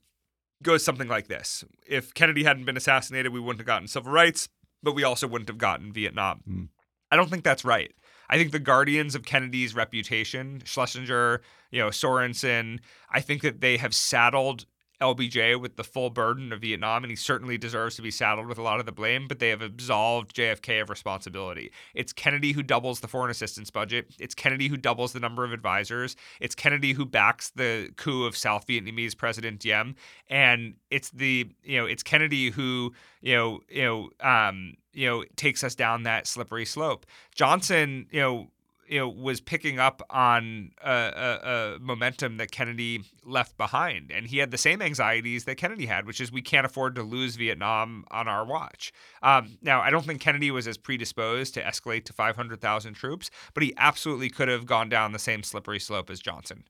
goes 0.63 0.83
something 0.83 1.09
like 1.09 1.27
this. 1.27 1.65
If 1.85 2.13
Kennedy 2.13 2.45
hadn't 2.45 2.65
been 2.65 2.77
assassinated, 2.77 3.33
we 3.33 3.39
wouldn't 3.41 3.59
have 3.59 3.67
gotten 3.67 3.89
civil 3.89 4.13
rights 4.13 4.47
but 4.83 4.95
we 4.95 5.03
also 5.03 5.27
wouldn't 5.27 5.49
have 5.49 5.57
gotten 5.57 5.91
Vietnam. 5.91 6.41
Mm. 6.49 6.67
I 7.11 7.15
don't 7.15 7.29
think 7.29 7.43
that's 7.43 7.65
right. 7.65 7.91
I 8.29 8.37
think 8.37 8.51
the 8.51 8.59
guardians 8.59 9.15
of 9.15 9.23
Kennedy's 9.23 9.73
reputation, 9.73 10.61
Schlesinger, 10.65 11.41
you 11.71 11.79
know, 11.79 11.87
Sorensen, 11.87 12.79
I 13.09 13.21
think 13.21 13.41
that 13.41 13.61
they 13.61 13.77
have 13.77 13.95
saddled 13.95 14.65
LBJ 15.01 15.59
with 15.59 15.75
the 15.75 15.83
full 15.83 16.09
burden 16.09 16.51
of 16.51 16.61
Vietnam, 16.61 17.03
and 17.03 17.11
he 17.11 17.15
certainly 17.15 17.57
deserves 17.57 17.95
to 17.95 18.01
be 18.01 18.11
saddled 18.11 18.47
with 18.47 18.57
a 18.57 18.61
lot 18.61 18.79
of 18.79 18.85
the 18.85 18.91
blame, 18.91 19.27
but 19.27 19.39
they 19.39 19.49
have 19.49 19.61
absolved 19.61 20.35
JFK 20.35 20.81
of 20.81 20.89
responsibility. 20.89 21.71
It's 21.93 22.11
Kennedy 22.13 22.51
who 22.51 22.63
doubles 22.63 22.99
the 22.99 23.07
foreign 23.07 23.29
assistance 23.29 23.69
budget. 23.69 24.07
It's 24.19 24.33
Kennedy 24.33 24.67
who 24.67 24.77
doubles 24.77 25.13
the 25.13 25.19
number 25.19 25.43
of 25.43 25.53
advisors. 25.53 26.15
It's 26.39 26.55
Kennedy 26.55 26.93
who 26.93 27.05
backs 27.05 27.51
the 27.51 27.91
coup 27.95 28.25
of 28.25 28.35
South 28.35 28.65
Vietnamese 28.65 29.15
President 29.15 29.59
Diem. 29.59 29.95
And 30.29 30.75
it's 30.89 31.09
the, 31.11 31.47
you 31.63 31.79
know, 31.79 31.85
it's 31.85 32.03
Kennedy 32.03 32.49
who, 32.49 32.93
you 33.21 33.35
know, 33.35 33.59
you 33.69 33.83
know, 33.83 34.09
um, 34.27 34.73
you 34.93 35.07
know, 35.07 35.23
takes 35.35 35.63
us 35.63 35.75
down 35.75 36.03
that 36.03 36.25
slippery 36.25 36.65
slope. 36.65 37.05
Johnson, 37.35 38.07
you 38.09 38.19
know, 38.19 38.47
you 38.87 38.99
know 38.99 39.09
was 39.09 39.41
picking 39.41 39.79
up 39.79 40.01
on 40.09 40.71
a, 40.83 40.91
a, 40.91 41.75
a, 41.75 41.79
momentum 41.79 42.37
that 42.37 42.51
Kennedy 42.51 43.03
left 43.25 43.57
behind, 43.57 44.11
and 44.11 44.27
he 44.27 44.37
had 44.37 44.51
the 44.51 44.57
same 44.57 44.81
anxieties 44.81 45.45
that 45.45 45.55
Kennedy 45.55 45.85
had, 45.85 46.05
which 46.05 46.21
is 46.21 46.31
we 46.31 46.41
can't 46.41 46.65
afford 46.65 46.95
to 46.95 47.03
lose 47.03 47.35
Vietnam 47.35 48.05
on 48.11 48.27
our 48.27 48.45
watch. 48.45 48.91
Um, 49.21 49.57
now, 49.61 49.81
I 49.81 49.89
don't 49.89 50.05
think 50.05 50.21
Kennedy 50.21 50.51
was 50.51 50.67
as 50.67 50.77
predisposed 50.77 51.53
to 51.55 51.63
escalate 51.63 52.05
to 52.05 52.13
500,000 52.13 52.93
troops, 52.93 53.29
but 53.53 53.63
he 53.63 53.73
absolutely 53.77 54.29
could 54.29 54.47
have 54.47 54.65
gone 54.65 54.89
down 54.89 55.11
the 55.11 55.19
same 55.19 55.43
slippery 55.43 55.79
slope 55.79 56.09
as 56.09 56.19
Johnson. 56.19 56.63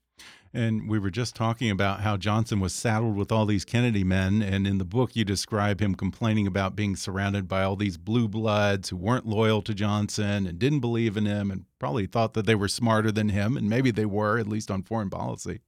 And 0.53 0.89
we 0.89 0.97
were 0.97 1.11
just 1.11 1.35
talking 1.35 1.69
about 1.69 2.01
how 2.01 2.17
Johnson 2.17 2.59
was 2.59 2.73
saddled 2.73 3.15
with 3.15 3.31
all 3.31 3.45
these 3.45 3.65
Kennedy 3.65 4.03
men. 4.03 4.41
And 4.41 4.65
in 4.65 4.77
the 4.77 4.85
book, 4.85 5.15
you 5.15 5.23
describe 5.23 5.79
him 5.79 5.93
complaining 5.93 6.47
about 6.47 6.75
being 6.75 6.95
surrounded 6.95 7.47
by 7.47 7.63
all 7.63 7.75
these 7.75 7.97
blue 7.97 8.27
bloods 8.27 8.89
who 8.89 8.95
weren't 8.95 9.27
loyal 9.27 9.61
to 9.63 9.73
Johnson 9.73 10.47
and 10.47 10.57
didn't 10.57 10.79
believe 10.79 11.17
in 11.17 11.25
him 11.25 11.51
and 11.51 11.65
probably 11.79 12.07
thought 12.07 12.33
that 12.33 12.45
they 12.45 12.55
were 12.55 12.67
smarter 12.67 13.11
than 13.11 13.29
him. 13.29 13.57
And 13.57 13.69
maybe 13.69 13.91
they 13.91 14.05
were, 14.05 14.39
at 14.39 14.47
least 14.47 14.71
on 14.71 14.83
foreign 14.83 15.09
policy. 15.09 15.59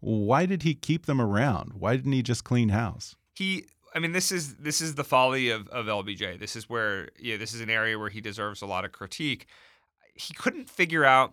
Why 0.00 0.46
did 0.46 0.62
he 0.62 0.74
keep 0.74 1.06
them 1.06 1.20
around? 1.20 1.72
Why 1.74 1.96
didn't 1.96 2.12
he 2.12 2.22
just 2.22 2.44
clean 2.44 2.70
house? 2.70 3.16
He 3.34 3.64
I 3.94 4.00
mean, 4.00 4.12
this 4.12 4.32
is 4.32 4.56
this 4.56 4.80
is 4.80 4.96
the 4.96 5.04
folly 5.04 5.50
of, 5.50 5.68
of 5.68 5.86
LBJ. 5.86 6.40
This 6.40 6.56
is 6.56 6.68
where 6.68 7.08
yeah, 7.18 7.36
this 7.36 7.54
is 7.54 7.60
an 7.60 7.70
area 7.70 7.98
where 7.98 8.10
he 8.10 8.20
deserves 8.20 8.60
a 8.60 8.66
lot 8.66 8.84
of 8.84 8.92
critique. 8.92 9.46
He 10.14 10.34
couldn't 10.34 10.68
figure 10.68 11.04
out 11.04 11.32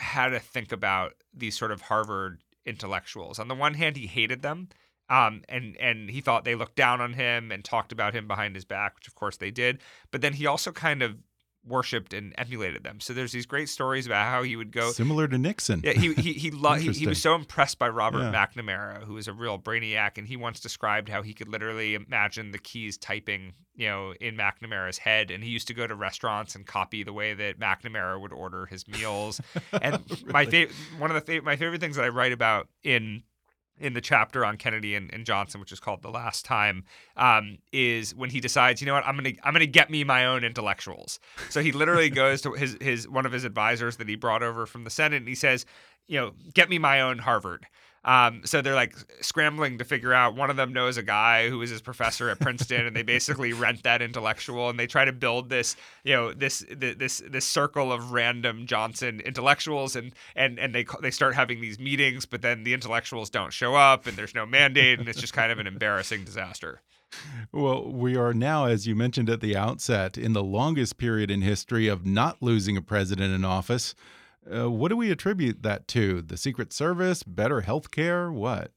how 0.00 0.28
to 0.28 0.40
think 0.40 0.72
about 0.72 1.14
these 1.32 1.56
sort 1.56 1.70
of 1.70 1.82
Harvard 1.82 2.42
intellectuals. 2.66 3.38
On 3.38 3.48
the 3.48 3.54
one 3.54 3.74
hand, 3.74 3.96
he 3.96 4.06
hated 4.06 4.42
them, 4.42 4.68
um, 5.08 5.42
and 5.48 5.76
and 5.78 6.10
he 6.10 6.20
thought 6.20 6.44
they 6.44 6.54
looked 6.54 6.76
down 6.76 7.00
on 7.00 7.14
him 7.14 7.52
and 7.52 7.64
talked 7.64 7.92
about 7.92 8.14
him 8.14 8.26
behind 8.26 8.54
his 8.54 8.64
back, 8.64 8.94
which 8.96 9.08
of 9.08 9.14
course 9.14 9.36
they 9.36 9.50
did. 9.50 9.78
But 10.10 10.20
then 10.20 10.34
he 10.34 10.46
also 10.46 10.72
kind 10.72 11.02
of 11.02 11.16
worshipped 11.66 12.14
and 12.14 12.34
emulated 12.38 12.82
them. 12.82 13.00
So 13.00 13.12
there's 13.12 13.32
these 13.32 13.46
great 13.46 13.68
stories 13.68 14.06
about 14.06 14.26
how 14.26 14.42
he 14.42 14.56
would 14.56 14.72
go 14.72 14.92
similar 14.92 15.28
to 15.28 15.38
Nixon. 15.38 15.82
Yeah, 15.84 15.92
he 15.92 16.14
he 16.14 16.32
he, 16.32 16.50
lo- 16.50 16.74
he, 16.74 16.92
he, 16.92 17.06
was 17.06 17.20
so 17.20 17.34
impressed 17.34 17.78
by 17.78 17.88
Robert 17.88 18.20
yeah. 18.20 18.46
McNamara, 18.46 19.04
who 19.04 19.14
was 19.14 19.28
a 19.28 19.32
real 19.32 19.58
brainiac, 19.58 20.18
and 20.18 20.26
he 20.26 20.36
once 20.36 20.60
described 20.60 21.08
how 21.08 21.22
he 21.22 21.34
could 21.34 21.48
literally 21.48 21.94
imagine 21.94 22.52
the 22.52 22.58
keys 22.58 22.96
typing, 22.96 23.52
you 23.74 23.88
know, 23.88 24.14
in 24.20 24.36
McNamara's 24.36 24.98
head, 24.98 25.30
and 25.30 25.44
he 25.44 25.50
used 25.50 25.68
to 25.68 25.74
go 25.74 25.86
to 25.86 25.94
restaurants 25.94 26.54
and 26.54 26.66
copy 26.66 27.02
the 27.02 27.12
way 27.12 27.34
that 27.34 27.58
McNamara 27.58 28.20
would 28.20 28.32
order 28.32 28.66
his 28.66 28.86
meals. 28.88 29.40
And 29.82 30.02
really? 30.10 30.32
my 30.32 30.46
favorite, 30.46 30.74
one 30.98 31.10
of 31.10 31.14
the 31.14 31.32
fa- 31.32 31.44
my 31.44 31.56
favorite 31.56 31.80
things 31.80 31.96
that 31.96 32.04
I 32.04 32.08
write 32.08 32.32
about 32.32 32.68
in 32.82 33.22
in 33.80 33.94
the 33.94 34.00
chapter 34.00 34.44
on 34.44 34.56
Kennedy 34.56 34.94
and, 34.94 35.12
and, 35.12 35.24
Johnson, 35.24 35.60
which 35.60 35.72
is 35.72 35.80
called 35.80 36.02
"The 36.02 36.10
Last 36.10 36.44
Time," 36.44 36.84
um, 37.16 37.58
is 37.72 38.14
when 38.14 38.30
he 38.30 38.40
decides, 38.40 38.80
you 38.80 38.86
know 38.86 38.94
what, 38.94 39.06
I'm 39.06 39.16
gonna 39.16 39.32
I'm 39.42 39.52
gonna 39.52 39.66
get 39.66 39.90
me 39.90 40.04
my 40.04 40.26
own 40.26 40.44
intellectuals. 40.44 41.18
So 41.48 41.62
he 41.62 41.72
literally 41.72 42.10
goes 42.22 42.42
to 42.42 42.52
his 42.52 42.76
his 42.80 43.08
one 43.08 43.26
of 43.26 43.32
his 43.32 43.44
advisors 43.44 43.96
that 43.96 44.08
he 44.08 44.16
brought 44.16 44.42
over 44.42 44.66
from 44.66 44.84
the 44.84 44.90
Senate, 44.90 45.16
and 45.16 45.28
he 45.28 45.34
says, 45.34 45.66
you 46.06 46.20
know, 46.20 46.32
get 46.54 46.68
me 46.68 46.78
my 46.78 47.00
own 47.00 47.18
Harvard. 47.18 47.66
Um, 48.04 48.42
so 48.44 48.62
they're 48.62 48.74
like 48.74 48.94
scrambling 49.20 49.78
to 49.78 49.84
figure 49.84 50.14
out. 50.14 50.34
One 50.34 50.48
of 50.48 50.56
them 50.56 50.72
knows 50.72 50.96
a 50.96 51.02
guy 51.02 51.50
who 51.50 51.60
is 51.60 51.70
his 51.70 51.82
professor 51.82 52.30
at 52.30 52.40
Princeton, 52.40 52.86
and 52.86 52.96
they 52.96 53.02
basically 53.02 53.52
rent 53.52 53.82
that 53.82 54.00
intellectual, 54.00 54.70
and 54.70 54.78
they 54.78 54.86
try 54.86 55.04
to 55.04 55.12
build 55.12 55.50
this, 55.50 55.76
you 56.04 56.14
know, 56.14 56.32
this 56.32 56.64
this 56.70 57.22
this 57.28 57.44
circle 57.44 57.92
of 57.92 58.12
random 58.12 58.66
Johnson 58.66 59.20
intellectuals, 59.20 59.96
and 59.96 60.12
and 60.34 60.58
and 60.58 60.74
they 60.74 60.86
they 61.02 61.10
start 61.10 61.34
having 61.34 61.60
these 61.60 61.78
meetings, 61.78 62.24
but 62.24 62.40
then 62.40 62.64
the 62.64 62.72
intellectuals 62.72 63.28
don't 63.28 63.52
show 63.52 63.74
up, 63.74 64.06
and 64.06 64.16
there's 64.16 64.34
no 64.34 64.46
mandate, 64.46 64.98
and 64.98 65.08
it's 65.08 65.20
just 65.20 65.34
kind 65.34 65.52
of 65.52 65.58
an 65.58 65.66
embarrassing 65.66 66.24
disaster. 66.24 66.80
Well, 67.52 67.90
we 67.90 68.16
are 68.16 68.32
now, 68.32 68.66
as 68.66 68.86
you 68.86 68.94
mentioned 68.94 69.28
at 69.28 69.40
the 69.40 69.56
outset, 69.56 70.16
in 70.16 70.32
the 70.32 70.44
longest 70.44 70.96
period 70.96 71.30
in 71.30 71.42
history 71.42 71.88
of 71.88 72.06
not 72.06 72.40
losing 72.40 72.76
a 72.76 72.82
president 72.82 73.34
in 73.34 73.44
office. 73.44 73.94
Uh, 74.50 74.70
what 74.70 74.88
do 74.88 74.96
we 74.96 75.10
attribute 75.10 75.62
that 75.62 75.88
to? 75.88 76.22
The 76.22 76.36
Secret 76.36 76.72
Service, 76.72 77.22
better 77.22 77.60
health 77.60 77.90
care, 77.90 78.32
what? 78.32 78.72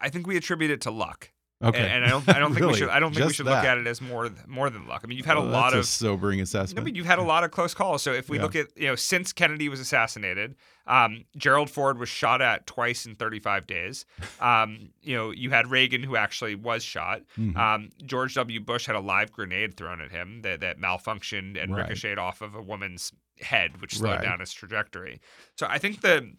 I 0.00 0.10
think 0.10 0.26
we 0.26 0.36
attribute 0.36 0.70
it 0.70 0.80
to 0.82 0.90
luck. 0.90 1.30
Okay, 1.60 1.76
and, 1.80 1.88
and 1.88 2.04
I 2.04 2.08
don't, 2.08 2.28
I 2.28 2.38
don't 2.38 2.50
think 2.54 2.60
really? 2.60 2.74
we 2.74 2.78
should. 2.78 2.88
I 2.88 3.00
don't 3.00 3.10
think 3.10 3.18
Just 3.18 3.28
we 3.28 3.34
should 3.34 3.46
that. 3.46 3.56
look 3.56 3.64
at 3.64 3.78
it 3.78 3.86
as 3.88 4.00
more, 4.00 4.30
more 4.46 4.70
than 4.70 4.86
luck. 4.86 5.00
I 5.02 5.08
mean, 5.08 5.16
you've 5.16 5.26
had 5.26 5.36
a 5.36 5.40
lot 5.40 5.72
of 5.72 5.80
a 5.80 5.84
sobering 5.84 6.40
assessment. 6.40 6.80
I 6.80 6.84
mean, 6.84 6.94
you've 6.94 7.06
had 7.06 7.18
a 7.18 7.22
lot 7.22 7.42
of 7.42 7.50
close 7.50 7.74
calls. 7.74 8.00
So 8.00 8.12
if 8.12 8.28
we 8.28 8.36
yeah. 8.36 8.42
look 8.44 8.54
at, 8.54 8.68
you 8.76 8.86
know, 8.86 8.94
since 8.94 9.32
Kennedy 9.32 9.68
was 9.68 9.80
assassinated, 9.80 10.54
um, 10.86 11.24
Gerald 11.36 11.68
Ford 11.68 11.98
was 11.98 12.08
shot 12.08 12.40
at 12.40 12.66
twice 12.68 13.06
in 13.06 13.16
35 13.16 13.66
days. 13.66 14.06
Um, 14.40 14.90
you 15.02 15.16
know, 15.16 15.32
you 15.32 15.50
had 15.50 15.68
Reagan 15.68 16.04
who 16.04 16.14
actually 16.14 16.54
was 16.54 16.84
shot. 16.84 17.22
Mm-hmm. 17.36 17.58
Um, 17.58 17.90
George 18.06 18.34
W. 18.34 18.60
Bush 18.60 18.86
had 18.86 18.94
a 18.94 19.00
live 19.00 19.32
grenade 19.32 19.76
thrown 19.76 20.00
at 20.00 20.12
him 20.12 20.42
that, 20.42 20.60
that 20.60 20.78
malfunctioned 20.78 21.60
and 21.60 21.74
right. 21.74 21.82
ricocheted 21.82 22.18
off 22.18 22.40
of 22.40 22.54
a 22.54 22.62
woman's 22.62 23.12
head, 23.40 23.80
which 23.80 23.98
slowed 23.98 24.16
right. 24.16 24.22
down 24.22 24.40
his 24.40 24.52
trajectory. 24.52 25.20
So 25.56 25.66
I 25.68 25.78
think 25.78 26.00
the 26.00 26.32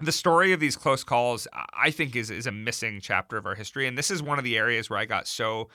the 0.00 0.12
story 0.12 0.52
of 0.52 0.60
these 0.60 0.76
close 0.76 1.04
calls, 1.04 1.46
I 1.74 1.90
think, 1.90 2.16
is 2.16 2.30
is 2.30 2.46
a 2.46 2.52
missing 2.52 3.00
chapter 3.02 3.36
of 3.36 3.46
our 3.46 3.54
history, 3.54 3.86
and 3.86 3.96
this 3.96 4.10
is 4.10 4.22
one 4.22 4.38
of 4.38 4.44
the 4.44 4.56
areas 4.56 4.88
where 4.88 4.98
I 4.98 5.04
got 5.04 5.26
so 5.26 5.68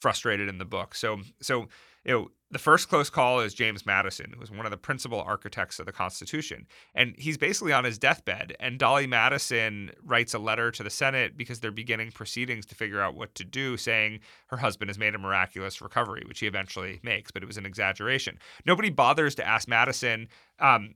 frustrated 0.00 0.48
in 0.48 0.58
the 0.58 0.64
book. 0.64 0.94
So 0.94 1.20
so 1.40 1.68
you 2.04 2.12
know 2.12 2.30
the 2.52 2.58
first 2.58 2.90
close 2.90 3.08
call 3.08 3.40
is 3.40 3.54
James 3.54 3.86
Madison, 3.86 4.30
who 4.34 4.38
was 4.38 4.50
one 4.50 4.66
of 4.66 4.70
the 4.70 4.76
principal 4.76 5.22
architects 5.22 5.78
of 5.78 5.86
the 5.86 5.92
Constitution. 5.92 6.66
And 6.94 7.14
he's 7.16 7.38
basically 7.38 7.72
on 7.72 7.84
his 7.84 7.98
deathbed. 7.98 8.54
And 8.60 8.78
Dolley 8.78 9.06
Madison 9.06 9.90
writes 10.04 10.34
a 10.34 10.38
letter 10.38 10.70
to 10.70 10.82
the 10.82 10.90
Senate 10.90 11.36
because 11.36 11.60
they're 11.60 11.70
beginning 11.70 12.12
proceedings 12.12 12.66
to 12.66 12.74
figure 12.74 13.00
out 13.00 13.16
what 13.16 13.34
to 13.36 13.44
do, 13.44 13.78
saying 13.78 14.20
her 14.48 14.58
husband 14.58 14.90
has 14.90 14.98
made 14.98 15.14
a 15.14 15.18
miraculous 15.18 15.80
recovery, 15.80 16.24
which 16.28 16.40
he 16.40 16.46
eventually 16.46 17.00
makes, 17.02 17.30
but 17.30 17.42
it 17.42 17.46
was 17.46 17.56
an 17.56 17.64
exaggeration. 17.64 18.38
Nobody 18.66 18.90
bothers 18.90 19.34
to 19.36 19.48
ask 19.48 19.66
Madison, 19.66 20.28
um, 20.60 20.94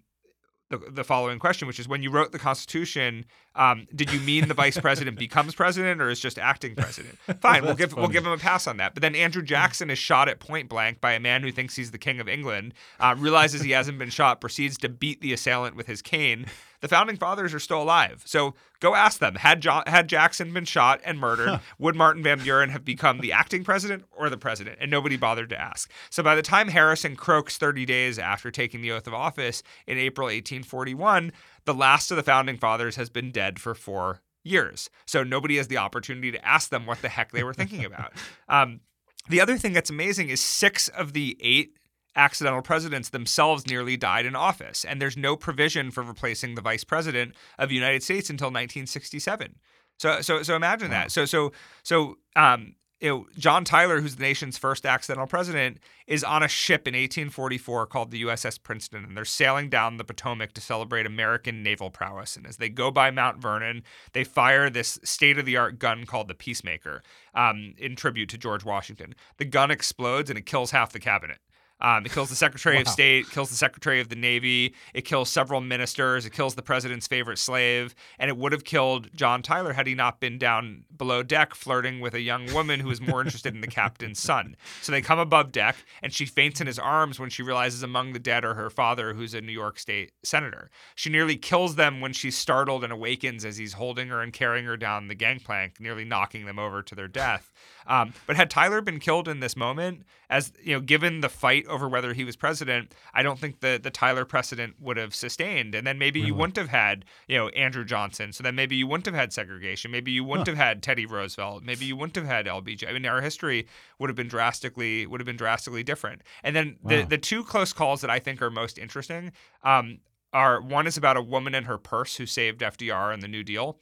the, 0.68 0.78
the 0.78 1.04
following 1.04 1.38
question, 1.38 1.68
which 1.68 1.78
is 1.78 1.86
when 1.86 2.02
you 2.02 2.10
wrote 2.10 2.32
the 2.32 2.38
Constitution, 2.38 3.24
um, 3.54 3.86
did 3.94 4.12
you 4.12 4.18
mean 4.20 4.48
the 4.48 4.54
vice 4.54 4.78
president 4.78 5.18
becomes 5.18 5.54
president 5.54 6.00
or 6.00 6.10
is 6.10 6.18
just 6.18 6.38
acting 6.38 6.74
president? 6.74 7.16
Fine, 7.40 7.64
we'll 7.64 7.74
give 7.74 7.90
funny. 7.90 8.02
we'll 8.02 8.10
give 8.10 8.26
him 8.26 8.32
a 8.32 8.38
pass 8.38 8.66
on 8.66 8.76
that. 8.78 8.92
But 8.94 9.02
then 9.02 9.14
Andrew 9.14 9.42
Jackson 9.42 9.90
is 9.90 9.98
shot 9.98 10.28
at 10.28 10.40
point 10.40 10.68
blank 10.68 11.00
by 11.00 11.12
a 11.12 11.20
man 11.20 11.42
who 11.42 11.52
thinks 11.52 11.76
he's 11.76 11.92
the 11.92 11.98
king 11.98 12.18
of 12.18 12.28
England, 12.28 12.74
uh, 12.98 13.14
realizes 13.16 13.62
he 13.62 13.70
hasn't 13.70 13.98
been 13.98 14.10
shot, 14.10 14.40
proceeds 14.40 14.76
to 14.78 14.88
beat 14.88 15.20
the 15.20 15.32
assailant 15.32 15.76
with 15.76 15.86
his 15.86 16.02
cane. 16.02 16.46
The 16.80 16.88
founding 16.88 17.16
fathers 17.16 17.54
are 17.54 17.60
still 17.60 17.82
alive, 17.82 18.22
so 18.26 18.54
go 18.80 18.94
ask 18.94 19.18
them. 19.18 19.36
Had 19.36 19.60
jo- 19.60 19.82
had 19.86 20.08
Jackson 20.08 20.52
been 20.52 20.64
shot 20.64 21.00
and 21.04 21.18
murdered, 21.18 21.48
huh. 21.48 21.58
would 21.78 21.96
Martin 21.96 22.22
Van 22.22 22.38
Buren 22.38 22.70
have 22.70 22.84
become 22.84 23.20
the 23.20 23.32
acting 23.32 23.64
president 23.64 24.04
or 24.16 24.28
the 24.30 24.36
president? 24.36 24.78
And 24.80 24.90
nobody 24.90 25.16
bothered 25.16 25.50
to 25.50 25.60
ask. 25.60 25.90
So 26.10 26.22
by 26.22 26.34
the 26.34 26.42
time 26.42 26.68
Harrison 26.68 27.16
croaks 27.16 27.58
30 27.58 27.86
days 27.86 28.18
after 28.18 28.50
taking 28.50 28.80
the 28.80 28.92
oath 28.92 29.06
of 29.06 29.14
office 29.14 29.62
in 29.86 29.98
April 29.98 30.26
1841 30.26 31.32
the 31.66 31.74
last 31.74 32.10
of 32.10 32.16
the 32.16 32.22
founding 32.22 32.56
fathers 32.56 32.96
has 32.96 33.10
been 33.10 33.30
dead 33.30 33.60
for 33.60 33.74
four 33.74 34.22
years. 34.42 34.88
So 35.04 35.22
nobody 35.22 35.56
has 35.58 35.68
the 35.68 35.76
opportunity 35.76 36.32
to 36.32 36.46
ask 36.46 36.70
them 36.70 36.86
what 36.86 37.02
the 37.02 37.08
heck 37.08 37.32
they 37.32 37.44
were 37.44 37.54
thinking 37.54 37.84
about. 37.84 38.12
Um, 38.48 38.80
the 39.28 39.40
other 39.40 39.58
thing 39.58 39.72
that's 39.72 39.90
amazing 39.90 40.28
is 40.28 40.40
six 40.40 40.86
of 40.86 41.12
the 41.12 41.36
eight 41.40 41.76
accidental 42.16 42.62
presidents 42.62 43.10
themselves 43.10 43.66
nearly 43.66 43.96
died 43.96 44.26
in 44.26 44.34
office, 44.34 44.84
and 44.84 45.00
there's 45.00 45.16
no 45.16 45.36
provision 45.36 45.90
for 45.90 46.02
replacing 46.02 46.54
the 46.54 46.62
vice 46.62 46.84
president 46.84 47.34
of 47.58 47.68
the 47.68 47.74
United 47.74 48.02
States 48.02 48.30
until 48.30 48.48
1967. 48.48 49.56
So 49.98 50.20
so 50.20 50.42
so 50.42 50.56
imagine 50.56 50.90
wow. 50.90 51.02
that. 51.02 51.12
So 51.12 51.24
so 51.24 51.52
so 51.82 52.18
um 52.34 52.74
you 53.00 53.10
know, 53.10 53.26
John 53.36 53.64
Tyler, 53.64 54.00
who's 54.00 54.16
the 54.16 54.22
nation's 54.22 54.56
first 54.56 54.86
accidental 54.86 55.26
president, 55.26 55.78
is 56.06 56.24
on 56.24 56.42
a 56.42 56.48
ship 56.48 56.88
in 56.88 56.94
1844 56.94 57.86
called 57.86 58.10
the 58.10 58.22
USS 58.22 58.62
Princeton, 58.62 59.04
and 59.04 59.14
they're 59.14 59.26
sailing 59.26 59.68
down 59.68 59.98
the 59.98 60.04
Potomac 60.04 60.54
to 60.54 60.62
celebrate 60.62 61.04
American 61.04 61.62
naval 61.62 61.90
prowess. 61.90 62.36
And 62.36 62.46
as 62.46 62.56
they 62.56 62.70
go 62.70 62.90
by 62.90 63.10
Mount 63.10 63.42
Vernon, 63.42 63.82
they 64.12 64.24
fire 64.24 64.70
this 64.70 64.98
state 65.04 65.38
of 65.38 65.44
the 65.44 65.58
art 65.58 65.78
gun 65.78 66.06
called 66.06 66.28
the 66.28 66.34
Peacemaker 66.34 67.02
um, 67.34 67.74
in 67.76 67.96
tribute 67.96 68.30
to 68.30 68.38
George 68.38 68.64
Washington. 68.64 69.14
The 69.36 69.44
gun 69.44 69.70
explodes 69.70 70.30
and 70.30 70.38
it 70.38 70.46
kills 70.46 70.70
half 70.70 70.92
the 70.92 70.98
cabinet. 70.98 71.38
Um, 71.80 72.06
it 72.06 72.12
kills 72.12 72.30
the 72.30 72.36
Secretary 72.36 72.76
wow. 72.76 72.82
of 72.82 72.88
State, 72.88 73.30
kills 73.30 73.50
the 73.50 73.56
Secretary 73.56 74.00
of 74.00 74.08
the 74.08 74.16
Navy, 74.16 74.74
it 74.94 75.02
kills 75.02 75.28
several 75.28 75.60
ministers, 75.60 76.24
it 76.24 76.32
kills 76.32 76.54
the 76.54 76.62
president's 76.62 77.06
favorite 77.06 77.38
slave, 77.38 77.94
and 78.18 78.30
it 78.30 78.36
would 78.36 78.52
have 78.52 78.64
killed 78.64 79.10
John 79.14 79.42
Tyler 79.42 79.74
had 79.74 79.86
he 79.86 79.94
not 79.94 80.18
been 80.20 80.38
down 80.38 80.84
below 80.96 81.22
deck 81.22 81.54
flirting 81.54 82.00
with 82.00 82.14
a 82.14 82.20
young 82.20 82.52
woman 82.54 82.80
who 82.80 82.88
was 82.88 83.00
more 83.00 83.20
interested 83.20 83.54
in 83.54 83.60
the 83.60 83.66
captain's 83.66 84.20
son. 84.20 84.56
So 84.80 84.90
they 84.90 85.02
come 85.02 85.18
above 85.18 85.52
deck, 85.52 85.76
and 86.02 86.12
she 86.12 86.24
faints 86.24 86.60
in 86.60 86.66
his 86.66 86.78
arms 86.78 87.20
when 87.20 87.30
she 87.30 87.42
realizes 87.42 87.82
among 87.82 88.12
the 88.12 88.18
dead 88.18 88.44
are 88.44 88.54
her 88.54 88.70
father, 88.70 89.12
who's 89.12 89.34
a 89.34 89.40
New 89.40 89.52
York 89.52 89.78
State 89.78 90.12
senator. 90.22 90.70
She 90.94 91.10
nearly 91.10 91.36
kills 91.36 91.76
them 91.76 92.00
when 92.00 92.12
she's 92.12 92.38
startled 92.38 92.84
and 92.84 92.92
awakens 92.92 93.44
as 93.44 93.58
he's 93.58 93.74
holding 93.74 94.08
her 94.08 94.22
and 94.22 94.32
carrying 94.32 94.64
her 94.64 94.76
down 94.76 95.08
the 95.08 95.14
gangplank, 95.14 95.78
nearly 95.78 96.04
knocking 96.04 96.46
them 96.46 96.58
over 96.58 96.82
to 96.82 96.94
their 96.94 97.08
death. 97.08 97.52
Um, 97.86 98.14
but 98.26 98.36
had 98.36 98.50
Tyler 98.50 98.80
been 98.80 98.98
killed 98.98 99.28
in 99.28 99.40
this 99.40 99.56
moment, 99.56 100.04
as 100.28 100.52
you 100.62 100.74
know, 100.74 100.80
given 100.80 101.20
the 101.20 101.28
fight 101.28 101.66
over 101.66 101.88
whether 101.88 102.12
he 102.12 102.24
was 102.24 102.36
president, 102.36 102.94
I 103.14 103.22
don't 103.22 103.38
think 103.38 103.60
the 103.60 103.78
the 103.82 103.90
Tyler 103.90 104.24
precedent 104.24 104.74
would 104.80 104.96
have 104.96 105.14
sustained. 105.14 105.74
And 105.74 105.86
then 105.86 105.98
maybe 105.98 106.20
really? 106.20 106.28
you 106.28 106.34
wouldn't 106.34 106.56
have 106.56 106.68
had 106.68 107.04
you 107.28 107.36
know 107.36 107.48
Andrew 107.50 107.84
Johnson. 107.84 108.32
So 108.32 108.42
then 108.42 108.54
maybe 108.54 108.76
you 108.76 108.86
wouldn't 108.86 109.06
have 109.06 109.14
had 109.14 109.32
segregation. 109.32 109.90
Maybe 109.90 110.10
you 110.10 110.24
wouldn't 110.24 110.48
huh. 110.48 110.54
have 110.54 110.66
had 110.66 110.82
Teddy 110.82 111.06
Roosevelt. 111.06 111.62
Maybe 111.62 111.84
you 111.84 111.96
wouldn't 111.96 112.16
have 112.16 112.26
had 112.26 112.46
LBJ. 112.46 112.88
I 112.88 112.92
mean, 112.92 113.06
our 113.06 113.20
history 113.20 113.66
would 113.98 114.10
have 114.10 114.16
been 114.16 114.28
drastically 114.28 115.06
would 115.06 115.20
have 115.20 115.26
been 115.26 115.36
drastically 115.36 115.82
different. 115.82 116.22
And 116.42 116.56
then 116.56 116.76
wow. 116.82 116.90
the 116.90 117.02
the 117.04 117.18
two 117.18 117.44
close 117.44 117.72
calls 117.72 118.00
that 118.00 118.10
I 118.10 118.18
think 118.18 118.42
are 118.42 118.50
most 118.50 118.78
interesting. 118.78 119.32
Um, 119.62 119.98
are 120.32 120.60
one 120.60 120.86
is 120.86 120.96
about 120.96 121.16
a 121.16 121.22
woman 121.22 121.54
and 121.54 121.66
her 121.66 121.78
purse 121.78 122.16
who 122.16 122.26
saved 122.26 122.60
FDR 122.60 123.14
in 123.14 123.20
the 123.20 123.28
New 123.28 123.42
Deal 123.42 123.78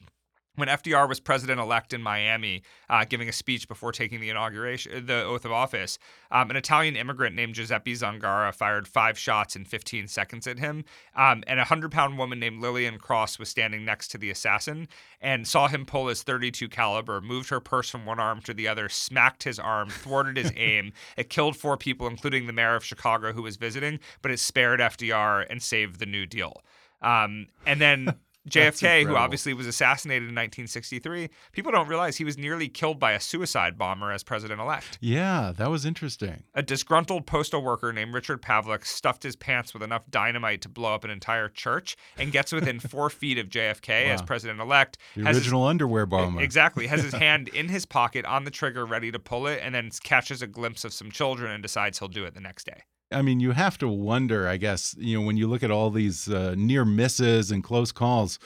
when 0.56 0.68
FDR 0.68 1.08
was 1.08 1.20
president 1.20 1.60
elect 1.60 1.92
in 1.92 2.02
Miami, 2.02 2.62
uh, 2.88 3.04
giving 3.04 3.28
a 3.28 3.32
speech 3.32 3.66
before 3.66 3.92
taking 3.92 4.20
the 4.20 4.30
inauguration, 4.30 5.06
the 5.06 5.24
oath 5.24 5.44
of 5.44 5.52
office, 5.52 5.98
um, 6.30 6.50
an 6.50 6.56
Italian 6.56 6.96
immigrant 6.96 7.34
named 7.34 7.54
Giuseppe 7.54 7.94
Zangara 7.94 8.54
fired 8.54 8.86
five 8.86 9.18
shots 9.18 9.56
in 9.56 9.64
15 9.64 10.08
seconds 10.08 10.46
at 10.46 10.58
him. 10.58 10.84
Um, 11.16 11.42
and 11.46 11.58
a 11.58 11.62
100 11.62 11.90
pound 11.90 12.18
woman 12.18 12.38
named 12.38 12.60
Lillian 12.60 12.98
Cross 12.98 13.38
was 13.38 13.48
standing 13.48 13.84
next 13.84 14.08
to 14.08 14.18
the 14.18 14.30
assassin 14.30 14.88
and 15.20 15.46
saw 15.46 15.68
him 15.68 15.84
pull 15.84 16.08
his 16.08 16.22
32 16.22 16.68
caliber, 16.68 17.20
moved 17.20 17.50
her 17.50 17.60
purse 17.60 17.90
from 17.90 18.06
one 18.06 18.20
arm 18.20 18.40
to 18.42 18.54
the 18.54 18.68
other, 18.68 18.88
smacked 18.88 19.42
his 19.44 19.58
arm, 19.58 19.88
thwarted 19.88 20.36
his 20.36 20.52
aim. 20.56 20.92
It 21.16 21.30
killed 21.30 21.56
four 21.56 21.76
people, 21.76 22.06
including 22.06 22.46
the 22.46 22.52
mayor 22.52 22.76
of 22.76 22.84
Chicago 22.84 23.32
who 23.32 23.42
was 23.42 23.56
visiting, 23.56 23.98
but 24.22 24.30
it 24.30 24.38
spared 24.38 24.80
FDR 24.80 25.46
and 25.50 25.62
saved 25.62 25.98
the 25.98 26.06
New 26.06 26.26
Deal. 26.26 26.62
Um, 27.02 27.48
and 27.66 27.80
then 27.80 28.14
JFK, 28.48 29.06
who 29.06 29.16
obviously 29.16 29.54
was 29.54 29.66
assassinated 29.66 30.24
in 30.24 30.34
1963, 30.34 31.30
people 31.52 31.72
don't 31.72 31.88
realize 31.88 32.16
he 32.16 32.24
was 32.24 32.36
nearly 32.36 32.68
killed 32.68 32.98
by 32.98 33.12
a 33.12 33.20
suicide 33.20 33.78
bomber 33.78 34.12
as 34.12 34.22
president 34.22 34.60
elect. 34.60 34.98
Yeah, 35.00 35.52
that 35.56 35.70
was 35.70 35.86
interesting. 35.86 36.42
A 36.54 36.62
disgruntled 36.62 37.26
postal 37.26 37.62
worker 37.62 37.92
named 37.92 38.12
Richard 38.12 38.42
Pavlick 38.42 38.84
stuffed 38.84 39.22
his 39.22 39.34
pants 39.34 39.72
with 39.72 39.82
enough 39.82 40.02
dynamite 40.10 40.60
to 40.62 40.68
blow 40.68 40.94
up 40.94 41.04
an 41.04 41.10
entire 41.10 41.48
church 41.48 41.96
and 42.18 42.32
gets 42.32 42.52
within 42.52 42.80
four 42.80 43.08
feet 43.08 43.38
of 43.38 43.48
JFK 43.48 44.06
wow. 44.06 44.12
as 44.12 44.22
president 44.22 44.60
elect. 44.60 44.98
The 45.16 45.26
original 45.26 45.64
his, 45.64 45.70
underwear 45.70 46.06
bomber. 46.06 46.42
Exactly. 46.42 46.86
Has 46.86 47.02
his 47.02 47.14
hand 47.24 47.48
in 47.48 47.68
his 47.68 47.86
pocket 47.86 48.26
on 48.26 48.44
the 48.44 48.50
trigger, 48.50 48.84
ready 48.84 49.10
to 49.10 49.18
pull 49.18 49.46
it, 49.46 49.60
and 49.62 49.74
then 49.74 49.90
catches 50.02 50.42
a 50.42 50.46
glimpse 50.46 50.84
of 50.84 50.92
some 50.92 51.10
children 51.10 51.50
and 51.50 51.62
decides 51.62 51.98
he'll 51.98 52.08
do 52.08 52.24
it 52.24 52.34
the 52.34 52.40
next 52.40 52.64
day. 52.64 52.82
I 53.12 53.22
mean, 53.22 53.40
you 53.40 53.52
have 53.52 53.78
to 53.78 53.88
wonder, 53.88 54.48
I 54.48 54.56
guess, 54.56 54.94
you 54.98 55.18
know, 55.18 55.26
when 55.26 55.36
you 55.36 55.46
look 55.46 55.62
at 55.62 55.70
all 55.70 55.90
these 55.90 56.28
uh, 56.28 56.54
near 56.56 56.84
misses 56.84 57.50
and 57.50 57.62
close 57.62 57.92
calls, 57.92 58.38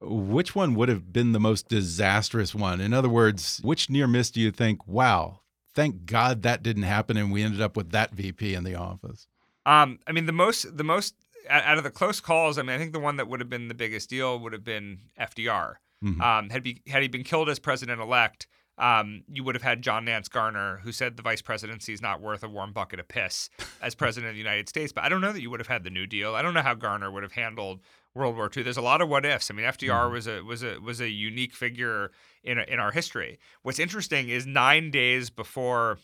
which 0.00 0.54
one 0.54 0.74
would 0.74 0.88
have 0.88 1.12
been 1.12 1.32
the 1.32 1.40
most 1.40 1.68
disastrous 1.68 2.54
one? 2.54 2.80
In 2.80 2.92
other 2.92 3.08
words, 3.08 3.60
which 3.62 3.90
near 3.90 4.06
miss 4.06 4.30
do 4.30 4.40
you 4.40 4.50
think, 4.50 4.86
wow, 4.86 5.40
thank 5.74 6.06
God 6.06 6.42
that 6.42 6.62
didn't 6.62 6.84
happen 6.84 7.16
and 7.16 7.32
we 7.32 7.42
ended 7.42 7.60
up 7.60 7.76
with 7.76 7.90
that 7.90 8.12
VP 8.12 8.54
in 8.54 8.64
the 8.64 8.74
office? 8.74 9.26
Um, 9.66 9.98
I 10.06 10.12
mean, 10.12 10.26
the 10.26 10.32
most, 10.32 10.76
the 10.76 10.84
most, 10.84 11.14
out 11.50 11.78
of 11.78 11.84
the 11.84 11.90
close 11.90 12.20
calls, 12.20 12.58
I 12.58 12.62
mean, 12.62 12.76
I 12.76 12.78
think 12.78 12.92
the 12.92 13.00
one 13.00 13.16
that 13.16 13.28
would 13.28 13.40
have 13.40 13.50
been 13.50 13.68
the 13.68 13.74
biggest 13.74 14.08
deal 14.08 14.38
would 14.38 14.52
have 14.52 14.64
been 14.64 15.00
FDR. 15.18 15.76
Mm 16.02 16.14
-hmm. 16.14 16.38
um, 16.38 16.50
had, 16.50 16.62
be, 16.62 16.82
had 16.86 17.02
he 17.02 17.08
been 17.08 17.24
killed 17.24 17.48
as 17.48 17.58
president 17.58 18.00
elect, 18.00 18.46
um, 18.78 19.24
you 19.28 19.42
would 19.42 19.56
have 19.56 19.62
had 19.62 19.82
John 19.82 20.04
Nance 20.04 20.28
Garner, 20.28 20.80
who 20.84 20.92
said 20.92 21.16
the 21.16 21.22
vice 21.22 21.42
presidency 21.42 21.92
is 21.92 22.00
not 22.00 22.20
worth 22.20 22.44
a 22.44 22.48
warm 22.48 22.72
bucket 22.72 23.00
of 23.00 23.08
piss 23.08 23.50
as 23.82 23.94
president 23.96 24.30
of 24.30 24.34
the 24.34 24.38
United 24.38 24.68
States. 24.68 24.92
But 24.92 25.04
I 25.04 25.08
don't 25.08 25.20
know 25.20 25.32
that 25.32 25.42
you 25.42 25.50
would 25.50 25.60
have 25.60 25.66
had 25.66 25.82
the 25.82 25.90
New 25.90 26.06
Deal. 26.06 26.34
I 26.34 26.42
don't 26.42 26.54
know 26.54 26.62
how 26.62 26.74
Garner 26.74 27.10
would 27.10 27.24
have 27.24 27.32
handled 27.32 27.80
World 28.14 28.36
War 28.36 28.48
II. 28.56 28.62
There's 28.62 28.76
a 28.76 28.82
lot 28.82 29.02
of 29.02 29.08
what 29.08 29.26
ifs. 29.26 29.50
I 29.50 29.54
mean, 29.54 29.66
FDR 29.66 29.88
mm-hmm. 29.88 30.12
was 30.12 30.26
a 30.28 30.42
was 30.42 30.62
a 30.62 30.78
was 30.78 31.00
a 31.00 31.08
unique 31.08 31.54
figure 31.54 32.12
in 32.44 32.58
in 32.58 32.78
our 32.78 32.92
history. 32.92 33.40
What's 33.62 33.80
interesting 33.80 34.28
is 34.28 34.46
nine 34.46 34.92
days 34.92 35.28
before 35.28 35.98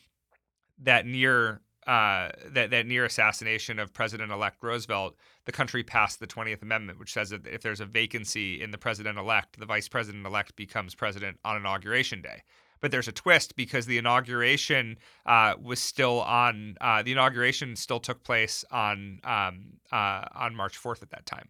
that 0.83 1.07
near 1.07 1.61
uh, 1.87 2.31
that 2.49 2.71
that 2.71 2.87
near 2.87 3.05
assassination 3.05 3.79
of 3.79 3.93
President-elect 3.93 4.63
Roosevelt, 4.63 5.15
the 5.45 5.53
country 5.53 5.85
passed 5.85 6.19
the 6.19 6.27
20th 6.27 6.63
Amendment, 6.63 6.99
which 6.99 7.13
says 7.13 7.31
that 7.31 7.47
if 7.47 7.63
there's 7.63 7.81
a 7.81 7.87
vacancy 7.87 8.61
in 8.61 8.71
the 8.71 8.79
president-elect, 8.79 9.61
the 9.61 9.67
vice 9.67 9.87
president-elect 9.87 10.57
becomes 10.57 10.95
president 10.95 11.39
on 11.45 11.57
inauguration 11.57 12.23
day 12.23 12.43
but 12.85 12.91
there's 12.91 13.09
a 13.09 13.13
twist 13.13 13.57
because 13.57 13.87
the 13.87 13.97
inauguration 13.97 14.99
uh, 15.25 15.55
was 15.59 15.81
still 15.81 16.21
on. 16.21 16.77
Uh, 16.83 17.03
the 17.03 17.13
inauguration 17.13 17.77
still 17.77 17.99
took 17.99 18.23
place 18.23 18.63
on 18.71 19.21
um, 19.25 19.79
uh, 19.91 20.27
on 20.35 20.55
March 20.55 20.79
4th 20.79 21.01
at 21.01 21.09
that 21.09 21.25
time. 21.25 21.49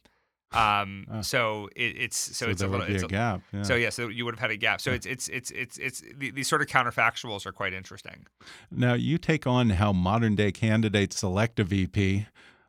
Um, 0.53 1.07
uh, 1.11 1.22
so 1.22 1.70
it, 1.74 1.97
it's 1.99 2.16
so, 2.16 2.47
so 2.47 2.51
it's 2.53 2.62
a 2.62 2.68
little 2.68 2.87
it's 2.87 3.03
a, 3.03 3.09
gap. 3.09 3.41
Yeah. 3.53 3.62
So 3.62 3.74
yeah, 3.74 3.91
so 3.91 4.07
you 4.07 4.24
would 4.24 4.35
have 4.35 4.41
had 4.41 4.53
a 4.53 4.57
gap. 4.57 4.80
So 4.80 4.93
it's 4.93 5.07
it's 5.07 5.26
it's 5.26 5.51
it's 5.51 5.76
it's 5.78 6.05
these 6.16 6.47
sort 6.47 6.62
of 6.62 6.68
counterfactuals 6.68 7.47
are 7.47 7.53
quite 7.53 7.72
interesting. 7.72 8.28
Now 8.70 8.95
you 8.95 9.18
take 9.18 9.45
on 9.45 9.70
how 9.70 9.93
modern 9.93 10.37
day 10.37 10.53
candidates 10.53 11.18
select 11.18 11.59
a 11.59 11.64
VP. 11.64 12.28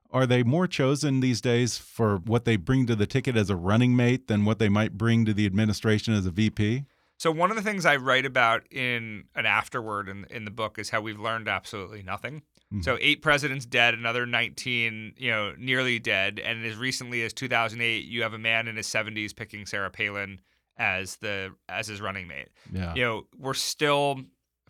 Are 0.09 0.25
they 0.25 0.41
more 0.41 0.65
chosen 0.65 1.19
these 1.19 1.39
days 1.39 1.77
for 1.77 2.17
what 2.17 2.45
they 2.45 2.55
bring 2.55 2.87
to 2.87 2.95
the 2.95 3.05
ticket 3.05 3.37
as 3.37 3.51
a 3.51 3.55
running 3.55 3.95
mate 3.95 4.27
than 4.27 4.43
what 4.43 4.57
they 4.57 4.69
might 4.69 4.97
bring 4.97 5.23
to 5.25 5.35
the 5.35 5.45
administration 5.45 6.15
as 6.15 6.25
a 6.25 6.31
VP? 6.31 6.85
So 7.17 7.31
one 7.31 7.49
of 7.49 7.55
the 7.55 7.63
things 7.63 7.85
I 7.85 7.95
write 7.95 8.25
about 8.25 8.63
in 8.71 9.25
an 9.35 9.45
afterword 9.45 10.09
in 10.09 10.25
in 10.29 10.45
the 10.45 10.51
book 10.51 10.77
is 10.77 10.89
how 10.89 11.01
we've 11.01 11.19
learned 11.19 11.47
absolutely 11.47 12.03
nothing. 12.03 12.43
Mm-hmm. 12.73 12.81
So 12.81 12.97
eight 12.99 13.21
presidents 13.21 13.65
dead, 13.65 13.93
another 13.93 14.25
19, 14.25 15.13
you 15.17 15.31
know, 15.31 15.53
nearly 15.57 15.99
dead, 15.99 16.39
and 16.39 16.65
as 16.65 16.75
recently 16.75 17.21
as 17.23 17.31
2008, 17.33 18.05
you 18.05 18.23
have 18.23 18.33
a 18.33 18.39
man 18.39 18.67
in 18.67 18.75
his 18.75 18.87
70s 18.87 19.35
picking 19.35 19.65
Sarah 19.65 19.91
Palin 19.91 20.41
as 20.77 21.15
the 21.17 21.53
as 21.69 21.87
his 21.87 22.01
running 22.01 22.27
mate. 22.27 22.49
Yeah. 22.71 22.93
You 22.95 23.01
know, 23.03 23.27
we're 23.37 23.53
still 23.53 24.19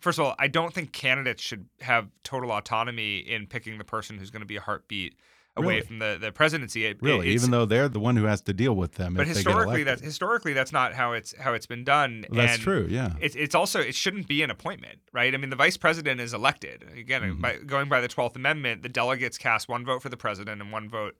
first 0.00 0.18
of 0.18 0.26
all, 0.26 0.34
I 0.38 0.48
don't 0.48 0.72
think 0.72 0.92
candidates 0.92 1.42
should 1.42 1.66
have 1.80 2.08
total 2.22 2.52
autonomy 2.52 3.18
in 3.18 3.46
picking 3.46 3.78
the 3.78 3.84
person 3.84 4.18
who's 4.18 4.30
going 4.30 4.40
to 4.40 4.46
be 4.46 4.56
a 4.56 4.60
heartbeat 4.60 5.16
away 5.56 5.76
really? 5.76 5.86
from 5.86 5.98
the, 5.98 6.18
the 6.20 6.32
presidency. 6.32 6.86
It, 6.86 6.98
really, 7.00 7.28
even 7.28 7.50
though 7.50 7.64
they're 7.64 7.88
the 7.88 8.00
one 8.00 8.16
who 8.16 8.24
has 8.24 8.40
to 8.42 8.52
deal 8.52 8.74
with 8.74 8.92
them. 8.94 9.14
But 9.14 9.26
historically, 9.26 9.84
that's 9.84 10.02
historically 10.02 10.52
that's 10.52 10.72
not 10.72 10.94
how 10.94 11.12
it's 11.12 11.34
how 11.38 11.54
it's 11.54 11.66
been 11.66 11.84
done. 11.84 12.26
Well, 12.28 12.38
that's 12.38 12.54
and 12.54 12.62
true. 12.62 12.86
Yeah. 12.88 13.12
It's 13.20 13.34
it's 13.34 13.54
also 13.54 13.80
it 13.80 13.94
shouldn't 13.94 14.26
be 14.26 14.42
an 14.42 14.50
appointment, 14.50 14.98
right? 15.12 15.32
I 15.32 15.36
mean, 15.36 15.50
the 15.50 15.56
vice 15.56 15.76
president 15.76 16.20
is 16.20 16.34
elected 16.34 16.84
again 16.96 17.22
mm-hmm. 17.22 17.40
by 17.40 17.56
going 17.56 17.88
by 17.88 18.00
the 18.00 18.08
Twelfth 18.08 18.36
Amendment. 18.36 18.82
The 18.82 18.88
delegates 18.88 19.38
cast 19.38 19.68
one 19.68 19.84
vote 19.84 20.02
for 20.02 20.08
the 20.08 20.16
president 20.16 20.60
and 20.60 20.72
one 20.72 20.88
vote 20.88 21.16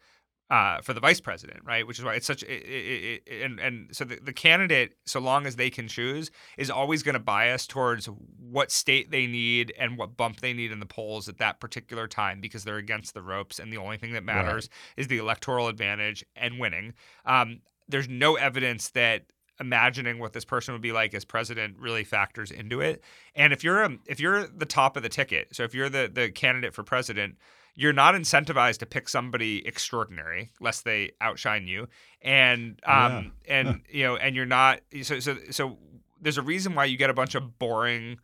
uh, 0.50 0.80
for 0.80 0.92
the 0.92 1.00
vice 1.00 1.20
president, 1.20 1.60
right? 1.64 1.86
Which 1.86 1.98
is 1.98 2.04
why 2.04 2.14
it's 2.14 2.26
such. 2.26 2.42
It, 2.42 2.62
it, 2.62 3.22
it, 3.26 3.42
and 3.42 3.58
and 3.58 3.88
so 3.94 4.04
the, 4.04 4.16
the 4.22 4.32
candidate, 4.32 4.96
so 5.04 5.18
long 5.20 5.46
as 5.46 5.56
they 5.56 5.70
can 5.70 5.88
choose, 5.88 6.30
is 6.56 6.70
always 6.70 7.02
going 7.02 7.14
to 7.14 7.20
bias 7.20 7.66
towards 7.66 8.06
what 8.38 8.70
state 8.70 9.10
they 9.10 9.26
need 9.26 9.72
and 9.78 9.98
what 9.98 10.16
bump 10.16 10.40
they 10.40 10.52
need 10.52 10.70
in 10.70 10.78
the 10.78 10.86
polls 10.86 11.28
at 11.28 11.38
that 11.38 11.58
particular 11.58 12.06
time 12.06 12.40
because 12.40 12.64
they're 12.64 12.76
against 12.76 13.14
the 13.14 13.22
ropes, 13.22 13.58
and 13.58 13.72
the 13.72 13.76
only 13.76 13.96
thing 13.96 14.12
that 14.12 14.24
matters 14.24 14.68
right. 14.70 15.00
is 15.00 15.08
the 15.08 15.18
electoral 15.18 15.68
advantage 15.68 16.24
and 16.36 16.60
winning. 16.60 16.94
Um, 17.24 17.60
there's 17.88 18.08
no 18.08 18.36
evidence 18.36 18.90
that 18.90 19.24
imagining 19.58 20.18
what 20.18 20.32
this 20.32 20.44
person 20.44 20.74
would 20.74 20.82
be 20.82 20.92
like 20.92 21.14
as 21.14 21.24
president 21.24 21.76
really 21.78 22.04
factors 22.04 22.50
into 22.50 22.80
it. 22.80 23.02
And 23.34 23.52
if 23.52 23.64
you're 23.64 23.82
a, 23.82 23.96
if 24.06 24.20
you're 24.20 24.46
the 24.46 24.66
top 24.66 24.96
of 24.96 25.02
the 25.02 25.08
ticket, 25.08 25.56
so 25.56 25.64
if 25.64 25.74
you're 25.74 25.88
the 25.88 26.10
the 26.12 26.30
candidate 26.30 26.74
for 26.74 26.84
president 26.84 27.36
you're 27.76 27.92
not 27.92 28.14
incentivized 28.14 28.78
to 28.78 28.86
pick 28.86 29.08
somebody 29.08 29.64
extraordinary 29.66 30.50
lest 30.60 30.84
they 30.84 31.12
outshine 31.20 31.66
you 31.66 31.86
and 32.22 32.80
um 32.84 33.32
yeah. 33.46 33.54
and 33.60 33.82
you 33.90 34.04
know 34.04 34.16
and 34.16 34.34
you're 34.34 34.46
not 34.46 34.80
so 35.02 35.20
so 35.20 35.36
so 35.50 35.78
there's 36.20 36.38
a 36.38 36.42
reason 36.42 36.74
why 36.74 36.84
you 36.84 36.96
get 36.96 37.10
a 37.10 37.14
bunch 37.14 37.34
of 37.34 37.58
boring 37.58 38.18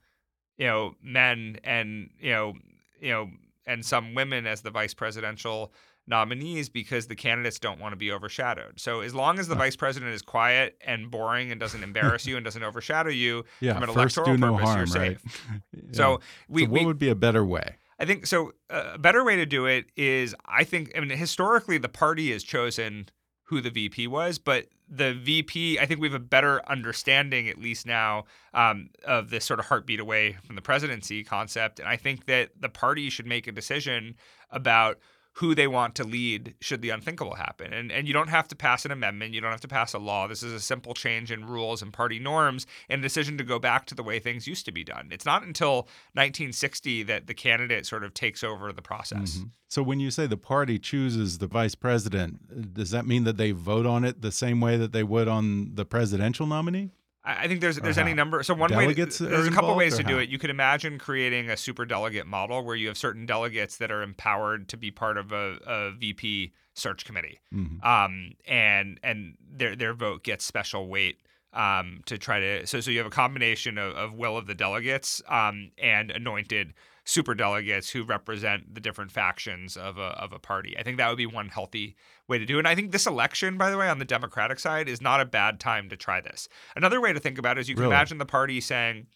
you 0.57 0.67
know 0.67 0.95
men 1.03 1.59
and 1.63 2.11
you 2.19 2.33
know 2.33 2.55
you 3.01 3.11
know 3.11 3.29
and 3.67 3.85
some 3.85 4.15
women 4.15 4.47
as 4.47 4.63
the 4.63 4.71
vice 4.71 4.95
presidential 4.95 5.73
nominees 6.07 6.69
because 6.69 7.07
the 7.07 7.15
candidates 7.15 7.59
don't 7.59 7.81
want 7.81 7.93
to 7.93 7.97
be 7.97 8.11
overshadowed. 8.11 8.81
So 8.81 9.01
as 9.01 9.15
long 9.15 9.39
as 9.39 9.49
the 9.49 9.55
vice 9.55 9.77
president 9.77 10.13
is 10.13 10.23
quiet 10.23 10.77
and 10.85 11.11
boring 11.11 11.53
and 11.53 11.61
doesn't 11.61 11.83
embarrass 11.83 12.27
you 12.27 12.37
and 12.37 12.45
doesn't 12.45 12.63
overshadow 12.63 13.11
you 13.11 13.45
Yeah, 13.61 13.75
from 13.75 13.85
an 13.85 13.95
first 13.95 14.17
electoral 14.17 14.37
do 14.37 14.41
no 14.41 14.53
purpose, 14.55 14.69
harm, 14.69 14.89
you're 14.93 15.03
right? 15.03 15.19
Yeah. 15.73 15.81
So 15.93 16.21
we, 16.49 16.63
So 16.63 16.71
what 16.71 16.81
we 16.81 16.87
would 16.87 16.99
be 16.99 17.09
a 17.09 17.15
better 17.15 17.45
way? 17.45 17.77
I 18.03 18.05
think 18.05 18.27
so. 18.27 18.51
A 18.69 18.99
better 18.99 19.23
way 19.23 19.37
to 19.37 19.47
do 19.47 19.67
it 19.67 19.87
is, 19.97 20.35
I 20.45 20.65
think, 20.65 20.91
I 20.97 21.01
mean, 21.01 21.17
historically, 21.17 21.79
the 21.79 21.89
party 21.89 22.33
has 22.33 22.43
chosen 22.43 23.09
who 23.45 23.61
the 23.61 23.71
VP 23.71 24.09
was, 24.09 24.41
but 24.41 24.67
the 24.89 25.15
VP, 25.15 25.79
I 25.79 25.87
think 25.87 26.01
we 26.01 26.09
have 26.09 26.15
a 26.15 26.19
better 26.19 26.69
understanding, 26.69 27.49
at 27.49 27.59
least 27.59 27.87
now, 27.87 28.25
um, 28.55 28.91
of 29.07 29.31
this 29.31 29.45
sort 29.45 29.61
of 29.61 29.67
heartbeat 29.67 30.01
away 30.01 30.37
from 30.45 30.57
the 30.57 30.63
presidency 30.63 31.23
concept. 31.23 31.79
And 31.79 31.89
I 31.89 31.97
think 31.97 32.27
that 32.27 32.51
the 32.61 32.69
party 32.69 33.09
should 33.09 33.27
make 33.27 33.47
a 33.47 33.53
decision 33.53 34.17
about 34.51 34.99
who 35.37 35.55
they 35.55 35.66
want 35.66 35.95
to 35.95 36.05
lead 36.05 36.55
should 36.61 36.83
the 36.83 36.91
unthinkable 36.91 37.37
happen. 37.37 37.72
And 37.72 37.91
and 37.91 38.07
you 38.07 38.12
don't 38.12 38.28
have 38.28 38.49
to 38.49 38.57
pass 38.57 38.85
an 38.85 38.91
amendment, 38.91 39.33
you 39.33 39.41
don't 39.41 39.51
have 39.51 39.61
to 39.62 39.68
pass 39.68 39.95
a 39.95 39.99
law. 39.99 40.26
This 40.26 40.43
is 40.43 40.53
a 40.53 40.61
simple 40.61 40.95
change 40.95 41.33
in 41.33 41.47
rules 41.47 41.80
and 41.80 41.93
party 41.93 42.18
norms 42.18 42.66
and 42.89 43.01
a 43.01 43.03
decision 43.03 43.39
to 43.39 43.45
go 43.45 43.59
back 43.59 43.87
to 43.87 43.95
the 43.95 44.03
way 44.03 44.18
things 44.18 44.47
used 44.47 44.66
to 44.66 44.72
be 44.72 44.85
done. 44.85 45.09
It's 45.11 45.24
not 45.24 45.43
until 45.43 45.89
1960 46.14 47.03
that 47.05 47.26
the 47.26 47.35
candidate 47.35 47.87
sort 47.87 48.05
of 48.05 48.14
takes 48.14 48.45
over 48.45 48.72
the 48.72 48.83
process. 48.83 49.39
Mhm. 49.39 49.51
So 49.68 49.83
when 49.83 50.01
you 50.01 50.11
say 50.11 50.26
the 50.26 50.37
party 50.37 50.78
chooses 50.78 51.39
the 51.39 51.47
vice 51.47 51.74
president, 51.74 52.74
does 52.74 52.91
that 52.91 53.07
mean 53.07 53.24
that 53.24 53.39
they 53.39 53.53
vote 53.53 53.87
on 53.87 54.05
it 54.05 54.20
the 54.20 54.33
same 54.33 54.61
way 54.61 54.76
that 54.76 54.93
they 54.93 55.03
would 55.03 55.28
on 55.28 55.74
the 55.74 55.87
presidential 55.87 56.47
nominee? 56.47 56.91
I 57.25 57.45
I 57.45 57.49
think 57.49 57.61
there's 57.61 57.77
there's 57.77 57.99
any 57.99 58.14
number. 58.14 58.43
So 58.43 58.55
one 58.55 58.70
Delegates 58.70 59.20
way 59.20 59.29
there's 59.29 59.47
a 59.47 59.51
couple 59.51 59.75
ways 59.77 59.97
to 59.97 60.03
do 60.03 60.18
it. 60.18 60.29
You 60.29 60.39
could 60.39 60.51
imagine 60.51 60.99
creating 60.99 61.51
a 61.51 61.57
super 61.57 61.85
delegate 61.85 62.27
model 62.27 62.64
where 62.64 62.77
you 62.77 62.89
have 62.89 62.97
certain 62.99 63.27
delegates 63.27 63.77
that 63.79 63.91
are 63.91 64.03
empowered 64.03 64.68
to 64.70 64.77
be 64.77 64.91
part 64.91 65.16
of 65.16 65.33
a, 65.33 65.59
a 65.66 65.91
VP 65.93 66.53
search 66.75 67.05
committee, 67.05 67.39
Mhm. 67.55 67.85
um, 67.85 68.33
and 68.47 68.99
and 69.03 69.37
their 69.51 69.77
their 69.77 69.93
vote 69.95 70.25
gets 70.25 70.45
special 70.45 70.89
weight 70.89 71.18
um, 71.53 72.01
to 72.07 72.16
try 72.18 72.41
to. 72.41 72.66
So 72.66 72.81
so 72.81 72.91
you 72.91 72.99
have 72.99 73.07
a 73.07 73.11
combination 73.11 73.79
of, 73.79 73.95
of 73.95 74.14
will 74.14 74.37
of 74.37 74.47
the 74.47 74.55
delegates 74.55 75.23
um, 75.29 75.70
and 75.79 76.11
anointed 76.11 76.73
super 77.05 77.35
delegates 77.35 77.91
who 77.91 78.05
represent 78.05 78.75
the 78.75 78.81
different 78.81 79.11
factions 79.11 79.77
of 79.77 79.99
a 79.99 80.11
of 80.23 80.33
a 80.33 80.39
party. 80.39 80.77
I 80.79 80.83
think 80.83 80.99
that 80.99 81.09
would 81.09 81.19
be 81.19 81.27
one 81.27 81.49
healthy 81.49 81.97
way 82.29 82.39
to 82.39 82.47
do 82.47 82.57
it. 82.57 82.61
And 82.61 82.69
I 82.69 82.75
think 82.75 82.93
this 82.93 83.07
election, 83.07 83.59
by 83.59 83.71
the 83.71 83.77
way, 83.77 83.89
on 83.89 83.99
the 83.99 84.05
Democratic 84.05 84.59
side, 84.61 84.89
is 84.89 85.01
not 85.01 85.21
a 85.21 85.25
bad 85.25 85.59
time 85.59 85.89
to 85.89 85.97
try 85.97 86.21
this. 86.21 86.49
Another 86.77 87.01
way 87.01 87.13
to 87.13 87.19
think 87.21 87.39
about 87.39 87.59
it 87.59 87.63
is 87.63 87.69
you 87.69 87.75
can 87.75 87.83
Really? 87.83 87.95
imagine 87.95 88.19
the 88.19 88.27
party 88.27 88.61
saying, 88.61 89.07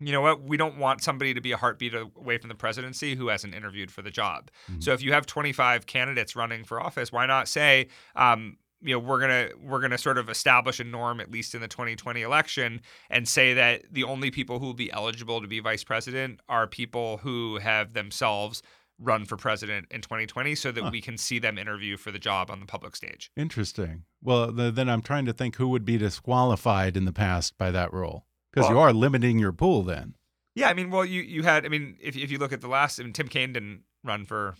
you 0.00 0.12
know 0.12 0.20
what, 0.20 0.42
we 0.42 0.56
don't 0.56 0.78
want 0.78 1.02
somebody 1.02 1.34
to 1.34 1.40
be 1.40 1.52
a 1.52 1.56
heartbeat 1.56 1.94
away 1.94 2.38
from 2.38 2.48
the 2.48 2.54
presidency 2.54 3.14
who 3.14 3.28
hasn't 3.28 3.54
interviewed 3.54 3.90
for 3.90 4.02
the 4.02 4.10
job. 4.10 4.50
So 4.80 4.92
if 4.92 5.02
you 5.02 5.12
have 5.12 5.24
25 5.26 5.86
candidates 5.86 6.34
running 6.36 6.64
for 6.64 6.80
office, 6.80 7.10
why 7.12 7.26
not 7.26 7.48
say, 7.48 7.88
um, 8.16 8.56
you 8.84 8.94
know, 8.94 8.98
we're 8.98 9.20
gonna 9.20 9.48
we're 9.62 9.80
gonna 9.80 9.98
sort 9.98 10.18
of 10.18 10.28
establish 10.28 10.78
a 10.78 10.84
norm 10.84 11.18
at 11.20 11.30
least 11.30 11.54
in 11.54 11.60
the 11.60 11.68
2020 11.68 12.22
election 12.22 12.80
and 13.10 13.26
say 13.26 13.54
that 13.54 13.82
the 13.90 14.04
only 14.04 14.30
people 14.30 14.58
who 14.58 14.66
will 14.66 14.74
be 14.74 14.92
eligible 14.92 15.40
to 15.40 15.48
be 15.48 15.58
vice 15.60 15.82
president 15.82 16.40
are 16.48 16.66
people 16.66 17.16
who 17.18 17.58
have 17.58 17.94
themselves 17.94 18.62
run 19.00 19.24
for 19.24 19.36
president 19.36 19.86
in 19.90 20.00
2020 20.00 20.54
so 20.54 20.70
that 20.70 20.84
Huh. 20.84 20.90
we 20.92 21.00
can 21.00 21.18
see 21.18 21.38
them 21.40 21.58
interview 21.58 21.96
for 21.96 22.12
the 22.12 22.18
job 22.18 22.50
on 22.50 22.60
the 22.60 22.66
public 22.66 22.94
stage. 22.94 23.30
Interesting. 23.36 24.04
Well, 24.22 24.52
th 24.54 24.74
then 24.74 24.88
I'm 24.88 25.02
trying 25.02 25.24
to 25.26 25.32
think 25.32 25.56
who 25.56 25.68
would 25.68 25.84
be 25.84 25.96
disqualified 25.98 26.96
in 26.96 27.04
the 27.04 27.12
past 27.12 27.58
by 27.58 27.70
that 27.72 27.92
rule, 27.92 28.26
because 28.52 28.68
you 28.70 28.78
are 28.78 28.92
limiting 28.92 29.38
your 29.38 29.52
pool 29.52 29.82
then. 29.82 30.14
Yeah, 30.54 30.68
I 30.68 30.74
mean, 30.74 30.90
well, 30.90 31.04
you 31.04 31.22
you 31.22 31.42
had, 31.42 31.66
I 31.66 31.68
mean, 31.68 31.96
if 32.00 32.16
if 32.16 32.30
you 32.30 32.38
look 32.38 32.52
at 32.52 32.60
the 32.60 32.68
last, 32.68 33.00
I 33.00 33.02
mean, 33.02 33.12
Tim 33.12 33.28
Kaine 33.28 33.52
didn't 33.52 33.82
run 34.04 34.24
for, 34.24 34.54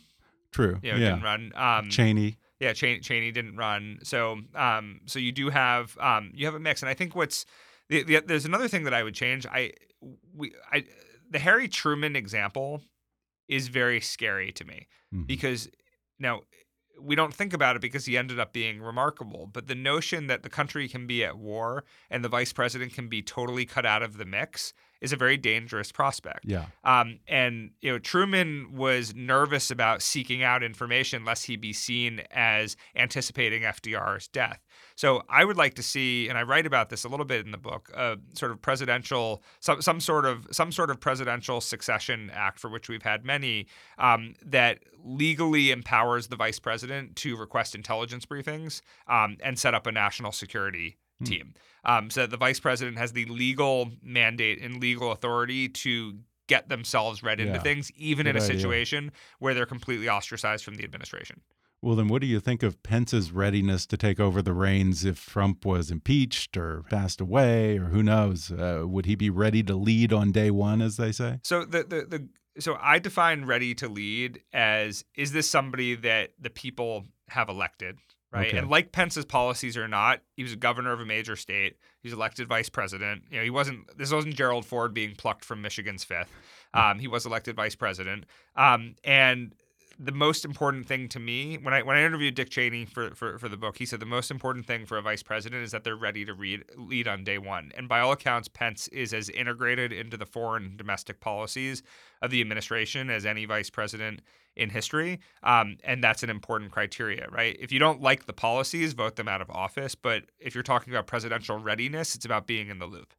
True. 0.51 0.81
you 0.83 0.91
know, 0.93 0.99
yeah. 0.99 1.11
didn't 1.11 1.23
run. 1.23 1.53
Um, 1.55 1.91
Cheney. 1.91 2.39
Yeah, 2.61 2.73
Cheney, 2.73 3.01
Cheney 3.01 3.33
didn't 3.33 3.57
run. 3.57 3.99
So, 4.03 4.41
um, 4.55 5.01
so 5.07 5.19
you 5.19 5.33
do 5.33 5.51
have, 5.51 5.97
um, 5.99 6.31
you 6.35 6.47
have 6.47 6.55
a 6.55 6.61
mix, 6.61 6.83
and 6.83 6.89
I 6.89 6.95
think 6.95 7.15
what's, 7.15 7.45
the, 7.89 8.03
the, 8.03 8.21
there's 8.21 8.45
another 8.45 8.69
thing 8.69 8.85
that 8.85 8.95
I 8.95 9.03
would 9.03 9.15
change. 9.15 9.47
I, 9.47 9.73
we, 10.35 10.53
I, 10.73 10.85
the 11.31 11.39
Harry 11.39 11.69
Truman 11.69 12.17
example 12.17 12.83
is 13.49 13.69
very 13.69 14.01
scary 14.01 14.53
to 14.53 14.65
me 14.65 14.87
Mhm. 15.15 15.27
because 15.27 15.69
now 16.19 16.43
we 17.01 17.17
don't 17.17 17.35
think 17.35 17.53
about 17.53 17.75
it 17.77 17.83
because 17.83 18.07
he 18.07 18.17
ended 18.17 18.39
up 18.39 18.53
being 18.53 18.81
remarkable. 18.81 19.47
But 19.53 19.67
the 19.67 19.75
notion 19.75 20.29
that 20.29 20.45
the 20.45 20.49
country 20.49 20.89
can 20.89 21.07
be 21.07 21.25
at 21.25 21.37
war 21.37 21.85
and 22.09 22.25
the 22.25 22.29
vice 22.29 22.53
president 22.53 22.95
can 22.95 23.09
be 23.09 23.21
totally 23.21 23.67
cut 23.67 23.85
out 23.85 24.03
of 24.03 24.17
the 24.17 24.25
mix 24.25 24.73
is 25.05 25.13
a 25.13 25.17
very 25.17 25.37
dangerous 25.37 25.93
prospect. 25.93 26.47
Yeah. 26.47 26.65
Um, 26.83 27.19
and 27.29 27.73
you 27.83 27.93
know, 27.93 27.99
Truman 27.99 28.75
was 28.75 29.15
nervous 29.15 29.71
about 29.71 30.01
seeking 30.01 30.43
out 30.43 30.63
information 30.63 31.27
lest 31.27 31.45
he 31.45 31.57
be 31.57 31.75
seen 31.75 32.23
as 32.31 32.77
anticipating 32.97 33.63
FDR's 33.63 34.29
death. 34.29 34.65
So 34.97 35.23
I 35.29 35.45
would 35.45 35.59
like 35.59 35.75
to 35.75 35.83
see, 35.83 36.29
and 36.29 36.39
I 36.39 36.43
write 36.43 36.65
about 36.65 36.89
this 36.89 37.05
a 37.05 37.09
little 37.09 37.27
bit 37.27 37.45
in 37.45 37.53
the 37.53 37.59
book, 37.59 37.91
a 37.95 38.17
sort 38.33 38.51
of 38.51 38.63
presidential, 38.63 39.43
some 39.61 39.83
some 39.83 40.01
sort 40.01 40.25
of 40.25 40.47
some 40.51 40.73
sort 40.73 40.91
of 40.91 41.01
presidential 41.01 41.61
succession 41.61 42.31
act 42.33 42.59
for 42.59 42.71
which 42.71 42.89
we've 42.89 43.03
had 43.03 43.27
many 43.27 43.67
um, 43.99 44.35
that 44.43 44.79
legally 45.05 45.71
empowers 45.71 46.29
the 46.29 46.37
vice 46.37 46.59
president 46.59 47.15
to 47.17 47.37
request 47.37 47.75
intelligence 47.75 48.25
briefings 48.25 48.81
um, 49.07 49.37
and 49.43 49.59
set 49.59 49.75
up 49.75 49.87
a 49.87 49.93
national 49.93 50.33
security 50.33 50.97
Hmm. 51.21 51.25
team, 51.25 51.55
um, 51.85 52.11
so 52.11 52.27
the 52.27 52.37
vice 52.37 52.61
president 52.61 52.99
has 52.99 53.13
the 53.13 53.25
legal 53.27 53.93
mandate 54.03 54.61
and 54.61 54.81
legal 54.81 55.13
authority 55.13 55.69
to 55.69 56.19
get 56.47 56.69
themselves 56.69 57.23
read 57.23 57.41
into 57.41 57.55
Yeah. 57.55 57.63
things, 57.63 57.91
even 57.97 58.27
in 58.27 58.35
Good 58.35 58.43
a 58.43 58.45
idea. 58.45 58.57
situation 58.59 59.13
where 59.39 59.55
they're 59.55 59.65
completely 59.67 60.09
ostracized 60.09 60.65
from 60.65 60.75
the 60.75 60.85
administration. 60.85 61.41
Well, 61.81 61.97
then 61.97 62.09
what 62.09 62.23
do 62.23 62.27
you 62.27 62.41
think 62.41 62.63
of 62.63 62.83
Pence's 62.83 63.31
readiness 63.31 63.85
to 63.87 63.97
take 63.99 64.19
over 64.19 64.41
the 64.41 64.55
reins 64.55 65.05
if 65.05 65.27
Trump 65.27 65.67
was 65.67 65.91
impeached 65.91 66.57
or 66.57 66.83
passed 66.89 67.21
away 67.21 67.77
or 67.79 67.87
who 67.87 68.03
knows? 68.03 68.51
Uh, 68.51 68.85
would 68.87 69.05
he 69.05 69.15
be 69.15 69.29
ready 69.29 69.63
to 69.65 69.75
lead 69.77 70.11
on 70.13 70.33
day 70.33 70.51
one, 70.51 70.81
as 70.81 70.97
they 70.97 71.13
say? 71.13 71.41
So 71.45 71.65
the, 71.65 71.83
the 71.85 72.07
the 72.09 72.29
so 72.59 72.79
I 72.81 72.99
define 73.01 73.45
ready 73.45 73.75
to 73.75 73.89
lead 73.89 74.41
as 74.53 75.05
is 75.15 75.33
this 75.33 75.51
somebody 75.51 75.95
that 75.97 76.31
the 76.41 76.51
people 76.51 77.07
have 77.29 77.49
elected, 77.51 77.99
right? 78.35 78.49
Okay. 78.49 78.59
And 78.59 78.69
like 78.69 78.93
Pence's 78.93 79.25
policies 79.25 79.77
or 79.77 79.89
not, 79.89 80.21
he 80.37 80.43
was 80.43 80.53
a 80.53 80.57
governor 80.57 80.93
of 80.93 81.01
a 81.01 81.07
major 81.07 81.37
state. 81.37 81.77
He's 82.03 82.13
elected 82.13 82.49
vice 82.49 82.69
president. 82.69 83.23
You 83.31 83.39
know, 83.39 83.45
he 83.45 83.51
wasn't. 83.51 83.97
This 83.97 84.13
wasn't 84.13 84.35
Gerald 84.35 84.67
Ford 84.67 84.93
being 84.93 85.15
plucked 85.15 85.45
from 85.45 85.63
Michigan's 85.63 86.05
fifth. 86.05 86.33
Um, 86.75 86.99
he 86.99 87.07
was 87.07 87.25
elected 87.25 87.55
vice 87.55 87.77
president. 87.77 88.27
Um, 88.57 88.97
and 89.05 89.55
the 89.99 90.13
most 90.13 90.45
important 90.45 90.87
thing 90.87 91.09
to 91.11 91.21
me 91.21 91.57
when 91.57 91.75
I 91.75 91.83
when 91.83 91.97
I 91.97 92.05
interviewed 92.05 92.35
Dick 92.35 92.51
Cheney 92.51 92.85
for, 92.85 93.15
for, 93.15 93.39
for 93.39 93.49
the 93.49 93.57
book, 93.57 93.79
he 93.79 93.87
said 93.87 94.01
the 94.01 94.07
most 94.07 94.31
important 94.31 94.67
thing 94.67 94.87
for 94.87 94.99
a 94.99 95.03
vice 95.03 95.23
president 95.23 95.63
is 95.63 95.71
that 95.73 95.85
they're 95.85 95.97
ready 95.97 96.25
to 96.25 96.35
read, 96.35 96.65
lead 96.77 97.09
on 97.09 97.25
day 97.25 97.39
one. 97.39 97.73
And 97.77 97.89
by 97.89 98.01
all 98.01 98.13
accounts, 98.13 98.49
Pence 98.49 98.89
is 98.89 99.15
as 99.15 99.29
integrated 99.29 99.93
into 99.93 100.17
the 100.17 100.27
foreign 100.27 100.77
domestic 100.77 101.21
policies 101.21 101.83
of 102.23 102.31
the 102.31 102.41
administration 102.41 103.11
as 103.11 103.25
any 103.27 103.45
vice 103.45 103.71
president 103.71 104.21
in 104.57 104.71
history. 104.71 105.21
Um, 105.43 105.79
and 105.85 106.03
that's 106.03 106.23
an 106.23 106.31
important 106.31 106.71
criteria, 106.71 107.29
right? 107.31 107.57
If 107.59 107.73
you 107.73 107.79
don't 107.79 108.01
like 108.01 108.27
the 108.27 108.33
policies, 108.33 108.93
vote 108.93 109.17
them 109.17 109.29
out 109.29 109.41
of 109.41 109.51
office. 109.51 109.95
But 109.95 110.25
if 110.39 110.55
you're 110.55 110.63
talking 110.63 110.93
about 110.93 111.07
presidential 111.07 111.59
readiness, 111.59 112.15
it's 112.15 112.25
about 112.25 112.47
being 112.47 112.69
in 112.69 112.79
the 112.79 112.87
loop. 112.87 113.15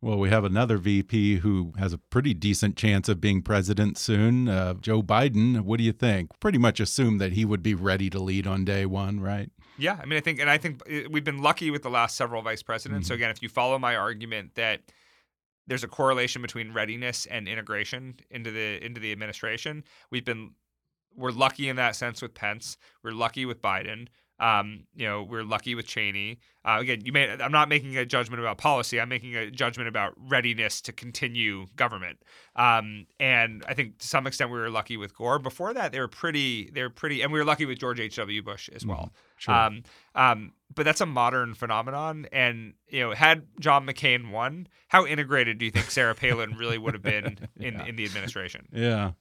Well, 0.00 0.18
we 0.18 0.30
have 0.30 0.44
another 0.44 0.78
VP 0.78 1.38
who 1.38 1.72
has 1.76 1.92
a 1.92 1.98
pretty 1.98 2.32
decent 2.32 2.76
chance 2.76 3.08
of 3.08 3.20
being 3.20 3.42
president 3.42 3.98
soon, 3.98 4.48
uh, 4.48 4.74
Joe 4.74 5.02
Biden. 5.02 5.62
What 5.62 5.78
do 5.78 5.84
you 5.84 5.92
think? 5.92 6.38
Pretty 6.38 6.58
much 6.58 6.78
assume 6.78 7.18
that 7.18 7.32
he 7.32 7.44
would 7.44 7.64
be 7.64 7.74
ready 7.74 8.08
to 8.10 8.20
lead 8.20 8.46
on 8.46 8.64
day 8.64 8.86
one, 8.86 9.18
right? 9.18 9.50
Yeah, 9.76 9.98
I 10.00 10.06
mean, 10.06 10.16
I 10.16 10.20
think, 10.20 10.38
and 10.38 10.48
I 10.48 10.56
think 10.56 10.82
uh, 10.88 11.08
we've 11.10 11.24
been 11.24 11.42
lucky 11.42 11.70
with 11.70 11.82
the 11.82 11.90
last 11.90 12.16
several 12.16 12.42
vice 12.42 12.62
presidents. 12.62 13.08
So 13.08 13.14
again, 13.14 13.30
if 13.30 13.42
you 13.42 13.48
follow 13.48 13.78
my 13.78 13.96
argument 13.96 14.54
that 14.54 14.82
there's 15.66 15.84
a 15.84 15.88
correlation 15.88 16.42
between 16.42 16.72
readiness 16.72 17.26
and 17.26 17.48
integration 17.48 18.16
into 18.30 18.50
the 18.50 18.84
into 18.84 19.00
the 19.00 19.12
administration, 19.12 19.84
we've 20.10 20.24
been 20.24 20.52
we're 21.16 21.30
lucky 21.30 21.68
in 21.68 21.76
that 21.76 21.96
sense 21.96 22.22
with 22.22 22.34
Pence. 22.34 22.76
We're 23.02 23.12
lucky 23.12 23.46
with 23.46 23.60
Biden. 23.60 24.08
Um, 24.40 24.84
you 24.94 25.06
know, 25.06 25.24
we're 25.24 25.42
lucky 25.42 25.74
with 25.74 25.86
Cheney. 25.86 26.38
Uh, 26.68 26.80
again, 26.80 27.00
you 27.02 27.12
may. 27.12 27.30
I'm 27.30 27.50
not 27.50 27.70
making 27.70 27.96
a 27.96 28.04
judgment 28.04 28.42
about 28.42 28.58
policy. 28.58 29.00
I'm 29.00 29.08
making 29.08 29.34
a 29.34 29.50
judgment 29.50 29.88
about 29.88 30.12
readiness 30.18 30.82
to 30.82 30.92
continue 30.92 31.64
government. 31.76 32.18
Um, 32.56 33.06
and 33.18 33.64
I 33.66 33.72
think 33.72 33.98
to 34.00 34.06
some 34.06 34.26
extent 34.26 34.50
we 34.50 34.58
were 34.58 34.68
lucky 34.68 34.98
with 34.98 35.16
Gore. 35.16 35.38
Before 35.38 35.72
that, 35.72 35.92
they 35.92 36.00
were 36.00 36.08
pretty. 36.08 36.68
They 36.70 36.82
were 36.82 36.90
pretty, 36.90 37.22
and 37.22 37.32
we 37.32 37.38
were 37.38 37.46
lucky 37.46 37.64
with 37.64 37.78
George 37.78 38.00
H. 38.00 38.16
W. 38.16 38.42
Bush 38.42 38.68
as 38.74 38.84
well. 38.84 39.12
Sure. 39.38 39.54
Um, 39.54 39.82
um, 40.14 40.52
but 40.74 40.84
that's 40.84 41.00
a 41.00 41.06
modern 41.06 41.54
phenomenon. 41.54 42.26
And 42.32 42.74
you 42.88 43.00
know, 43.00 43.14
had 43.14 43.46
John 43.58 43.86
McCain 43.86 44.30
won, 44.30 44.68
how 44.88 45.06
integrated 45.06 45.58
do 45.58 45.64
you 45.64 45.70
think 45.70 45.90
Sarah 45.90 46.14
Palin 46.14 46.56
really 46.56 46.76
would 46.76 46.92
have 46.92 47.02
been 47.02 47.38
in, 47.56 47.80
in 47.80 47.96
the 47.96 48.04
administration? 48.04 48.68
Yeah. 48.72 49.12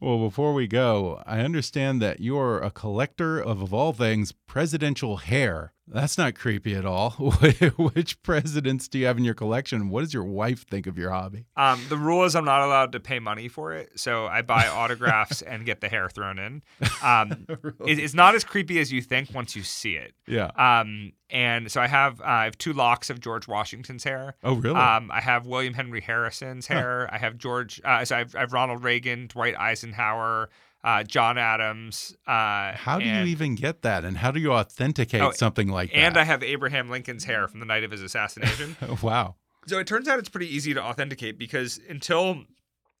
Well, 0.00 0.18
before 0.18 0.54
we 0.54 0.66
go, 0.66 1.22
I 1.26 1.40
understand 1.40 2.00
that 2.00 2.20
you're 2.20 2.60
a 2.60 2.70
collector 2.70 3.38
of, 3.38 3.60
of 3.60 3.74
all 3.74 3.92
things, 3.92 4.32
presidential 4.32 5.18
hair. 5.18 5.72
That's 5.86 6.16
not 6.16 6.34
creepy 6.34 6.74
at 6.74 6.86
all. 6.86 7.10
Which 7.76 8.22
presidents 8.22 8.88
do 8.88 8.98
you 8.98 9.04
have 9.06 9.18
in 9.18 9.24
your 9.24 9.34
collection? 9.34 9.90
What 9.90 10.00
does 10.00 10.14
your 10.14 10.24
wife 10.24 10.66
think 10.66 10.86
of 10.86 10.96
your 10.96 11.10
hobby? 11.10 11.44
Um, 11.58 11.78
the 11.90 11.98
rule 11.98 12.24
is 12.24 12.34
I'm 12.34 12.46
not 12.46 12.62
allowed 12.62 12.92
to 12.92 13.00
pay 13.00 13.18
money 13.18 13.48
for 13.48 13.74
it, 13.74 13.90
so 13.96 14.26
I 14.26 14.40
buy 14.40 14.66
autographs 14.66 15.42
and 15.42 15.66
get 15.66 15.82
the 15.82 15.88
hair 15.90 16.08
thrown 16.08 16.38
in. 16.38 16.62
Um, 17.02 17.46
Really? 17.62 17.92
it- 17.92 17.98
it's 17.98 18.14
not 18.14 18.34
as 18.34 18.44
creepy 18.44 18.78
as 18.80 18.90
you 18.92 19.02
think 19.02 19.34
once 19.34 19.54
you 19.54 19.62
see 19.62 19.94
it. 19.96 20.14
Yeah. 20.26 20.50
Um, 20.56 21.12
and 21.30 21.70
so 21.70 21.80
I 21.82 21.86
have 21.86 22.20
uh, 22.20 22.24
I 22.24 22.44
have 22.44 22.56
two 22.58 22.72
locks 22.72 23.10
of 23.10 23.20
George 23.20 23.46
Washington's 23.46 24.04
hair. 24.04 24.36
Oh, 24.42 24.54
really? 24.54 24.76
Um, 24.76 25.10
I 25.12 25.20
have 25.20 25.46
William 25.46 25.74
Henry 25.74 26.00
Harrison's 26.00 26.66
hair. 26.66 27.08
I 27.12 27.18
have 27.18 27.36
George. 27.38 27.80
Uh, 27.84 28.04
so 28.04 28.14
I 28.16 28.18
have, 28.20 28.34
I 28.36 28.40
have 28.40 28.52
Ronald 28.52 28.82
Reagan, 28.84 29.26
Dwight 29.26 29.54
Eisenhower, 29.58 30.48
uh, 30.84 31.02
John 31.02 31.38
Adams. 31.38 32.14
Uh, 32.26 32.72
How 32.74 32.98
do 32.98 33.04
and, 33.06 33.26
you 33.26 33.32
even 33.32 33.54
get 33.54 33.82
that? 33.82 34.04
And 34.04 34.18
how 34.18 34.30
do 34.30 34.38
you 34.38 34.52
authenticate 34.52 35.22
Oh, 35.22 35.30
something 35.32 35.68
like 35.68 35.90
that? 35.90 35.96
And 35.98 36.16
I 36.18 36.24
have 36.24 36.42
Abraham 36.42 36.90
Lincoln's 36.90 37.24
hair 37.24 37.48
from 37.48 37.58
the 37.60 37.66
night 37.66 37.82
of 37.84 37.90
his 37.90 38.02
assassination. 38.02 38.76
wow. 39.02 39.36
So 39.66 39.78
it 39.78 39.86
turns 39.86 40.06
out 40.08 40.18
it's 40.18 40.28
pretty 40.28 40.54
easy 40.54 40.74
to 40.74 40.82
authenticate 40.82 41.38
because 41.38 41.80
until 41.88 42.44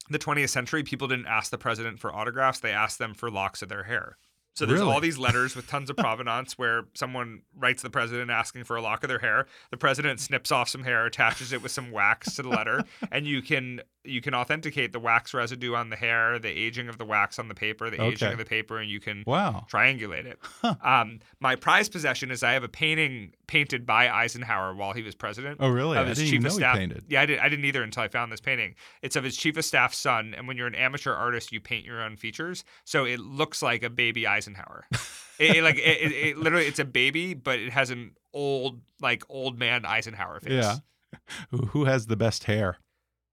the 0.08 0.18
20th 0.18 0.48
century, 0.48 0.82
people 0.82 1.08
didn't 1.08 1.26
ask 1.26 1.50
the 1.50 1.58
president 1.58 1.98
for 2.00 2.14
autographs; 2.14 2.60
they 2.60 2.72
asked 2.72 2.98
them 2.98 3.12
for 3.14 3.30
locks 3.30 3.60
of 3.62 3.68
their 3.68 3.84
hair. 3.84 4.16
So 4.56 4.66
there's 4.66 4.80
Really? 4.80 4.92
all 4.92 5.00
these 5.00 5.18
letters 5.18 5.56
with 5.56 5.66
tons 5.66 5.90
of 5.90 5.96
provenance 5.98 6.56
where 6.56 6.84
someone 6.94 7.42
writes 7.56 7.82
the 7.82 7.90
president 7.90 8.30
asking 8.30 8.64
for 8.64 8.76
a 8.76 8.82
lock 8.82 9.02
of 9.02 9.08
their 9.08 9.18
hair. 9.18 9.46
The 9.70 9.76
president 9.76 10.20
snips 10.20 10.52
off 10.52 10.68
some 10.68 10.84
hair, 10.84 11.04
attaches 11.06 11.52
it 11.52 11.60
with 11.62 11.72
some 11.72 11.90
wax 11.90 12.36
to 12.36 12.42
the 12.42 12.48
letter, 12.50 12.84
and 13.12 13.26
you 13.26 13.42
can 13.42 13.80
you 14.04 14.20
can 14.20 14.34
authenticate 14.34 14.92
the 14.92 14.98
wax 15.00 15.32
residue 15.32 15.74
on 15.74 15.88
the 15.90 15.96
hair, 15.96 16.38
the 16.38 16.48
aging 16.48 16.88
of 16.88 16.98
the 16.98 17.04
wax 17.04 17.38
on 17.38 17.48
the 17.48 17.54
paper, 17.54 17.88
the 17.90 18.02
aging 18.02 18.32
of 18.32 18.38
the 18.38 18.44
paper, 18.44 18.78
and 18.78 18.90
you 18.90 19.00
can 19.00 19.24
Wow. 19.26 19.66
triangulate 19.70 20.26
it. 20.26 20.38
Um, 20.84 21.20
my 21.40 21.56
prized 21.56 21.92
possession 21.92 22.30
is 22.30 22.42
I 22.42 22.52
have 22.52 22.62
a 22.64 22.68
painting 22.68 23.32
painted 23.46 23.86
by 23.86 24.08
Eisenhower 24.10 24.74
while 24.74 24.92
he 24.92 25.02
was 25.02 25.14
president. 25.14 25.58
Oh, 25.60 25.68
really? 25.68 25.96
Of 25.96 26.04
I 26.06 26.08
his 26.10 26.18
didn't 26.18 26.30
chief 26.30 26.40
even 26.40 26.46
of 26.52 26.58
know 26.58 26.72
he 26.72 26.78
painted. 26.78 27.04
Yeah, 27.08 27.22
I, 27.22 27.26
did, 27.26 27.38
I 27.38 27.48
didn't 27.48 27.64
either 27.64 27.82
until 27.82 28.02
I 28.02 28.08
found 28.08 28.30
this 28.30 28.40
painting. 28.40 28.74
It's 29.02 29.16
of 29.16 29.24
his 29.24 29.36
chief 29.36 29.56
of 29.56 29.64
staff 29.64 29.94
son, 29.94 30.34
and 30.36 30.46
when 30.46 30.56
you're 30.56 30.66
an 30.66 30.74
amateur 30.74 31.12
artist, 31.14 31.52
you 31.52 31.60
paint 31.60 31.84
your 31.86 32.02
own 32.02 32.16
features, 32.16 32.64
so 32.84 33.04
it 33.04 33.20
looks 33.20 33.62
like 33.62 33.82
a 33.82 33.90
baby 33.90 34.26
Eisenhower. 34.26 34.84
it, 35.38 35.56
it, 35.56 35.62
like 35.62 35.76
it, 35.76 35.80
it, 35.80 36.12
it 36.12 36.36
literally, 36.38 36.66
it's 36.66 36.78
a 36.78 36.84
baby, 36.84 37.34
but 37.34 37.58
it 37.58 37.72
has 37.72 37.90
an 37.90 38.12
old, 38.32 38.80
like 39.00 39.22
old 39.28 39.58
man 39.58 39.84
Eisenhower 39.84 40.40
face. 40.40 40.52
Yeah. 40.52 40.76
Who, 41.50 41.58
who 41.66 41.84
has 41.84 42.08
the 42.08 42.16
best 42.16 42.44
hair? 42.44 42.78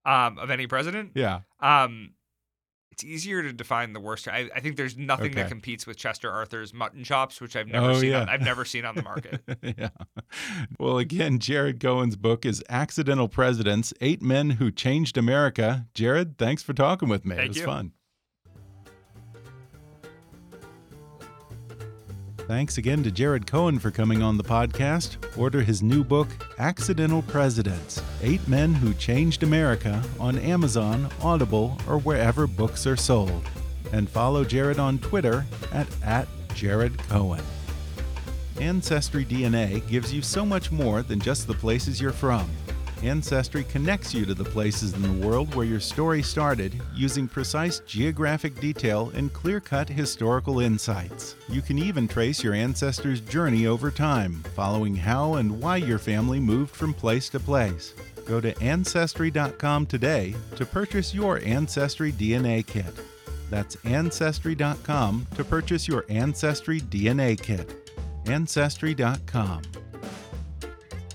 Um, 0.05 0.37
of 0.39 0.49
any 0.49 0.65
president. 0.67 1.11
Yeah. 1.15 1.41
Um, 1.59 2.13
it's 2.91 3.03
easier 3.03 3.41
to 3.41 3.53
define 3.53 3.93
the 3.93 3.99
worst. 3.99 4.27
I, 4.27 4.49
I 4.53 4.59
think 4.59 4.75
there's 4.75 4.97
nothing 4.97 5.31
that 5.33 5.47
competes 5.47 5.87
with 5.87 5.95
Chester 5.97 6.29
Arthur's 6.29 6.73
mutton 6.73 7.03
chops, 7.03 7.39
which 7.39 7.55
I've 7.55 7.67
never 7.67 7.91
Oh, 7.91 7.93
seen. 7.99 8.11
yeah. 8.11 8.21
On, 8.21 8.29
I've 8.29 8.41
never 8.41 8.65
seen 8.65 8.83
on 8.83 8.95
the 8.95 9.01
market. 9.03 9.41
yeah. 9.77 9.89
Well, 10.77 10.97
again, 10.97 11.39
Jared 11.39 11.79
Cohen's 11.79 12.15
book 12.17 12.45
is 12.45 12.61
Accidental 12.69 13.29
Presidents 13.29 13.93
Eight 14.01 14.21
Men 14.21 14.51
Who 14.51 14.71
Changed 14.71 15.17
America. 15.17 15.87
Jared, 15.93 16.37
thanks 16.37 16.63
for 16.63 16.73
talking 16.73 17.07
with 17.07 17.25
me. 17.25 17.35
Thank 17.37 17.45
it 17.45 17.49
was 17.49 17.57
you. 17.57 17.65
fun. 17.65 17.91
Thanks 22.51 22.77
again 22.77 23.01
to 23.03 23.11
Jared 23.11 23.47
Cohen 23.47 23.79
for 23.79 23.91
coming 23.91 24.21
on 24.21 24.35
the 24.35 24.43
podcast. 24.43 25.15
Order 25.37 25.61
his 25.61 25.81
new 25.81 26.03
book, 26.03 26.27
Accidental 26.59 27.21
Presidents 27.21 28.03
Eight 28.21 28.45
Men 28.45 28.73
Who 28.73 28.93
Changed 28.95 29.43
America, 29.43 30.03
on 30.19 30.37
Amazon, 30.37 31.09
Audible, 31.21 31.79
or 31.87 31.97
wherever 31.99 32.47
books 32.47 32.85
are 32.85 32.97
sold. 32.97 33.49
And 33.93 34.09
follow 34.09 34.43
Jared 34.43 34.79
on 34.79 34.99
Twitter 34.99 35.45
at, 35.71 35.87
at 36.03 36.27
Jared 36.53 36.97
Cohen. 37.07 37.41
Ancestry 38.59 39.23
DNA 39.23 39.87
gives 39.87 40.13
you 40.13 40.21
so 40.21 40.45
much 40.45 40.73
more 40.73 41.03
than 41.03 41.21
just 41.21 41.47
the 41.47 41.53
places 41.53 42.01
you're 42.01 42.11
from. 42.11 42.49
Ancestry 43.03 43.63
connects 43.63 44.13
you 44.13 44.25
to 44.25 44.35
the 44.35 44.43
places 44.43 44.93
in 44.93 45.01
the 45.01 45.27
world 45.27 45.55
where 45.55 45.65
your 45.65 45.79
story 45.79 46.21
started 46.21 46.79
using 46.93 47.27
precise 47.27 47.79
geographic 47.79 48.59
detail 48.59 49.11
and 49.15 49.33
clear 49.33 49.59
cut 49.59 49.89
historical 49.89 50.59
insights. 50.59 51.35
You 51.49 51.63
can 51.63 51.79
even 51.79 52.07
trace 52.07 52.43
your 52.43 52.53
ancestors' 52.53 53.21
journey 53.21 53.65
over 53.65 53.89
time, 53.89 54.43
following 54.55 54.95
how 54.95 55.35
and 55.35 55.59
why 55.59 55.77
your 55.77 55.97
family 55.97 56.39
moved 56.39 56.75
from 56.75 56.93
place 56.93 57.27
to 57.29 57.39
place. 57.39 57.95
Go 58.27 58.39
to 58.39 58.57
Ancestry.com 58.61 59.87
today 59.87 60.35
to 60.55 60.65
purchase 60.65 61.11
your 61.11 61.39
Ancestry 61.43 62.11
DNA 62.11 62.65
kit. 62.65 62.93
That's 63.49 63.77
Ancestry.com 63.83 65.27
to 65.35 65.43
purchase 65.43 65.87
your 65.87 66.05
Ancestry 66.07 66.79
DNA 66.79 67.41
kit. 67.41 67.91
Ancestry.com. 68.27 69.61